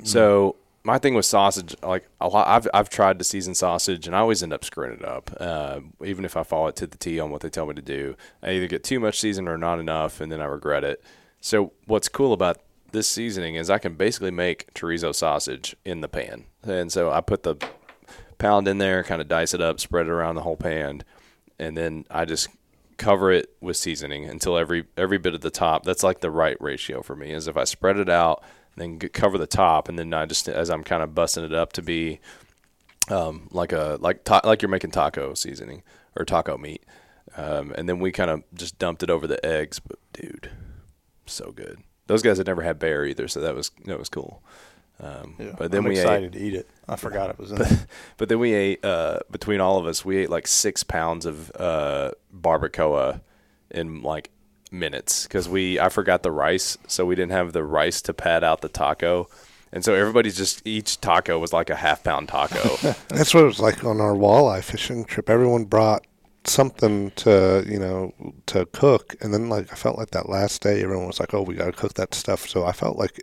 So 0.02 0.56
my 0.84 0.98
thing 0.98 1.14
with 1.14 1.24
sausage, 1.24 1.74
like 1.82 2.06
a 2.20 2.28
lot, 2.28 2.46
I've 2.46 2.68
I've 2.74 2.90
tried 2.90 3.18
to 3.18 3.24
season 3.24 3.54
sausage, 3.54 4.06
and 4.06 4.14
I 4.14 4.20
always 4.20 4.42
end 4.42 4.52
up 4.52 4.64
screwing 4.64 4.92
it 4.92 5.04
up. 5.04 5.34
Uh, 5.40 5.80
even 6.04 6.24
if 6.24 6.36
I 6.36 6.42
follow 6.42 6.68
it 6.68 6.76
to 6.76 6.86
the 6.86 6.98
T 6.98 7.18
on 7.18 7.30
what 7.30 7.40
they 7.40 7.48
tell 7.48 7.66
me 7.66 7.74
to 7.74 7.82
do, 7.82 8.16
I 8.42 8.52
either 8.52 8.68
get 8.68 8.84
too 8.84 9.00
much 9.00 9.18
season 9.18 9.48
or 9.48 9.56
not 9.56 9.80
enough, 9.80 10.20
and 10.20 10.30
then 10.30 10.42
I 10.42 10.44
regret 10.44 10.84
it. 10.84 11.02
So 11.40 11.72
what's 11.86 12.08
cool 12.08 12.32
about 12.34 12.58
this 12.92 13.08
seasoning 13.08 13.54
is 13.54 13.70
I 13.70 13.78
can 13.78 13.94
basically 13.94 14.30
make 14.30 14.72
chorizo 14.74 15.14
sausage 15.14 15.74
in 15.84 16.02
the 16.02 16.08
pan, 16.08 16.44
and 16.62 16.92
so 16.92 17.10
I 17.10 17.22
put 17.22 17.44
the 17.44 17.56
pound 18.36 18.68
in 18.68 18.76
there, 18.76 19.02
kind 19.02 19.22
of 19.22 19.28
dice 19.28 19.54
it 19.54 19.62
up, 19.62 19.80
spread 19.80 20.06
it 20.06 20.12
around 20.12 20.34
the 20.34 20.42
whole 20.42 20.56
pan, 20.56 21.02
and 21.58 21.76
then 21.78 22.04
I 22.10 22.26
just 22.26 22.48
cover 22.98 23.32
it 23.32 23.50
with 23.60 23.76
seasoning 23.76 24.26
until 24.26 24.56
every 24.58 24.84
every 24.98 25.18
bit 25.18 25.34
of 25.34 25.40
the 25.40 25.50
top. 25.50 25.84
That's 25.84 26.02
like 26.02 26.20
the 26.20 26.30
right 26.30 26.58
ratio 26.60 27.00
for 27.00 27.16
me. 27.16 27.32
Is 27.32 27.48
if 27.48 27.56
I 27.56 27.64
spread 27.64 27.96
it 27.96 28.10
out, 28.10 28.44
then 28.76 28.98
cover 28.98 29.38
the 29.38 29.46
top, 29.46 29.88
and 29.88 29.98
then 29.98 30.12
I 30.12 30.26
just 30.26 30.48
as 30.48 30.70
I'm 30.70 30.84
kind 30.84 31.02
of 31.02 31.14
busting 31.14 31.44
it 31.44 31.52
up 31.54 31.72
to 31.74 31.82
be 31.82 32.20
um, 33.08 33.48
like 33.50 33.72
a 33.72 33.98
like 34.00 34.24
ta- 34.24 34.40
like 34.44 34.62
you're 34.62 34.68
making 34.68 34.90
taco 34.90 35.34
seasoning 35.34 35.82
or 36.16 36.24
taco 36.24 36.56
meat, 36.56 36.84
um, 37.36 37.72
and 37.76 37.88
then 37.88 37.98
we 38.00 38.12
kind 38.12 38.30
of 38.30 38.42
just 38.54 38.78
dumped 38.78 39.02
it 39.02 39.10
over 39.10 39.26
the 39.26 39.44
eggs. 39.44 39.78
But 39.78 39.98
dude, 40.12 40.50
so 41.26 41.52
good. 41.52 41.80
Those 42.06 42.22
guys 42.22 42.38
had 42.38 42.46
never 42.46 42.62
had 42.62 42.78
bear 42.78 43.04
either, 43.04 43.28
so 43.28 43.40
that 43.40 43.54
was 43.54 43.70
that 43.84 43.98
was 43.98 44.08
cool. 44.08 44.42
Um, 45.00 45.34
Yeah, 45.38 45.54
but 45.58 45.70
then 45.72 45.80
I'm 45.80 45.88
we 45.88 45.98
ate 45.98 46.02
excited 46.02 46.32
to 46.34 46.38
eat 46.38 46.54
it. 46.54 46.68
I 46.88 46.96
forgot 46.96 47.30
it 47.30 47.38
was 47.38 47.50
in 47.50 47.58
there. 47.58 47.86
but 48.16 48.28
then 48.28 48.38
we 48.38 48.52
ate 48.54 48.84
uh, 48.84 49.20
between 49.30 49.60
all 49.60 49.78
of 49.78 49.86
us, 49.86 50.04
we 50.04 50.18
ate 50.18 50.30
like 50.30 50.46
six 50.46 50.84
pounds 50.84 51.26
of 51.26 51.50
uh, 51.58 52.12
barbacoa 52.34 53.20
in 53.70 54.02
like 54.02 54.30
minutes 54.78 55.24
because 55.24 55.48
we 55.48 55.78
I 55.80 55.88
forgot 55.88 56.22
the 56.22 56.30
rice, 56.32 56.76
so 56.86 57.04
we 57.06 57.14
didn't 57.14 57.32
have 57.32 57.52
the 57.52 57.64
rice 57.64 58.02
to 58.02 58.14
pad 58.14 58.44
out 58.44 58.60
the 58.60 58.68
taco, 58.68 59.28
and 59.72 59.84
so 59.84 59.94
everybody's 59.94 60.36
just 60.36 60.66
each 60.66 61.00
taco 61.00 61.38
was 61.38 61.52
like 61.52 61.70
a 61.70 61.76
half 61.76 62.02
pound 62.04 62.28
taco. 62.28 62.76
That's 63.08 63.32
what 63.34 63.44
it 63.44 63.46
was 63.46 63.60
like 63.60 63.84
on 63.84 64.00
our 64.00 64.14
walleye 64.14 64.62
fishing 64.62 65.04
trip. 65.04 65.30
Everyone 65.30 65.64
brought 65.64 66.06
something 66.46 67.10
to 67.12 67.64
you 67.66 67.78
know 67.78 68.12
to 68.46 68.66
cook, 68.66 69.14
and 69.20 69.32
then 69.32 69.48
like 69.48 69.72
I 69.72 69.76
felt 69.76 69.96
like 69.98 70.10
that 70.10 70.28
last 70.28 70.62
day, 70.62 70.82
everyone 70.82 71.06
was 71.06 71.20
like, 71.20 71.32
"Oh, 71.34 71.42
we 71.42 71.54
got 71.54 71.66
to 71.66 71.72
cook 71.72 71.94
that 71.94 72.14
stuff." 72.14 72.48
So 72.48 72.64
I 72.64 72.72
felt 72.72 72.96
like 72.98 73.22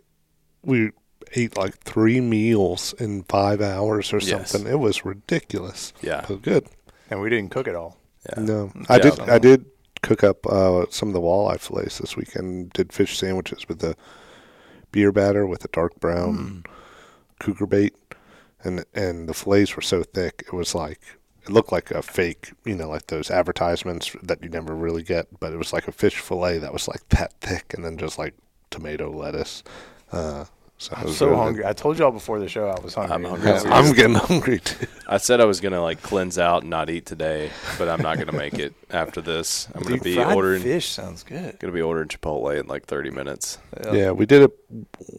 we 0.64 0.90
ate 1.34 1.56
like 1.56 1.78
three 1.78 2.20
meals 2.20 2.94
in 2.98 3.22
five 3.24 3.60
hours 3.60 4.12
or 4.12 4.18
Yes. 4.18 4.50
something. 4.50 4.70
It 4.70 4.78
was 4.78 5.04
ridiculous. 5.04 5.92
Yeah. 6.02 6.22
It 6.24 6.28
was 6.28 6.40
good. 6.40 6.66
and 7.10 7.20
we 7.20 7.28
didn't 7.30 7.50
cook 7.50 7.66
it 7.68 7.74
all. 7.74 7.96
yeah. 8.28 8.42
No, 8.42 8.72
I 8.88 8.96
Yeah. 8.96 9.02
did. 9.02 9.20
I 9.20 9.38
did 9.38 9.64
cook 10.02 10.24
up 10.24 10.46
uh, 10.46 10.86
some 10.90 11.08
of 11.08 11.14
the 11.14 11.20
walleye 11.20 11.60
fillets 11.60 11.98
this 11.98 12.16
weekend. 12.16 12.72
Did 12.72 12.92
fish 12.92 13.18
sandwiches 13.18 13.68
with 13.68 13.78
the 13.78 13.96
beer 14.90 15.12
batter 15.12 15.46
with 15.46 15.60
the 15.60 15.68
dark 15.68 15.98
brown 16.00 16.64
cougar 17.40 17.66
bait, 17.66 17.94
and 18.62 18.84
and 18.94 19.28
the 19.28 19.34
fillets 19.34 19.76
were 19.76 19.82
so 19.82 20.02
thick 20.02 20.44
it 20.46 20.52
was 20.52 20.74
like 20.74 21.00
it 21.44 21.50
looked 21.50 21.72
like 21.72 21.90
a 21.90 22.02
fake, 22.02 22.52
you 22.64 22.76
know, 22.76 22.88
like 22.88 23.08
those 23.08 23.30
advertisements 23.30 24.14
that 24.22 24.42
you 24.42 24.48
never 24.48 24.74
really 24.74 25.02
get. 25.02 25.26
But 25.40 25.52
it 25.52 25.56
was 25.56 25.72
like 25.72 25.88
a 25.88 25.92
fish 25.92 26.18
fillet 26.18 26.58
that 26.58 26.72
was 26.72 26.86
like 26.86 27.08
that 27.10 27.32
thick, 27.40 27.74
and 27.74 27.84
then 27.84 27.96
just 27.96 28.18
like 28.18 28.34
tomato 28.70 29.10
lettuce. 29.10 29.62
Uh, 30.12 30.44
so 30.82 30.94
I'm 30.96 31.08
so 31.08 31.36
hungry. 31.36 31.64
I 31.64 31.72
told 31.72 31.98
y'all 31.98 32.10
before 32.10 32.40
the 32.40 32.48
show 32.48 32.68
I 32.68 32.80
was 32.80 32.94
hungry. 32.94 33.14
I'm 33.14 33.24
hungry. 33.24 33.50
Yeah, 33.50 33.62
I'm 33.66 33.92
getting 33.94 34.14
hungry 34.16 34.58
too. 34.58 34.86
I 35.06 35.18
said 35.18 35.40
I 35.40 35.44
was 35.44 35.60
gonna 35.60 35.80
like 35.80 36.02
cleanse 36.02 36.38
out 36.38 36.62
and 36.62 36.70
not 36.70 36.90
eat 36.90 37.06
today, 37.06 37.50
but 37.78 37.88
I'm 37.88 38.02
not 38.02 38.18
gonna 38.18 38.32
make 38.32 38.58
it 38.58 38.74
after 38.90 39.20
this. 39.20 39.68
I'm 39.74 39.82
gonna 39.82 39.98
be 39.98 40.16
fried 40.16 40.34
ordering 40.34 40.62
fish 40.62 40.88
sounds 40.88 41.22
good. 41.22 41.58
gonna 41.60 41.72
be 41.72 41.82
ordering 41.82 42.08
Chipotle 42.08 42.58
in 42.58 42.66
like 42.66 42.86
30 42.86 43.10
minutes. 43.10 43.58
Yeah, 43.92 44.10
we 44.10 44.26
did 44.26 44.42
a 44.42 44.50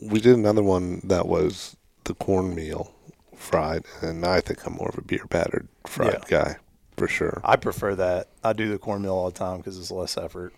we 0.02 0.20
did 0.20 0.36
another 0.36 0.64
one 0.64 1.02
that 1.06 1.28
was 1.28 1.78
the 2.04 2.14
cornmeal 2.14 2.92
fried, 3.36 3.86
and 4.02 4.26
I 4.26 4.42
think 4.42 4.66
I'm 4.66 4.74
more 4.74 4.90
of 4.90 4.98
a 4.98 5.02
beer 5.02 5.26
battered 5.30 5.70
fried 5.88 6.26
guy 6.28 6.58
for 6.98 7.08
sure. 7.08 7.42
I 7.44 7.56
prefer 7.56 7.96
that. 7.96 8.28
I 8.44 8.54
do 8.54 8.70
the 8.70 8.78
cornmeal 8.78 9.14
all 9.14 9.30
the 9.32 9.38
time 9.38 9.58
because 9.58 9.80
it's 9.80 9.92
less 9.92 10.18
effort. 10.18 10.54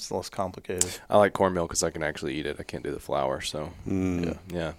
It's 0.00 0.10
less 0.10 0.30
complicated. 0.30 0.98
I 1.10 1.18
like 1.18 1.34
cornmeal 1.34 1.66
because 1.66 1.82
I 1.82 1.90
can 1.90 2.02
actually 2.02 2.34
eat 2.34 2.46
it. 2.46 2.56
I 2.58 2.62
can't 2.62 2.82
do 2.82 2.90
the 2.90 2.98
flour, 2.98 3.42
so 3.42 3.70
Mm. 3.86 4.24
Yeah. 4.50 4.56
yeah. 4.58 4.72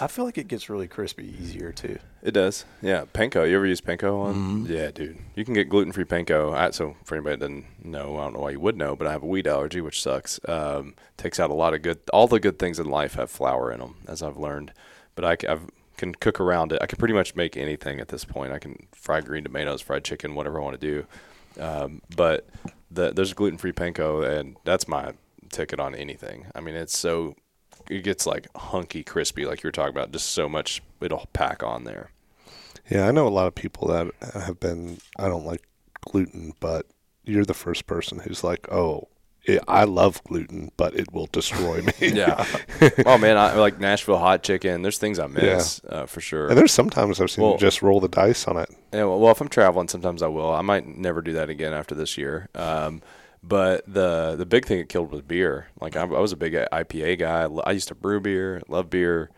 I 0.00 0.06
feel 0.06 0.24
like 0.24 0.38
it 0.38 0.48
gets 0.48 0.70
really 0.70 0.88
crispy 0.88 1.34
easier 1.38 1.70
too. 1.70 1.98
It 2.22 2.30
does. 2.30 2.64
Yeah, 2.80 3.04
panko. 3.12 3.46
You 3.46 3.56
ever 3.56 3.66
use 3.66 3.82
panko 3.82 4.18
on? 4.24 4.34
Mm-hmm. 4.34 4.72
Yeah, 4.72 4.90
dude. 4.90 5.18
You 5.34 5.44
can 5.44 5.52
get 5.52 5.68
gluten 5.68 5.92
free 5.92 6.04
panko. 6.06 6.54
I, 6.54 6.70
so 6.70 6.96
for 7.04 7.14
anybody 7.16 7.36
that 7.36 7.40
doesn't 7.40 7.66
know, 7.84 8.16
I 8.16 8.22
don't 8.24 8.32
know 8.32 8.40
why 8.40 8.52
you 8.52 8.60
would 8.60 8.78
know, 8.78 8.96
but 8.96 9.06
I 9.06 9.12
have 9.12 9.22
a 9.22 9.26
wheat 9.26 9.46
allergy, 9.46 9.82
which 9.82 10.00
sucks. 10.00 10.40
Um, 10.48 10.94
takes 11.18 11.38
out 11.38 11.50
a 11.50 11.54
lot 11.54 11.74
of 11.74 11.82
good. 11.82 11.98
All 12.14 12.26
the 12.26 12.40
good 12.40 12.58
things 12.58 12.78
in 12.78 12.86
life 12.88 13.14
have 13.16 13.30
flour 13.30 13.70
in 13.70 13.80
them, 13.80 13.96
as 14.08 14.22
I've 14.22 14.38
learned. 14.38 14.72
But 15.14 15.26
I, 15.26 15.36
c- 15.38 15.46
I've- 15.48 15.66
can 15.98 16.14
cook 16.14 16.40
around 16.40 16.72
it. 16.72 16.78
I 16.82 16.86
can 16.86 16.96
pretty 16.98 17.14
much 17.14 17.36
make 17.36 17.56
anything 17.56 18.00
at 18.00 18.08
this 18.08 18.24
point. 18.24 18.52
I 18.52 18.58
can 18.58 18.86
fry 18.92 19.20
green 19.20 19.44
tomatoes, 19.44 19.80
fried 19.82 20.02
chicken, 20.02 20.34
whatever 20.34 20.58
I 20.60 20.64
want 20.64 20.80
to 20.80 20.86
do. 20.86 21.04
Um, 21.58 22.02
but 22.16 22.48
the, 22.90 23.12
there's 23.12 23.32
gluten 23.32 23.58
free 23.58 23.72
panko, 23.72 24.26
and 24.26 24.56
that's 24.64 24.88
my 24.88 25.12
ticket 25.50 25.80
on 25.80 25.94
anything. 25.94 26.46
I 26.54 26.60
mean, 26.60 26.74
it's 26.74 26.96
so 26.98 27.36
it 27.88 28.02
gets 28.02 28.26
like 28.26 28.46
hunky 28.56 29.02
crispy, 29.02 29.46
like 29.46 29.62
you 29.62 29.68
were 29.68 29.72
talking 29.72 29.94
about. 29.94 30.12
Just 30.12 30.30
so 30.30 30.48
much 30.48 30.82
it'll 31.00 31.28
pack 31.32 31.62
on 31.62 31.84
there. 31.84 32.10
Yeah, 32.90 33.08
I 33.08 33.12
know 33.12 33.26
a 33.26 33.30
lot 33.30 33.46
of 33.46 33.54
people 33.54 33.88
that 33.88 34.12
have 34.34 34.60
been. 34.60 34.98
I 35.18 35.28
don't 35.28 35.46
like 35.46 35.62
gluten, 36.02 36.52
but 36.60 36.86
you're 37.24 37.44
the 37.44 37.54
first 37.54 37.86
person 37.86 38.20
who's 38.20 38.44
like, 38.44 38.70
"Oh, 38.70 39.08
I 39.68 39.84
love 39.84 40.22
gluten, 40.24 40.70
but 40.76 40.94
it 40.94 41.12
will 41.12 41.26
destroy 41.26 41.82
me." 41.82 41.92
Yeah. 42.00 42.44
oh 43.06 43.18
man, 43.18 43.36
I 43.36 43.54
like 43.56 43.78
Nashville 43.80 44.18
hot 44.18 44.42
chicken. 44.42 44.82
There's 44.82 44.98
things 44.98 45.18
I 45.18 45.26
miss 45.26 45.80
uh, 45.88 46.06
for 46.06 46.20
sure. 46.20 46.48
And 46.48 46.56
there's 46.58 46.72
sometimes 46.72 47.20
I've 47.20 47.30
seen 47.30 47.42
Well- 47.44 47.52
them 47.54 47.60
just 47.60 47.82
roll 47.82 48.00
the 48.00 48.08
dice 48.08 48.46
on 48.48 48.56
it. 48.56 48.70
Yeah, 48.92 49.04
well, 49.04 49.18
well, 49.20 49.32
if 49.32 49.40
I'm 49.40 49.48
traveling, 49.48 49.88
sometimes 49.88 50.22
I 50.22 50.28
will. 50.28 50.52
I 50.52 50.62
might 50.62 50.86
never 50.86 51.20
do 51.20 51.32
that 51.34 51.50
again 51.50 51.72
after 51.72 51.94
this 51.94 52.16
year. 52.16 52.48
Um, 52.54 53.02
but 53.42 53.84
the 53.86 54.36
the 54.38 54.46
big 54.46 54.64
thing 54.66 54.78
it 54.78 54.88
killed 54.88 55.10
was 55.12 55.20
beer. 55.22 55.66
Like 55.80 55.96
I, 55.96 56.02
I 56.02 56.20
was 56.20 56.32
a 56.32 56.36
big 56.36 56.54
IPA 56.54 57.18
guy. 57.18 57.46
I 57.64 57.72
used 57.72 57.88
to 57.88 57.94
brew 57.94 58.20
beer, 58.20 58.62
love 58.68 58.88
beer, 58.88 59.30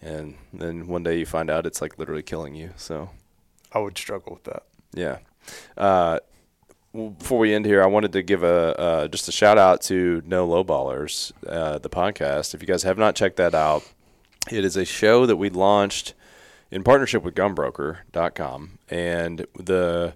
and 0.00 0.34
then 0.52 0.86
one 0.88 1.02
day 1.04 1.18
you 1.18 1.26
find 1.26 1.48
out 1.50 1.66
it's 1.66 1.80
like 1.80 1.98
literally 1.98 2.22
killing 2.24 2.54
you. 2.56 2.70
So 2.76 3.10
I 3.72 3.78
would 3.78 3.96
struggle 3.96 4.32
with 4.34 4.44
that. 4.44 4.64
yeah. 4.94 5.18
Uh, 5.76 6.18
well, 6.20 6.20
before 6.92 7.38
we 7.38 7.54
end 7.54 7.64
here, 7.64 7.82
I 7.82 7.86
wanted 7.86 8.12
to 8.12 8.22
give 8.22 8.42
a 8.42 8.78
uh, 8.78 9.08
just 9.08 9.28
a 9.28 9.32
shout 9.32 9.58
out 9.58 9.80
to 9.82 10.22
No 10.26 10.46
Lowballers, 10.46 11.32
uh, 11.46 11.78
the 11.78 11.88
podcast. 11.88 12.54
If 12.54 12.60
you 12.60 12.68
guys 12.68 12.82
have 12.82 12.98
not 12.98 13.14
checked 13.14 13.36
that 13.36 13.54
out, 13.54 13.82
it 14.50 14.64
is 14.64 14.76
a 14.76 14.84
show 14.84 15.26
that 15.26 15.36
we 15.36 15.48
launched 15.48 16.14
in 16.70 16.82
partnership 16.82 17.22
with 17.22 17.34
Gunbroker.com, 17.34 18.78
and 18.88 19.46
the 19.58 20.14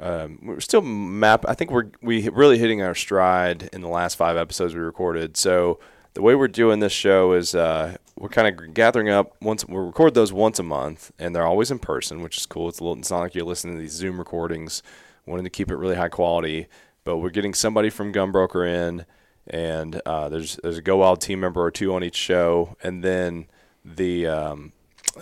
um, 0.00 0.38
we're 0.42 0.60
still 0.60 0.82
map. 0.82 1.44
I 1.46 1.54
think 1.54 1.70
we're 1.70 1.90
we 2.00 2.28
really 2.28 2.58
hitting 2.58 2.82
our 2.82 2.94
stride 2.94 3.68
in 3.72 3.80
the 3.82 3.88
last 3.88 4.14
five 4.14 4.36
episodes 4.36 4.74
we 4.74 4.80
recorded. 4.80 5.36
So 5.36 5.78
the 6.14 6.22
way 6.22 6.34
we're 6.34 6.48
doing 6.48 6.80
this 6.80 6.92
show 6.92 7.32
is 7.32 7.54
uh, 7.54 7.96
we're 8.16 8.28
kind 8.28 8.48
of 8.48 8.74
gathering 8.74 9.08
up 9.08 9.36
once 9.42 9.66
we 9.66 9.76
record 9.76 10.14
those 10.14 10.32
once 10.32 10.58
a 10.58 10.62
month, 10.62 11.12
and 11.18 11.34
they're 11.34 11.46
always 11.46 11.70
in 11.70 11.78
person, 11.78 12.22
which 12.22 12.38
is 12.38 12.46
cool. 12.46 12.68
It's 12.68 12.80
a 12.80 12.84
little. 12.84 12.98
It's 12.98 13.10
not 13.10 13.20
like 13.20 13.34
you're 13.34 13.44
listening 13.44 13.74
to 13.74 13.80
these 13.80 13.92
Zoom 13.92 14.18
recordings. 14.18 14.82
Wanting 15.28 15.44
to 15.44 15.50
keep 15.50 15.70
it 15.70 15.76
really 15.76 15.96
high 15.96 16.08
quality, 16.08 16.66
but 17.04 17.18
we're 17.18 17.30
getting 17.30 17.54
somebody 17.54 17.90
from 17.90 18.12
Gunbroker 18.12 18.66
in, 18.66 19.04
and 19.46 20.00
uh, 20.06 20.28
there's 20.28 20.58
there's 20.62 20.78
a 20.78 20.82
Go 20.82 20.98
Wild 20.98 21.20
team 21.20 21.40
member 21.40 21.62
or 21.62 21.70
two 21.70 21.94
on 21.94 22.02
each 22.02 22.16
show, 22.16 22.76
and 22.82 23.04
then 23.04 23.46
the 23.84 24.26
um, 24.26 24.72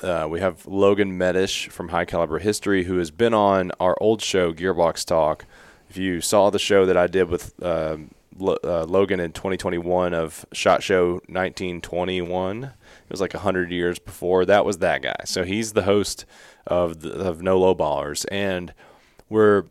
uh, 0.02 0.26
we 0.30 0.40
have 0.40 0.66
Logan 0.66 1.18
Metesh 1.18 1.70
from 1.70 1.88
High 1.88 2.04
Caliber 2.04 2.38
History, 2.38 2.84
who 2.84 2.98
has 2.98 3.10
been 3.10 3.34
on 3.34 3.72
our 3.80 3.96
old 4.00 4.22
show, 4.22 4.52
Gearbox 4.52 5.04
Talk. 5.04 5.44
If 5.88 5.96
you 5.96 6.20
saw 6.20 6.50
the 6.50 6.58
show 6.58 6.86
that 6.86 6.96
I 6.96 7.06
did 7.06 7.28
with 7.28 7.60
um, 7.62 8.10
uh, 8.40 8.84
Logan 8.84 9.20
in 9.20 9.32
2021 9.32 10.14
of 10.14 10.44
Shot 10.52 10.82
Show 10.82 11.14
1921, 11.28 12.64
it 12.64 12.72
was 13.08 13.20
like 13.20 13.34
100 13.34 13.70
years 13.70 13.98
before. 13.98 14.44
That 14.44 14.64
was 14.64 14.78
that 14.78 15.02
guy. 15.02 15.16
So 15.24 15.44
he's 15.44 15.72
the 15.72 15.82
host 15.82 16.24
of, 16.66 17.00
the, 17.00 17.12
of 17.12 17.40
No 17.40 17.58
Low 17.58 17.74
Ballers. 17.74 18.26
And 18.30 18.74
we're 19.28 19.64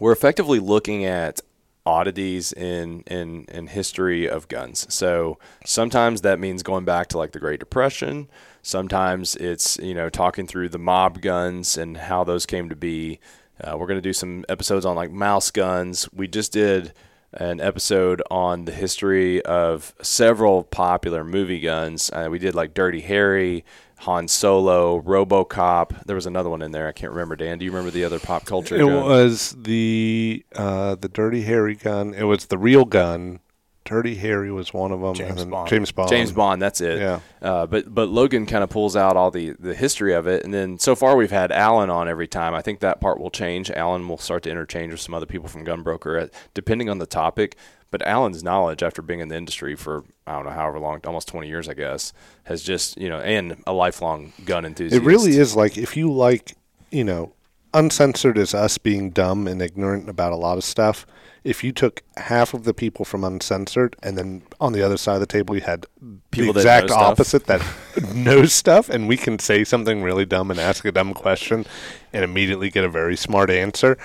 we're 0.00 0.12
effectively 0.12 0.58
looking 0.58 1.04
at 1.04 1.40
oddities 1.88 2.52
in, 2.52 3.00
in 3.06 3.46
in 3.46 3.66
history 3.66 4.28
of 4.28 4.46
guns. 4.48 4.86
So 4.92 5.38
sometimes 5.64 6.20
that 6.20 6.38
means 6.38 6.62
going 6.62 6.84
back 6.84 7.08
to 7.08 7.18
like 7.18 7.32
the 7.32 7.40
Great 7.40 7.60
Depression. 7.60 8.28
Sometimes 8.62 9.36
it's 9.36 9.78
you 9.78 9.94
know 9.94 10.10
talking 10.10 10.46
through 10.46 10.68
the 10.68 10.78
mob 10.78 11.22
guns 11.22 11.78
and 11.78 11.96
how 11.96 12.24
those 12.24 12.46
came 12.46 12.68
to 12.68 12.76
be. 12.76 13.20
Uh, 13.62 13.76
we're 13.76 13.86
to 13.96 14.00
do 14.00 14.12
some 14.12 14.44
episodes 14.48 14.84
on 14.84 14.94
like 14.94 15.10
mouse 15.10 15.50
guns. 15.50 16.08
We 16.12 16.28
just 16.28 16.52
did 16.52 16.92
an 17.32 17.60
episode 17.60 18.22
on 18.30 18.66
the 18.66 18.72
history 18.72 19.42
of 19.44 19.94
several 20.02 20.64
popular 20.64 21.24
movie 21.24 21.60
guns. 21.60 22.10
Uh, 22.12 22.28
we 22.30 22.38
did 22.38 22.54
like 22.54 22.72
Dirty 22.72 23.00
Harry, 23.00 23.64
Han 23.98 24.28
Solo, 24.28 25.00
RoboCop. 25.02 26.04
There 26.06 26.14
was 26.14 26.26
another 26.26 26.48
one 26.50 26.62
in 26.62 26.70
there. 26.72 26.86
I 26.86 26.92
can't 26.92 27.12
remember. 27.12 27.36
Dan, 27.36 27.58
do 27.58 27.64
you 27.64 27.70
remember 27.70 27.90
the 27.90 28.04
other 28.04 28.20
pop 28.20 28.44
culture? 28.44 28.76
It 28.76 28.86
gun? 28.86 29.04
was 29.04 29.56
the 29.58 30.44
uh, 30.54 30.94
the 30.94 31.08
Dirty 31.08 31.42
Harry 31.42 31.74
gun. 31.74 32.14
It 32.14 32.24
was 32.24 32.46
the 32.46 32.58
real 32.58 32.84
gun. 32.84 33.40
Dirty 33.88 34.16
Harry 34.16 34.52
was 34.52 34.74
one 34.74 34.92
of 34.92 35.00
them. 35.00 35.14
James 35.14 35.30
and 35.30 35.38
then 35.38 35.48
Bond. 35.50 35.70
James 35.70 35.92
Bond. 35.92 36.10
James 36.10 36.30
Bond. 36.30 36.60
That's 36.60 36.82
it. 36.82 36.98
Yeah. 36.98 37.20
Uh, 37.40 37.66
but 37.66 37.94
but 37.94 38.10
Logan 38.10 38.44
kind 38.44 38.62
of 38.62 38.68
pulls 38.68 38.96
out 38.96 39.16
all 39.16 39.30
the 39.30 39.54
the 39.58 39.74
history 39.74 40.12
of 40.12 40.26
it, 40.26 40.44
and 40.44 40.52
then 40.52 40.78
so 40.78 40.94
far 40.94 41.16
we've 41.16 41.30
had 41.30 41.50
Alan 41.50 41.88
on 41.88 42.06
every 42.06 42.28
time. 42.28 42.54
I 42.54 42.60
think 42.60 42.80
that 42.80 43.00
part 43.00 43.18
will 43.18 43.30
change. 43.30 43.70
Alan 43.70 44.06
will 44.06 44.18
start 44.18 44.42
to 44.42 44.50
interchange 44.50 44.92
with 44.92 45.00
some 45.00 45.14
other 45.14 45.24
people 45.24 45.48
from 45.48 45.64
Gunbroker, 45.64 46.20
at, 46.20 46.34
depending 46.52 46.90
on 46.90 46.98
the 46.98 47.06
topic. 47.06 47.56
But 47.90 48.06
Alan's 48.06 48.44
knowledge, 48.44 48.82
after 48.82 49.00
being 49.00 49.20
in 49.20 49.28
the 49.28 49.36
industry 49.36 49.74
for 49.74 50.04
I 50.26 50.34
don't 50.34 50.44
know 50.44 50.50
however 50.50 50.78
long, 50.78 51.00
almost 51.06 51.26
twenty 51.26 51.48
years, 51.48 51.66
I 51.66 51.72
guess, 51.72 52.12
has 52.44 52.62
just 52.62 52.98
you 52.98 53.08
know, 53.08 53.20
and 53.20 53.62
a 53.66 53.72
lifelong 53.72 54.34
gun 54.44 54.66
enthusiast. 54.66 55.02
It 55.02 55.06
really 55.06 55.38
is 55.38 55.56
like 55.56 55.78
if 55.78 55.96
you 55.96 56.12
like, 56.12 56.54
you 56.90 57.04
know, 57.04 57.32
uncensored 57.72 58.36
is 58.36 58.52
us 58.52 58.76
being 58.76 59.08
dumb 59.08 59.48
and 59.48 59.62
ignorant 59.62 60.10
about 60.10 60.32
a 60.32 60.36
lot 60.36 60.58
of 60.58 60.64
stuff. 60.64 61.06
If 61.44 61.62
you 61.64 61.72
took 61.72 62.02
half 62.16 62.54
of 62.54 62.64
the 62.64 62.74
people 62.74 63.04
from 63.04 63.24
uncensored 63.24 63.96
and 64.02 64.18
then 64.18 64.42
on 64.60 64.72
the 64.72 64.82
other 64.82 64.96
side 64.96 65.14
of 65.14 65.20
the 65.20 65.26
table 65.26 65.54
you 65.54 65.62
had 65.62 65.86
People 66.30 66.52
the 66.52 66.60
that 66.60 66.84
exact 66.84 66.90
stuff. 66.90 67.00
opposite 67.00 67.46
that 67.46 67.62
knows 68.14 68.52
stuff 68.52 68.88
and 68.88 69.08
we 69.08 69.16
can 69.16 69.38
say 69.38 69.64
something 69.64 70.02
really 70.02 70.26
dumb 70.26 70.50
and 70.50 70.60
ask 70.60 70.84
a 70.84 70.92
dumb 70.92 71.14
question 71.14 71.64
and 72.12 72.24
immediately 72.24 72.70
get 72.70 72.84
a 72.84 72.88
very 72.88 73.16
smart 73.16 73.50
answer 73.50 73.96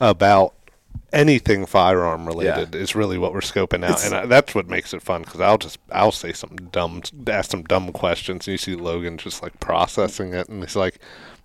about 0.00 0.54
anything 1.12 1.66
firearm 1.66 2.26
related 2.26 2.74
is 2.74 2.94
really 2.94 3.18
what 3.18 3.32
we're 3.32 3.40
scoping 3.40 3.84
out. 3.84 4.04
And 4.04 4.14
I, 4.14 4.26
that's 4.26 4.54
what 4.54 4.66
makes 4.68 4.94
it 4.94 5.02
fun 5.02 5.22
because 5.22 5.40
i'll 5.40 5.58
just 5.58 5.78
i'll 5.90 6.12
say 6.12 6.32
some 6.32 6.56
dumb 6.70 7.02
ask 7.26 7.50
some 7.50 7.64
dumb 7.64 7.92
questions 7.92 8.46
and 8.46 8.52
you 8.52 8.58
see 8.58 8.74
logan 8.74 9.18
just 9.18 9.42
like 9.42 9.58
processing 9.60 10.32
it 10.34 10.48
and 10.48 10.62
he's 10.62 10.76
like 10.76 10.98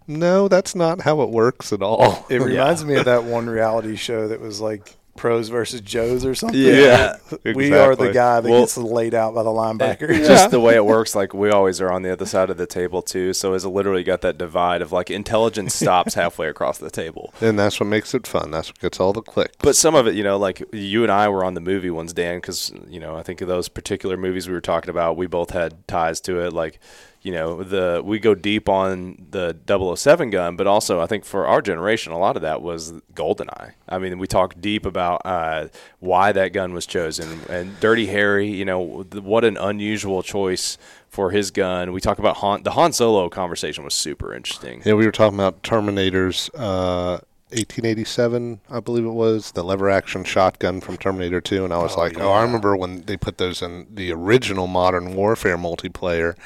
no 0.07 0.47
that's 0.47 0.73
not 0.75 1.01
how 1.01 1.21
it 1.21 1.29
works 1.29 1.73
at 1.73 1.81
all. 1.81 2.25
It 2.29 2.37
reminds 2.41 2.85
me 2.85 2.95
of 2.95 3.05
that 3.05 3.23
one 3.25 3.47
reality 3.49 3.95
show 3.97 4.27
that 4.29 4.39
was 4.39 4.61
like 4.61 4.95
pros 5.17 5.49
versus 5.49 5.81
Joes 5.81 6.23
or 6.23 6.33
something. 6.35 6.59
Yeah, 6.59 7.17
we 7.43 7.73
are 7.73 7.95
the 7.95 8.11
guy 8.13 8.39
that 8.39 8.49
Well- 8.49 8.61
gets 8.61 8.77
laid 8.77 9.13
out 9.13 9.35
by 9.35 9.43
the 9.43 9.49
linebacker. 9.49 10.07
just 10.27 10.51
the 10.51 10.59
way 10.59 10.75
it 10.75 10.85
works. 10.85 11.15
Like 11.15 11.33
we 11.33 11.49
always 11.49 11.81
are 11.81 11.91
on 11.91 12.03
the 12.03 12.11
other 12.13 12.25
side 12.25 12.49
of 12.49 12.57
the 12.57 12.67
table 12.67 13.01
too. 13.01 13.33
So 13.33 13.53
it's 13.53 13.65
literally 13.65 14.03
got 14.03 14.21
that 14.21 14.37
divide 14.37 14.81
of 14.81 14.91
like 14.91 15.11
intelligence 15.11 15.73
stops 15.81 16.13
halfway 16.13 16.47
across 16.47 16.77
the 16.77 16.89
table. 16.89 17.33
and 17.41 17.57
that's 17.59 17.79
what 17.79 17.87
makes 17.87 18.13
it 18.13 18.25
fun 18.27 18.51
that's 18.51 18.69
what 18.69 18.79
gets 18.79 18.99
all 18.99 19.11
the 19.13 19.21
clicks 19.21 19.55
But 19.59 19.75
some 19.75 19.95
of 19.95 20.07
it, 20.07 20.15
you 20.15 20.23
know, 20.23 20.37
like 20.37 20.63
you 20.71 21.03
and 21.03 21.11
I 21.11 21.27
were 21.29 21.43
on 21.43 21.53
the 21.55 21.61
movie 21.61 21.89
ones, 21.89 22.13
Dan, 22.13 22.37
because 22.37 22.71
you 22.87 22.99
know 22.99 23.15
I 23.17 23.23
think 23.23 23.41
of 23.41 23.47
those 23.47 23.67
particular 23.67 24.15
movies 24.17 24.47
we 24.47 24.53
were 24.53 24.61
talking 24.61 24.89
about. 24.89 25.17
We 25.17 25.27
both 25.27 25.49
had 25.51 25.87
ties 25.87 26.21
to 26.21 26.39
it. 26.41 26.53
Like, 26.53 26.79
you 27.27 27.33
know, 27.33 27.61
the 27.61 28.01
we 28.05 28.19
go 28.19 28.33
deep 28.33 28.69
on 28.69 29.27
the 29.31 29.53
007 29.67 30.29
gun, 30.29 30.55
but 30.55 30.65
also 30.65 31.01
I 31.01 31.07
think 31.07 31.25
for 31.25 31.45
our 31.45 31.61
generation, 31.61 32.13
a 32.13 32.17
lot 32.17 32.37
of 32.37 32.41
that 32.43 32.61
was 32.61 32.93
Goldeneye. 33.15 33.73
I 33.89 33.97
mean, 33.97 34.17
we 34.17 34.27
talk 34.27 34.55
deep 34.61 34.85
about 34.85 35.23
uh, 35.25 35.67
why 35.99 36.31
that 36.31 36.53
gun 36.53 36.73
was 36.73 36.85
chosen 36.85 37.41
and 37.49 37.77
Dirty 37.81 38.05
Harry. 38.05 38.47
You 38.47 38.63
know, 38.63 39.03
th- 39.03 39.25
what 39.25 39.43
an 39.43 39.57
unusual 39.57 40.23
choice 40.23 40.77
for 41.09 41.31
his 41.31 41.51
gun. 41.51 41.91
We 41.91 41.99
talk 41.99 42.17
about 42.17 42.37
Han. 42.37 42.63
The 42.63 42.71
Han 42.71 42.93
Solo 42.93 43.27
conversation 43.27 43.83
was 43.83 43.93
super 43.93 44.33
interesting. 44.33 44.81
Yeah, 44.85 44.93
we 44.93 45.05
were 45.05 45.11
talking 45.11 45.37
about 45.37 45.63
Terminator's 45.63 46.49
uh, 46.55 47.19
1887, 47.49 48.61
I 48.69 48.79
believe 48.79 49.03
it 49.03 49.09
was, 49.09 49.51
the 49.51 49.65
lever 49.65 49.89
action 49.89 50.23
shotgun 50.23 50.79
from 50.79 50.95
Terminator 50.95 51.41
2. 51.41 51.65
And 51.65 51.73
I 51.73 51.77
was 51.79 51.97
like, 51.97 52.17
oh, 52.19 52.31
I 52.31 52.41
remember 52.41 52.77
when 52.77 53.01
they 53.01 53.17
put 53.17 53.37
those 53.37 53.61
in 53.61 53.87
the 53.89 54.13
original 54.13 54.67
Modern 54.67 55.13
Warfare 55.13 55.57
multiplayer, 55.57 56.37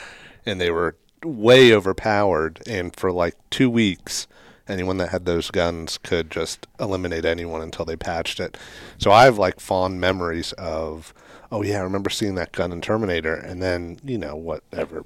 and 0.45 0.59
they 0.59 0.71
were 0.71 0.95
way 1.23 1.73
overpowered. 1.73 2.61
And 2.67 2.95
for 2.95 3.11
like 3.11 3.35
two 3.49 3.69
weeks, 3.69 4.27
anyone 4.67 4.97
that 4.97 5.09
had 5.09 5.25
those 5.25 5.51
guns 5.51 5.97
could 5.97 6.31
just 6.31 6.67
eliminate 6.79 7.25
anyone 7.25 7.61
until 7.61 7.85
they 7.85 7.95
patched 7.95 8.39
it. 8.39 8.57
So 8.97 9.11
I 9.11 9.25
have 9.25 9.37
like 9.37 9.59
fond 9.59 9.99
memories 9.99 10.51
of, 10.53 11.13
oh, 11.51 11.61
yeah, 11.61 11.79
I 11.79 11.83
remember 11.83 12.09
seeing 12.09 12.35
that 12.35 12.51
gun 12.51 12.71
in 12.71 12.81
Terminator. 12.81 13.35
And 13.35 13.61
then, 13.61 13.99
you 14.03 14.17
know, 14.17 14.35
whatever. 14.35 15.03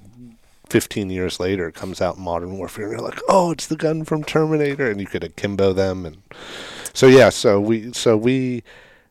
15 0.68 1.10
years 1.10 1.38
later, 1.38 1.68
it 1.68 1.74
comes 1.74 2.00
out 2.00 2.16
in 2.16 2.22
Modern 2.22 2.58
Warfare, 2.58 2.86
and 2.86 2.92
you're 2.94 3.08
like, 3.08 3.20
"Oh, 3.28 3.52
it's 3.52 3.66
the 3.68 3.76
gun 3.76 4.04
from 4.04 4.24
Terminator," 4.24 4.90
and 4.90 5.00
you 5.00 5.06
could 5.06 5.22
akimbo 5.22 5.72
them, 5.72 6.04
and 6.04 6.16
so 6.92 7.06
yeah, 7.06 7.28
so 7.28 7.60
we, 7.60 7.92
so 7.92 8.16
we, 8.16 8.64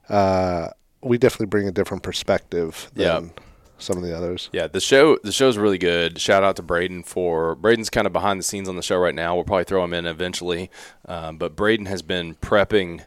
uh, 0.09 0.67
we 1.01 1.17
definitely 1.17 1.45
bring 1.45 1.67
a 1.67 1.71
different 1.71 2.03
perspective 2.03 2.91
than, 2.93 3.31
some 3.77 3.97
of 3.97 4.03
the 4.03 4.15
others. 4.15 4.49
Yeah, 4.51 4.67
the 4.67 4.79
show 4.79 5.17
the 5.23 5.31
show's 5.31 5.57
really 5.57 5.77
good. 5.77 6.19
Shout 6.19 6.43
out 6.43 6.55
to 6.57 6.63
Braden 6.63 7.03
for 7.03 7.55
Braden's 7.55 7.89
kind 7.89 8.07
of 8.07 8.13
behind 8.13 8.39
the 8.39 8.43
scenes 8.43 8.69
on 8.69 8.75
the 8.75 8.83
show 8.83 8.97
right 8.97 9.15
now. 9.15 9.35
We'll 9.35 9.43
probably 9.43 9.65
throw 9.65 9.83
him 9.83 9.93
in 9.93 10.05
eventually, 10.05 10.69
um, 11.07 11.37
but 11.37 11.55
Braden 11.55 11.85
has 11.87 12.01
been 12.01 12.35
prepping 12.35 13.05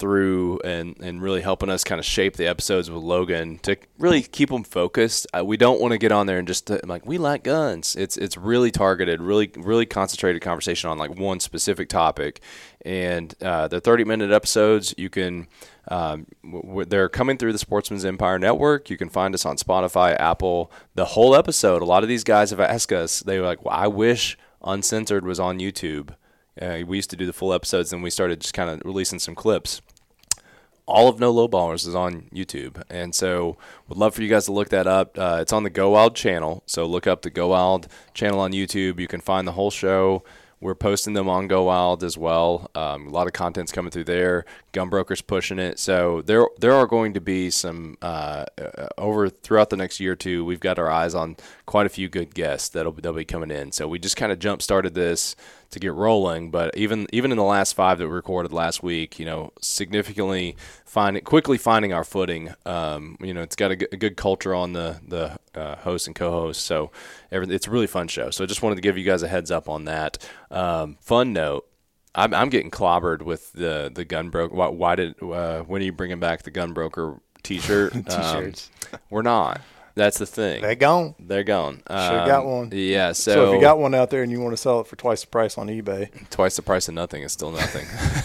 through 0.00 0.58
and, 0.64 0.96
and 1.00 1.22
really 1.22 1.42
helping 1.42 1.68
us 1.68 1.84
kind 1.84 1.98
of 1.98 2.04
shape 2.04 2.36
the 2.36 2.46
episodes 2.46 2.90
with 2.90 3.02
Logan 3.02 3.58
to 3.58 3.76
really 3.98 4.22
keep 4.22 4.48
them 4.48 4.64
focused. 4.64 5.26
Uh, 5.36 5.44
we 5.44 5.56
don't 5.56 5.80
want 5.80 5.92
to 5.92 5.98
get 5.98 6.10
on 6.10 6.26
there 6.26 6.38
and 6.38 6.48
just 6.48 6.70
uh, 6.70 6.80
like 6.84 7.06
we 7.06 7.18
like 7.18 7.44
guns. 7.44 7.94
It's 7.94 8.16
it's 8.16 8.36
really 8.36 8.70
targeted, 8.70 9.20
really 9.20 9.52
really 9.56 9.86
concentrated 9.86 10.42
conversation 10.42 10.90
on 10.90 10.98
like 10.98 11.16
one 11.16 11.38
specific 11.38 11.88
topic. 11.88 12.40
And 12.84 13.34
uh, 13.42 13.68
the 13.68 13.80
30 13.80 14.04
minute 14.04 14.32
episodes 14.32 14.94
you 14.96 15.10
can 15.10 15.46
um, 15.88 16.26
w- 16.42 16.84
they're 16.84 17.08
coming 17.08 17.36
through 17.36 17.52
the 17.52 17.58
Sportsman's 17.58 18.04
Empire 18.04 18.38
Network. 18.38 18.88
You 18.88 18.96
can 18.96 19.10
find 19.10 19.34
us 19.34 19.44
on 19.44 19.56
Spotify, 19.56 20.18
Apple. 20.18 20.72
The 20.94 21.04
whole 21.04 21.34
episode. 21.34 21.82
A 21.82 21.86
lot 21.86 22.02
of 22.02 22.08
these 22.08 22.24
guys 22.24 22.50
have 22.50 22.60
asked 22.60 22.92
us. 22.92 23.20
They 23.20 23.38
were 23.38 23.46
like, 23.46 23.64
well, 23.64 23.74
"I 23.76 23.86
wish 23.86 24.38
Uncensored 24.64 25.24
was 25.24 25.38
on 25.38 25.58
YouTube." 25.58 26.14
Uh, 26.60 26.80
we 26.86 26.96
used 26.96 27.10
to 27.10 27.16
do 27.16 27.26
the 27.26 27.32
full 27.32 27.52
episodes, 27.52 27.92
and 27.92 28.02
we 28.02 28.10
started 28.10 28.40
just 28.40 28.54
kind 28.54 28.70
of 28.70 28.82
releasing 28.84 29.18
some 29.18 29.34
clips 29.34 29.80
all 30.90 31.08
of 31.08 31.20
No 31.20 31.32
Lowballers 31.32 31.86
is 31.86 31.94
on 31.94 32.28
YouTube, 32.34 32.82
and 32.90 33.14
so 33.14 33.56
would 33.88 33.98
love 33.98 34.14
for 34.14 34.22
you 34.22 34.28
guys 34.28 34.46
to 34.46 34.52
look 34.52 34.68
that 34.70 34.86
up. 34.86 35.18
Uh, 35.18 35.38
it's 35.40 35.52
on 35.52 35.62
the 35.62 35.70
Go 35.70 35.90
Wild 35.90 36.14
channel, 36.16 36.62
so 36.66 36.84
look 36.84 37.06
up 37.06 37.22
the 37.22 37.30
Go 37.30 37.48
Wild 37.48 37.88
channel 38.12 38.40
on 38.40 38.52
YouTube. 38.52 39.00
You 39.00 39.06
can 39.06 39.20
find 39.20 39.46
the 39.46 39.52
whole 39.52 39.70
show. 39.70 40.22
We're 40.62 40.74
posting 40.74 41.14
them 41.14 41.26
on 41.26 41.48
Go 41.48 41.64
Wild 41.64 42.04
as 42.04 42.18
well. 42.18 42.70
Um, 42.74 43.06
a 43.06 43.10
lot 43.10 43.26
of 43.26 43.32
content's 43.32 43.72
coming 43.72 43.90
through 43.90 44.04
there. 44.04 44.44
Gunbroker's 44.74 45.22
pushing 45.22 45.58
it, 45.58 45.78
so 45.78 46.20
there 46.20 46.46
there 46.58 46.74
are 46.74 46.86
going 46.86 47.14
to 47.14 47.20
be 47.20 47.48
some 47.48 47.96
uh, 48.02 48.44
uh, 48.60 48.88
over 48.98 49.30
throughout 49.30 49.70
the 49.70 49.78
next 49.78 50.00
year 50.00 50.12
or 50.12 50.16
two. 50.16 50.44
We've 50.44 50.60
got 50.60 50.78
our 50.78 50.90
eyes 50.90 51.14
on 51.14 51.36
quite 51.64 51.86
a 51.86 51.88
few 51.88 52.10
good 52.10 52.34
guests 52.34 52.68
that'll 52.68 52.92
they'll 52.92 53.14
be 53.14 53.24
coming 53.24 53.50
in. 53.50 53.72
So 53.72 53.88
we 53.88 53.98
just 53.98 54.16
kind 54.16 54.32
of 54.32 54.38
jump 54.38 54.60
started 54.60 54.94
this 54.94 55.34
to 55.70 55.78
get 55.80 55.92
rolling. 55.94 56.50
But 56.50 56.76
even 56.76 57.06
even 57.12 57.30
in 57.30 57.36
the 57.36 57.44
last 57.44 57.74
five 57.74 57.98
that 57.98 58.06
we 58.06 58.12
recorded 58.12 58.52
last 58.52 58.82
week, 58.82 59.18
you 59.18 59.24
know, 59.26 59.52
significantly 59.60 60.56
finding 60.84 61.22
quickly 61.24 61.58
finding 61.58 61.92
our 61.92 62.04
footing. 62.04 62.54
Um, 62.66 63.16
you 63.20 63.32
know, 63.34 63.42
it's 63.42 63.56
got 63.56 63.70
a, 63.70 63.76
g- 63.76 63.86
a 63.92 63.96
good 63.96 64.16
culture 64.16 64.54
on 64.54 64.72
the 64.72 65.00
the 65.06 65.38
uh, 65.60 65.76
host 65.76 66.06
and 66.06 66.14
co-host, 66.16 66.64
so 66.64 66.90
every, 67.30 67.52
it's 67.54 67.66
a 67.66 67.70
really 67.70 67.86
fun 67.86 68.08
show. 68.08 68.30
So 68.30 68.44
I 68.44 68.46
just 68.46 68.62
wanted 68.62 68.76
to 68.76 68.82
give 68.82 68.96
you 68.98 69.04
guys 69.04 69.22
a 69.22 69.28
heads 69.28 69.50
up 69.50 69.68
on 69.68 69.84
that. 69.86 70.18
Um, 70.50 70.96
fun 71.00 71.32
note. 71.32 71.66
I'm, 72.14 72.34
I'm 72.34 72.48
getting 72.48 72.70
clobbered 72.70 73.22
with 73.22 73.52
the 73.52 73.90
the 73.94 74.04
gun 74.04 74.30
broker. 74.30 74.54
Why, 74.54 74.68
why 74.68 74.94
did 74.96 75.22
uh, 75.22 75.60
when 75.62 75.80
are 75.82 75.84
you 75.84 75.92
bringing 75.92 76.18
back 76.20 76.42
the 76.42 76.50
gun 76.50 76.72
broker 76.72 77.20
T-shirt? 77.42 77.92
T-shirts. 77.92 78.70
Um, 78.92 78.98
we're 79.10 79.22
not. 79.22 79.60
That's 80.00 80.16
the 80.16 80.24
thing. 80.24 80.62
They're 80.62 80.74
gone. 80.74 81.14
They're 81.20 81.44
gone. 81.44 81.82
Should've 81.86 82.26
got 82.26 82.40
Um, 82.40 82.50
one. 82.50 82.70
Yeah. 82.72 83.12
So, 83.12 83.32
So, 83.34 83.48
if 83.48 83.54
you 83.56 83.60
got 83.60 83.78
one 83.78 83.94
out 83.94 84.08
there 84.08 84.22
and 84.22 84.32
you 84.32 84.40
want 84.40 84.54
to 84.54 84.56
sell 84.56 84.80
it 84.80 84.86
for 84.86 84.96
twice 84.96 85.20
the 85.20 85.26
price 85.26 85.58
on 85.58 85.68
eBay, 85.68 86.08
twice 86.30 86.56
the 86.56 86.62
price 86.62 86.88
of 86.88 86.94
nothing 86.94 87.22
is 87.22 87.32
still 87.32 87.50
nothing. 87.50 87.84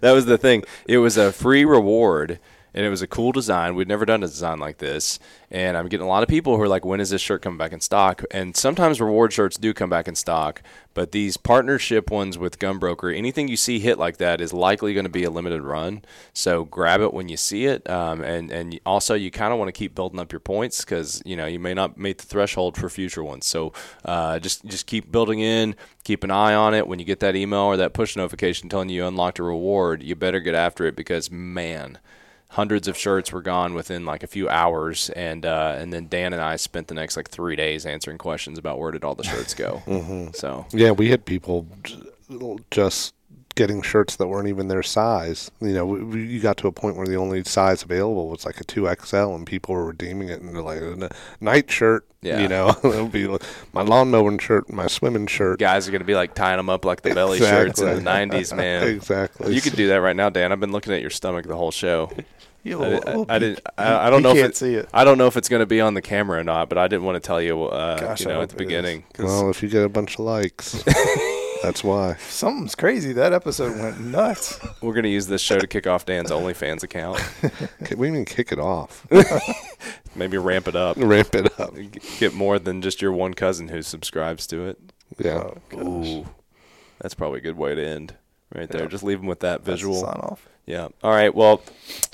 that 0.00 0.12
was 0.14 0.24
the 0.24 0.38
thing. 0.38 0.64
It 0.86 0.96
was 0.96 1.18
a 1.18 1.32
free 1.32 1.66
reward 1.66 2.38
and 2.74 2.84
it 2.84 2.90
was 2.90 3.02
a 3.02 3.06
cool 3.06 3.32
design. 3.32 3.74
We'd 3.74 3.88
never 3.88 4.04
done 4.04 4.22
a 4.22 4.26
design 4.26 4.58
like 4.58 4.78
this. 4.78 5.18
And 5.50 5.76
I'm 5.76 5.88
getting 5.88 6.06
a 6.06 6.08
lot 6.08 6.22
of 6.22 6.28
people 6.28 6.56
who 6.56 6.62
are 6.62 6.68
like, 6.68 6.84
when 6.84 7.00
is 7.00 7.10
this 7.10 7.20
shirt 7.20 7.42
coming 7.42 7.58
back 7.58 7.72
in 7.72 7.80
stock? 7.80 8.22
And 8.30 8.56
sometimes 8.56 9.00
reward 9.00 9.32
shirts 9.32 9.56
do 9.56 9.74
come 9.74 9.90
back 9.90 10.06
in 10.06 10.14
stock, 10.14 10.62
but 10.94 11.10
these 11.10 11.36
partnership 11.36 12.10
ones 12.10 12.38
with 12.38 12.60
Gunbroker, 12.60 13.16
anything 13.16 13.48
you 13.48 13.56
see 13.56 13.80
hit 13.80 13.98
like 13.98 14.18
that 14.18 14.40
is 14.40 14.52
likely 14.52 14.94
going 14.94 15.04
to 15.04 15.10
be 15.10 15.24
a 15.24 15.30
limited 15.30 15.62
run. 15.62 16.02
So 16.32 16.64
grab 16.64 17.00
it 17.00 17.12
when 17.12 17.28
you 17.28 17.36
see 17.36 17.66
it. 17.66 17.88
Um, 17.90 18.22
and, 18.22 18.50
and 18.52 18.78
also, 18.86 19.14
you 19.14 19.30
kind 19.30 19.52
of 19.52 19.58
want 19.58 19.68
to 19.68 19.72
keep 19.72 19.94
building 19.94 20.20
up 20.20 20.30
your 20.30 20.40
points 20.40 20.84
because, 20.84 21.20
you 21.24 21.36
know, 21.36 21.46
you 21.46 21.58
may 21.58 21.74
not 21.74 21.98
meet 21.98 22.18
the 22.18 22.26
threshold 22.26 22.76
for 22.76 22.88
future 22.88 23.24
ones. 23.24 23.46
So 23.46 23.72
uh, 24.04 24.38
just, 24.38 24.64
just 24.64 24.86
keep 24.86 25.10
building 25.10 25.40
in, 25.40 25.74
keep 26.04 26.22
an 26.22 26.30
eye 26.30 26.54
on 26.54 26.74
it. 26.74 26.86
When 26.86 27.00
you 27.00 27.04
get 27.04 27.20
that 27.20 27.34
email 27.34 27.60
or 27.60 27.76
that 27.76 27.92
push 27.92 28.16
notification 28.16 28.68
telling 28.68 28.88
you 28.88 29.02
you 29.02 29.06
unlocked 29.06 29.38
a 29.38 29.42
reward, 29.42 30.02
you 30.02 30.14
better 30.14 30.40
get 30.40 30.54
after 30.54 30.86
it 30.86 30.94
because, 30.94 31.30
man, 31.30 31.98
hundreds 32.50 32.88
of 32.88 32.96
shirts 32.96 33.32
were 33.32 33.42
gone 33.42 33.74
within 33.74 34.04
like 34.04 34.22
a 34.22 34.26
few 34.26 34.48
hours 34.48 35.08
and 35.10 35.46
uh, 35.46 35.76
and 35.78 35.92
then 35.92 36.08
Dan 36.08 36.32
and 36.32 36.42
I 36.42 36.56
spent 36.56 36.88
the 36.88 36.94
next 36.94 37.16
like 37.16 37.28
three 37.30 37.56
days 37.56 37.86
answering 37.86 38.18
questions 38.18 38.58
about 38.58 38.78
where 38.78 38.90
did 38.90 39.04
all 39.04 39.14
the 39.14 39.24
shirts 39.24 39.54
go. 39.54 39.82
So 40.34 40.66
Yeah, 40.72 40.90
we 40.92 41.10
had 41.10 41.24
people 41.24 41.66
just 42.70 43.14
getting 43.54 43.82
shirts 43.82 44.16
that 44.16 44.26
weren't 44.28 44.48
even 44.48 44.68
their 44.68 44.82
size. 44.82 45.50
You 45.60 45.72
know, 45.72 45.86
we, 45.86 46.02
we, 46.02 46.26
you 46.26 46.40
got 46.40 46.56
to 46.58 46.68
a 46.68 46.72
point 46.72 46.96
where 46.96 47.06
the 47.06 47.16
only 47.16 47.44
size 47.44 47.82
available 47.82 48.28
was 48.28 48.44
like 48.46 48.60
a 48.60 48.64
2XL, 48.64 49.34
and 49.34 49.46
people 49.46 49.74
were 49.74 49.84
redeeming 49.86 50.28
it 50.28 50.40
and 50.40 50.54
they're 50.54 50.62
like 50.62 50.80
a 50.80 50.90
n- 50.92 51.08
night 51.40 51.70
shirt. 51.70 52.06
Yeah. 52.22 52.40
You 52.40 52.48
know, 52.48 52.68
it'll 52.84 53.08
be 53.08 53.26
like 53.26 53.42
my 53.72 53.80
lawn 53.82 54.10
mowing 54.10 54.38
shirt, 54.38 54.70
my 54.70 54.86
swimming 54.88 55.26
shirt. 55.26 55.58
guys 55.58 55.88
are 55.88 55.92
gonna 55.92 56.04
be 56.04 56.14
like 56.14 56.34
tying 56.34 56.58
them 56.58 56.68
up 56.68 56.84
like 56.84 57.00
the 57.02 57.14
belly 57.14 57.38
shirts 57.38 57.80
in 57.80 57.86
the 58.04 58.10
90s 58.10 58.54
man 58.54 58.82
Exactly. 58.88 59.54
you 59.54 59.60
could 59.62 59.74
do 59.74 59.88
that 59.88 60.02
right 60.02 60.14
now 60.14 60.28
Dan 60.28 60.52
I've 60.52 60.60
been 60.60 60.70
looking 60.72 60.92
at 60.92 61.00
your 61.00 61.08
stomach 61.08 61.46
the 61.46 61.56
whole 61.56 61.70
show 61.70 62.10
you 62.62 62.84
I, 62.84 62.96
I, 62.98 63.24
I 63.36 63.38
didn't 63.38 63.60
I, 63.78 64.08
I 64.08 64.10
don't 64.10 64.22
know 64.22 64.32
if 64.36 64.44
it, 64.50 64.54
see 64.54 64.74
it. 64.74 64.90
I 64.92 65.04
don't 65.04 65.16
know 65.16 65.28
if 65.28 65.38
it's 65.38 65.48
gonna 65.48 65.64
be 65.64 65.80
on 65.80 65.94
the 65.94 66.02
camera 66.02 66.40
or 66.40 66.44
not 66.44 66.68
but 66.68 66.76
I 66.76 66.88
didn't 66.88 67.04
want 67.04 67.16
to 67.16 67.26
tell 67.26 67.40
you 67.40 67.64
uh, 67.64 67.98
Gosh, 67.98 68.20
you 68.20 68.26
know 68.26 68.42
at 68.42 68.50
the 68.50 68.56
it 68.56 68.60
is. 68.60 68.66
beginning 68.66 69.04
'cause- 69.14 69.24
Well, 69.24 69.48
if 69.48 69.62
you 69.62 69.70
get 69.70 69.82
a 69.82 69.88
bunch 69.88 70.18
of 70.18 70.26
likes, 70.26 70.74
that's 71.62 71.84
why. 71.84 72.16
Something's 72.28 72.74
crazy. 72.74 73.12
That 73.12 73.32
episode 73.32 73.78
went 73.78 74.00
nuts. 74.00 74.58
we're 74.80 74.94
gonna 74.94 75.08
use 75.08 75.26
this 75.26 75.40
show 75.42 75.58
to 75.58 75.66
kick 75.66 75.86
off 75.86 76.06
Dan's 76.06 76.30
OnlyFans 76.30 76.82
account 76.82 77.18
Can 77.84 77.98
we 77.98 78.08
even 78.08 78.24
kick 78.24 78.52
it 78.52 78.58
off? 78.58 79.06
maybe 80.14 80.38
ramp 80.38 80.66
it 80.68 80.76
up 80.76 80.96
Ramp 80.98 81.34
it 81.34 81.58
up. 81.60 81.74
get 82.18 82.34
more 82.34 82.58
than 82.58 82.82
just 82.82 83.00
your 83.02 83.12
one 83.12 83.34
cousin 83.34 83.68
who 83.68 83.82
subscribes 83.82 84.46
to 84.48 84.66
it 84.68 84.78
Yeah. 85.18 85.50
Ooh, 85.74 86.26
that's 87.00 87.14
probably 87.14 87.38
a 87.38 87.42
good 87.42 87.56
way 87.56 87.74
to 87.74 87.84
end 87.86 88.14
right 88.54 88.68
there. 88.68 88.82
Yeah. 88.82 88.88
Just 88.88 89.04
leave 89.04 89.18
them 89.18 89.26
with 89.28 89.40
that 89.40 89.64
That's 89.64 89.82
the 89.82 89.88
visual. 89.88 90.00
sign 90.00 90.20
off. 90.20 90.48
Yeah. 90.66 90.88
All 91.02 91.10
right. 91.12 91.34
Well, 91.34 91.62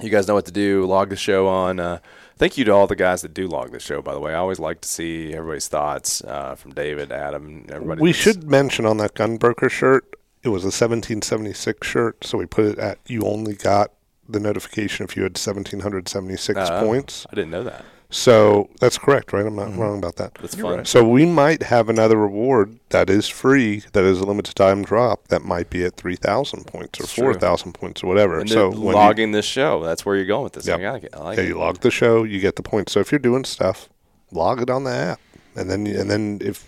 you 0.02 0.08
guys 0.10 0.26
know 0.28 0.34
what 0.34 0.46
to 0.46 0.52
do. 0.52 0.86
Log 0.86 1.10
the 1.10 1.16
show 1.16 1.46
on. 1.46 1.78
Uh, 1.80 1.98
thank 2.36 2.56
you 2.58 2.64
to 2.64 2.70
all 2.72 2.86
the 2.86 2.96
guys 2.96 3.22
that 3.22 3.34
do 3.34 3.46
log 3.46 3.72
the 3.72 3.80
show. 3.80 4.02
By 4.02 4.12
the 4.14 4.20
way, 4.20 4.32
I 4.32 4.36
always 4.36 4.58
like 4.58 4.80
to 4.82 4.88
see 4.88 5.34
everybody's 5.34 5.68
thoughts 5.68 6.22
uh, 6.24 6.54
from 6.54 6.72
David, 6.72 7.12
Adam, 7.12 7.66
everybody. 7.68 8.00
We 8.02 8.10
that's- 8.12 8.22
should 8.22 8.50
mention 8.50 8.86
on 8.86 8.96
that 8.98 9.14
gunbroker 9.14 9.70
shirt, 9.70 10.04
it 10.42 10.48
was 10.50 10.62
a 10.62 10.66
1776 10.70 11.86
shirt, 11.86 12.24
so 12.24 12.38
we 12.38 12.46
put 12.46 12.64
it 12.66 12.78
at 12.78 12.98
you 13.06 13.22
only 13.22 13.54
got 13.54 13.92
the 14.28 14.40
notification 14.40 15.04
if 15.04 15.16
you 15.16 15.22
had 15.22 15.32
1776 15.38 16.58
Uh, 16.58 16.80
points. 16.80 17.26
I 17.30 17.34
didn't 17.34 17.50
know 17.50 17.64
that. 17.64 17.84
So 18.16 18.70
that's 18.80 18.96
correct, 18.96 19.34
right? 19.34 19.44
I'm 19.44 19.54
not 19.54 19.68
mm-hmm. 19.68 19.80
wrong 19.80 19.98
about 19.98 20.16
that. 20.16 20.34
That's 20.36 20.56
You're 20.56 20.78
right. 20.78 20.86
So 20.86 21.06
we 21.06 21.26
might 21.26 21.62
have 21.64 21.90
another 21.90 22.16
reward 22.16 22.78
that 22.88 23.10
is 23.10 23.28
free, 23.28 23.80
that 23.92 24.04
is 24.04 24.20
a 24.20 24.24
limited 24.24 24.56
time 24.56 24.84
drop, 24.84 25.28
that 25.28 25.42
might 25.42 25.68
be 25.68 25.84
at 25.84 25.96
3,000 25.96 26.66
points 26.66 26.98
or 26.98 27.06
4,000 27.06 27.72
points 27.74 28.02
or 28.02 28.06
whatever. 28.06 28.40
And 28.40 28.48
so 28.48 28.70
then 28.70 28.80
when 28.80 28.88
you- 28.88 28.94
logging 28.94 29.32
this 29.32 29.44
show. 29.44 29.84
That's 29.84 30.06
where 30.06 30.16
you're 30.16 30.24
going 30.24 30.44
with 30.44 30.54
this. 30.54 30.66
Yep. 30.66 30.80
I 30.80 30.90
like 30.92 31.04
it. 31.04 31.14
I 31.14 31.18
like 31.18 31.36
Yeah, 31.36 31.44
it. 31.44 31.48
you 31.48 31.58
log 31.58 31.80
the 31.80 31.90
show, 31.90 32.24
you 32.24 32.40
get 32.40 32.56
the 32.56 32.62
points. 32.62 32.92
So 32.92 33.00
if 33.00 33.12
you're 33.12 33.18
doing 33.18 33.44
stuff, 33.44 33.90
log 34.32 34.62
it 34.62 34.70
on 34.70 34.84
the 34.84 34.92
app, 34.92 35.20
and 35.54 35.70
then 35.70 35.86
and 35.86 36.10
then 36.10 36.38
if 36.42 36.64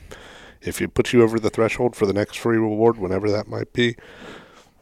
if 0.61 0.83
it 0.83 0.93
puts 0.93 1.15
you 1.15 1.23
over 1.23 1.41
the 1.41 1.51
threshold 1.51 1.97
for 1.97 2.05
the 2.05 2.13
next 2.13 2.37
free 2.39 2.59
reward, 2.59 2.99
whenever 2.99 3.31
that 3.31 3.49
might 3.49 3.73
be, 3.73 3.97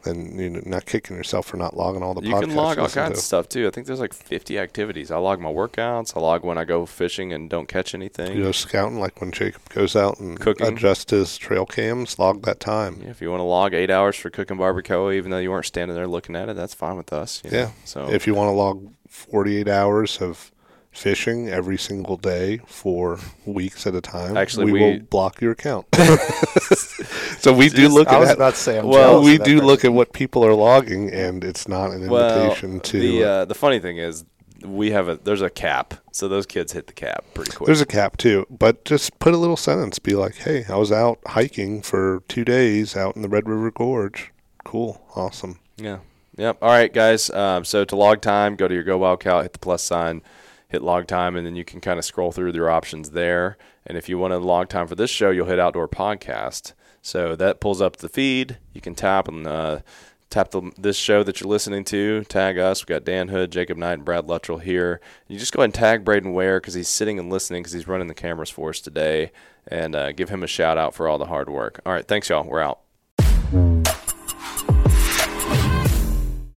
then 0.07 0.39
you're 0.39 0.63
not 0.65 0.87
kicking 0.87 1.17
yourself 1.17 1.47
for 1.47 1.57
not 1.57 1.77
logging 1.77 2.03
all 2.03 2.15
the. 2.15 2.23
You 2.23 2.35
podcasts 2.35 2.41
can 2.41 2.55
log 2.55 2.79
all 2.79 2.89
kinds 2.89 3.19
of 3.19 3.25
stuff 3.25 3.49
too. 3.49 3.67
I 3.67 3.71
think 3.71 3.87
there's 3.87 4.01
like 4.01 4.15
50 4.15 4.59
activities. 4.59 5.11
I 5.11 5.19
log 5.19 5.41
my 5.41 5.51
workouts. 5.53 6.17
I 6.17 6.21
log 6.21 6.45
when 6.45 6.57
I 6.57 6.65
go 6.65 6.87
fishing 6.87 7.33
and 7.33 7.51
don't 7.51 7.69
catch 7.69 7.95
anything. 7.95 8.37
You 8.37 8.45
know, 8.45 8.53
scouting 8.53 8.99
like 9.01 9.21
when 9.21 9.33
Jacob 9.33 9.69
goes 9.69 9.95
out 9.97 10.19
and 10.21 10.39
Cooking. 10.41 10.67
adjust 10.69 11.11
his 11.11 11.37
trail 11.37 11.67
cams, 11.67 12.19
log 12.19 12.43
that 12.45 12.61
time. 12.61 13.01
Yeah, 13.03 13.11
if 13.11 13.21
you 13.21 13.31
want 13.31 13.41
to 13.41 13.45
log 13.45 13.75
eight 13.75 13.91
hours 13.91 14.17
for 14.17 14.31
cooking 14.31 14.57
barbacoa, 14.57 15.15
even 15.15 15.31
though 15.31 15.39
you 15.39 15.51
weren't 15.51 15.67
standing 15.67 15.95
there 15.95 16.07
looking 16.07 16.37
at 16.37 16.49
it, 16.49 16.57
that's 16.57 16.75
fine 16.75 16.97
with 16.97 17.13
us. 17.13 17.43
you 17.45 17.51
know? 17.51 17.59
Yeah. 17.59 17.71
So 17.85 18.09
If 18.11 18.27
you 18.27 18.35
want 18.35 18.49
to 18.49 18.53
log 18.53 18.93
48 19.09 19.69
hours 19.69 20.19
of 20.21 20.53
fishing 20.97 21.49
every 21.49 21.77
single 21.77 22.17
day 22.17 22.59
for 22.67 23.19
weeks 23.45 23.87
at 23.87 23.95
a 23.95 24.01
time, 24.01 24.37
Actually, 24.37 24.67
we, 24.67 24.73
we- 24.73 24.81
will 24.81 25.01
block 25.01 25.41
your 25.41 25.53
account. 25.53 25.87
so 27.39 27.53
we 27.53 27.69
do 27.69 27.89
look 27.89 28.09
I 28.09 28.19
was 28.19 28.31
at 28.31 28.37
about 28.37 28.55
to 28.55 28.61
say, 28.61 28.79
I'm 28.79 28.87
Well, 28.87 29.23
we 29.23 29.35
of 29.35 29.39
that 29.41 29.45
do 29.45 29.61
look 29.61 29.85
at 29.85 29.93
what 29.93 30.13
people 30.13 30.45
are 30.45 30.55
logging, 30.55 31.13
and 31.13 31.45
it's 31.45 31.69
not 31.69 31.91
an 31.91 32.09
well, 32.09 32.43
invitation 32.43 32.81
to. 32.81 32.99
the 32.99 33.25
uh, 33.25 33.29
uh, 33.29 33.45
the 33.45 33.55
funny 33.55 33.79
thing 33.79 33.99
is 33.99 34.25
we 34.65 34.91
have 34.93 35.09
a 35.09 35.17
there's 35.17 35.43
a 35.43 35.51
cap, 35.51 35.95
so 36.13 36.29
those 36.29 36.47
kids 36.47 36.73
hit 36.73 36.87
the 36.87 36.93
cap 36.93 37.25
pretty 37.35 37.53
quick. 37.53 37.67
there's 37.67 37.83
a 37.83 37.87
cap 37.87 38.17
too, 38.17 38.47
but 38.49 38.85
just 38.85 39.19
put 39.19 39.35
a 39.35 39.37
little 39.37 39.57
sentence. 39.57 39.99
Be 39.99 40.15
like, 40.15 40.37
"Hey, 40.37 40.65
I 40.69 40.77
was 40.77 40.91
out 40.91 41.19
hiking 41.27 41.83
for 41.83 42.23
two 42.29 42.45
days 42.45 42.97
out 42.97 43.17
in 43.17 43.23
the 43.23 43.29
Red 43.29 43.47
River 43.49 43.71
Gorge. 43.71 44.33
Cool, 44.65 45.03
awesome." 45.15 45.59
Yeah. 45.77 45.99
Yep. 46.37 46.59
All 46.61 46.69
right, 46.69 46.93
guys. 46.93 47.31
Um, 47.31 47.65
so 47.65 47.85
to 47.85 47.97
log 47.97 48.21
time, 48.21 48.57
go 48.57 48.69
to 48.69 48.75
your 48.75 48.85
Go 48.85 48.99
Wild 48.99 49.27
app, 49.27 49.43
hit 49.43 49.53
the 49.55 49.59
plus 49.59 49.83
sign, 49.83 50.23
hit 50.69 50.83
log 50.83 51.07
time, 51.07 51.37
and 51.37 51.47
then 51.47 51.57
you 51.57 51.65
can 51.65 51.81
kind 51.81 51.99
of 51.99 52.05
scroll 52.05 52.33
through 52.33 52.53
your 52.53 52.71
options 52.71 53.11
there. 53.11 53.57
And 53.87 53.97
if 53.97 54.09
you 54.09 54.19
want 54.19 54.33
to 54.33 54.39
log 54.39 54.69
time 54.69 54.87
for 54.87 54.95
this 54.95 55.11
show, 55.11 55.31
you'll 55.31 55.47
hit 55.47 55.61
Outdoor 55.61 55.89
Podcast. 55.89 56.73
So 57.03 57.37
that 57.37 57.61
pulls 57.61 57.81
up 57.81 57.97
the 57.97 58.09
feed. 58.09 58.59
You 58.73 58.81
can 58.81 58.95
tap 58.95 59.29
on 59.29 59.47
uh, 59.47 59.81
tap 60.29 60.51
the, 60.51 60.73
this 60.77 60.97
show 60.97 61.23
that 61.23 61.41
you're 61.41 61.49
listening 61.49 61.85
to. 61.85 62.25
Tag 62.25 62.59
us. 62.59 62.85
We 62.85 62.93
got 62.93 63.05
Dan 63.05 63.29
Hood, 63.29 63.53
Jacob 63.53 63.79
Knight, 63.79 63.95
and 63.95 64.05
Brad 64.05 64.27
Luttrell 64.27 64.59
here. 64.59 65.01
You 65.29 65.39
just 65.39 65.53
go 65.53 65.61
ahead 65.61 65.69
and 65.69 65.75
tag 65.75 66.05
Braden 66.05 66.33
Ware 66.33 66.61
because 66.61 66.75
he's 66.75 66.89
sitting 66.89 67.19
and 67.19 67.31
listening 67.31 67.63
because 67.63 67.73
he's 67.73 67.89
running 67.89 68.09
the 68.09 68.15
cameras 68.15 68.51
for 68.51 68.71
us 68.71 68.81
today, 68.81 69.31
and 69.69 69.95
uh, 69.95 70.13
give 70.13 70.31
him 70.31 70.43
a 70.43 70.49
shout 70.49 70.79
out 70.79 70.95
for 70.95 71.09
all 71.09 71.19
the 71.19 71.27
hard 71.27 71.49
work. 71.49 71.81
All 71.87 71.93
right, 71.93 72.07
thanks 72.07 72.29
y'all. 72.29 72.45
We're 72.45 72.61
out. 72.61 72.86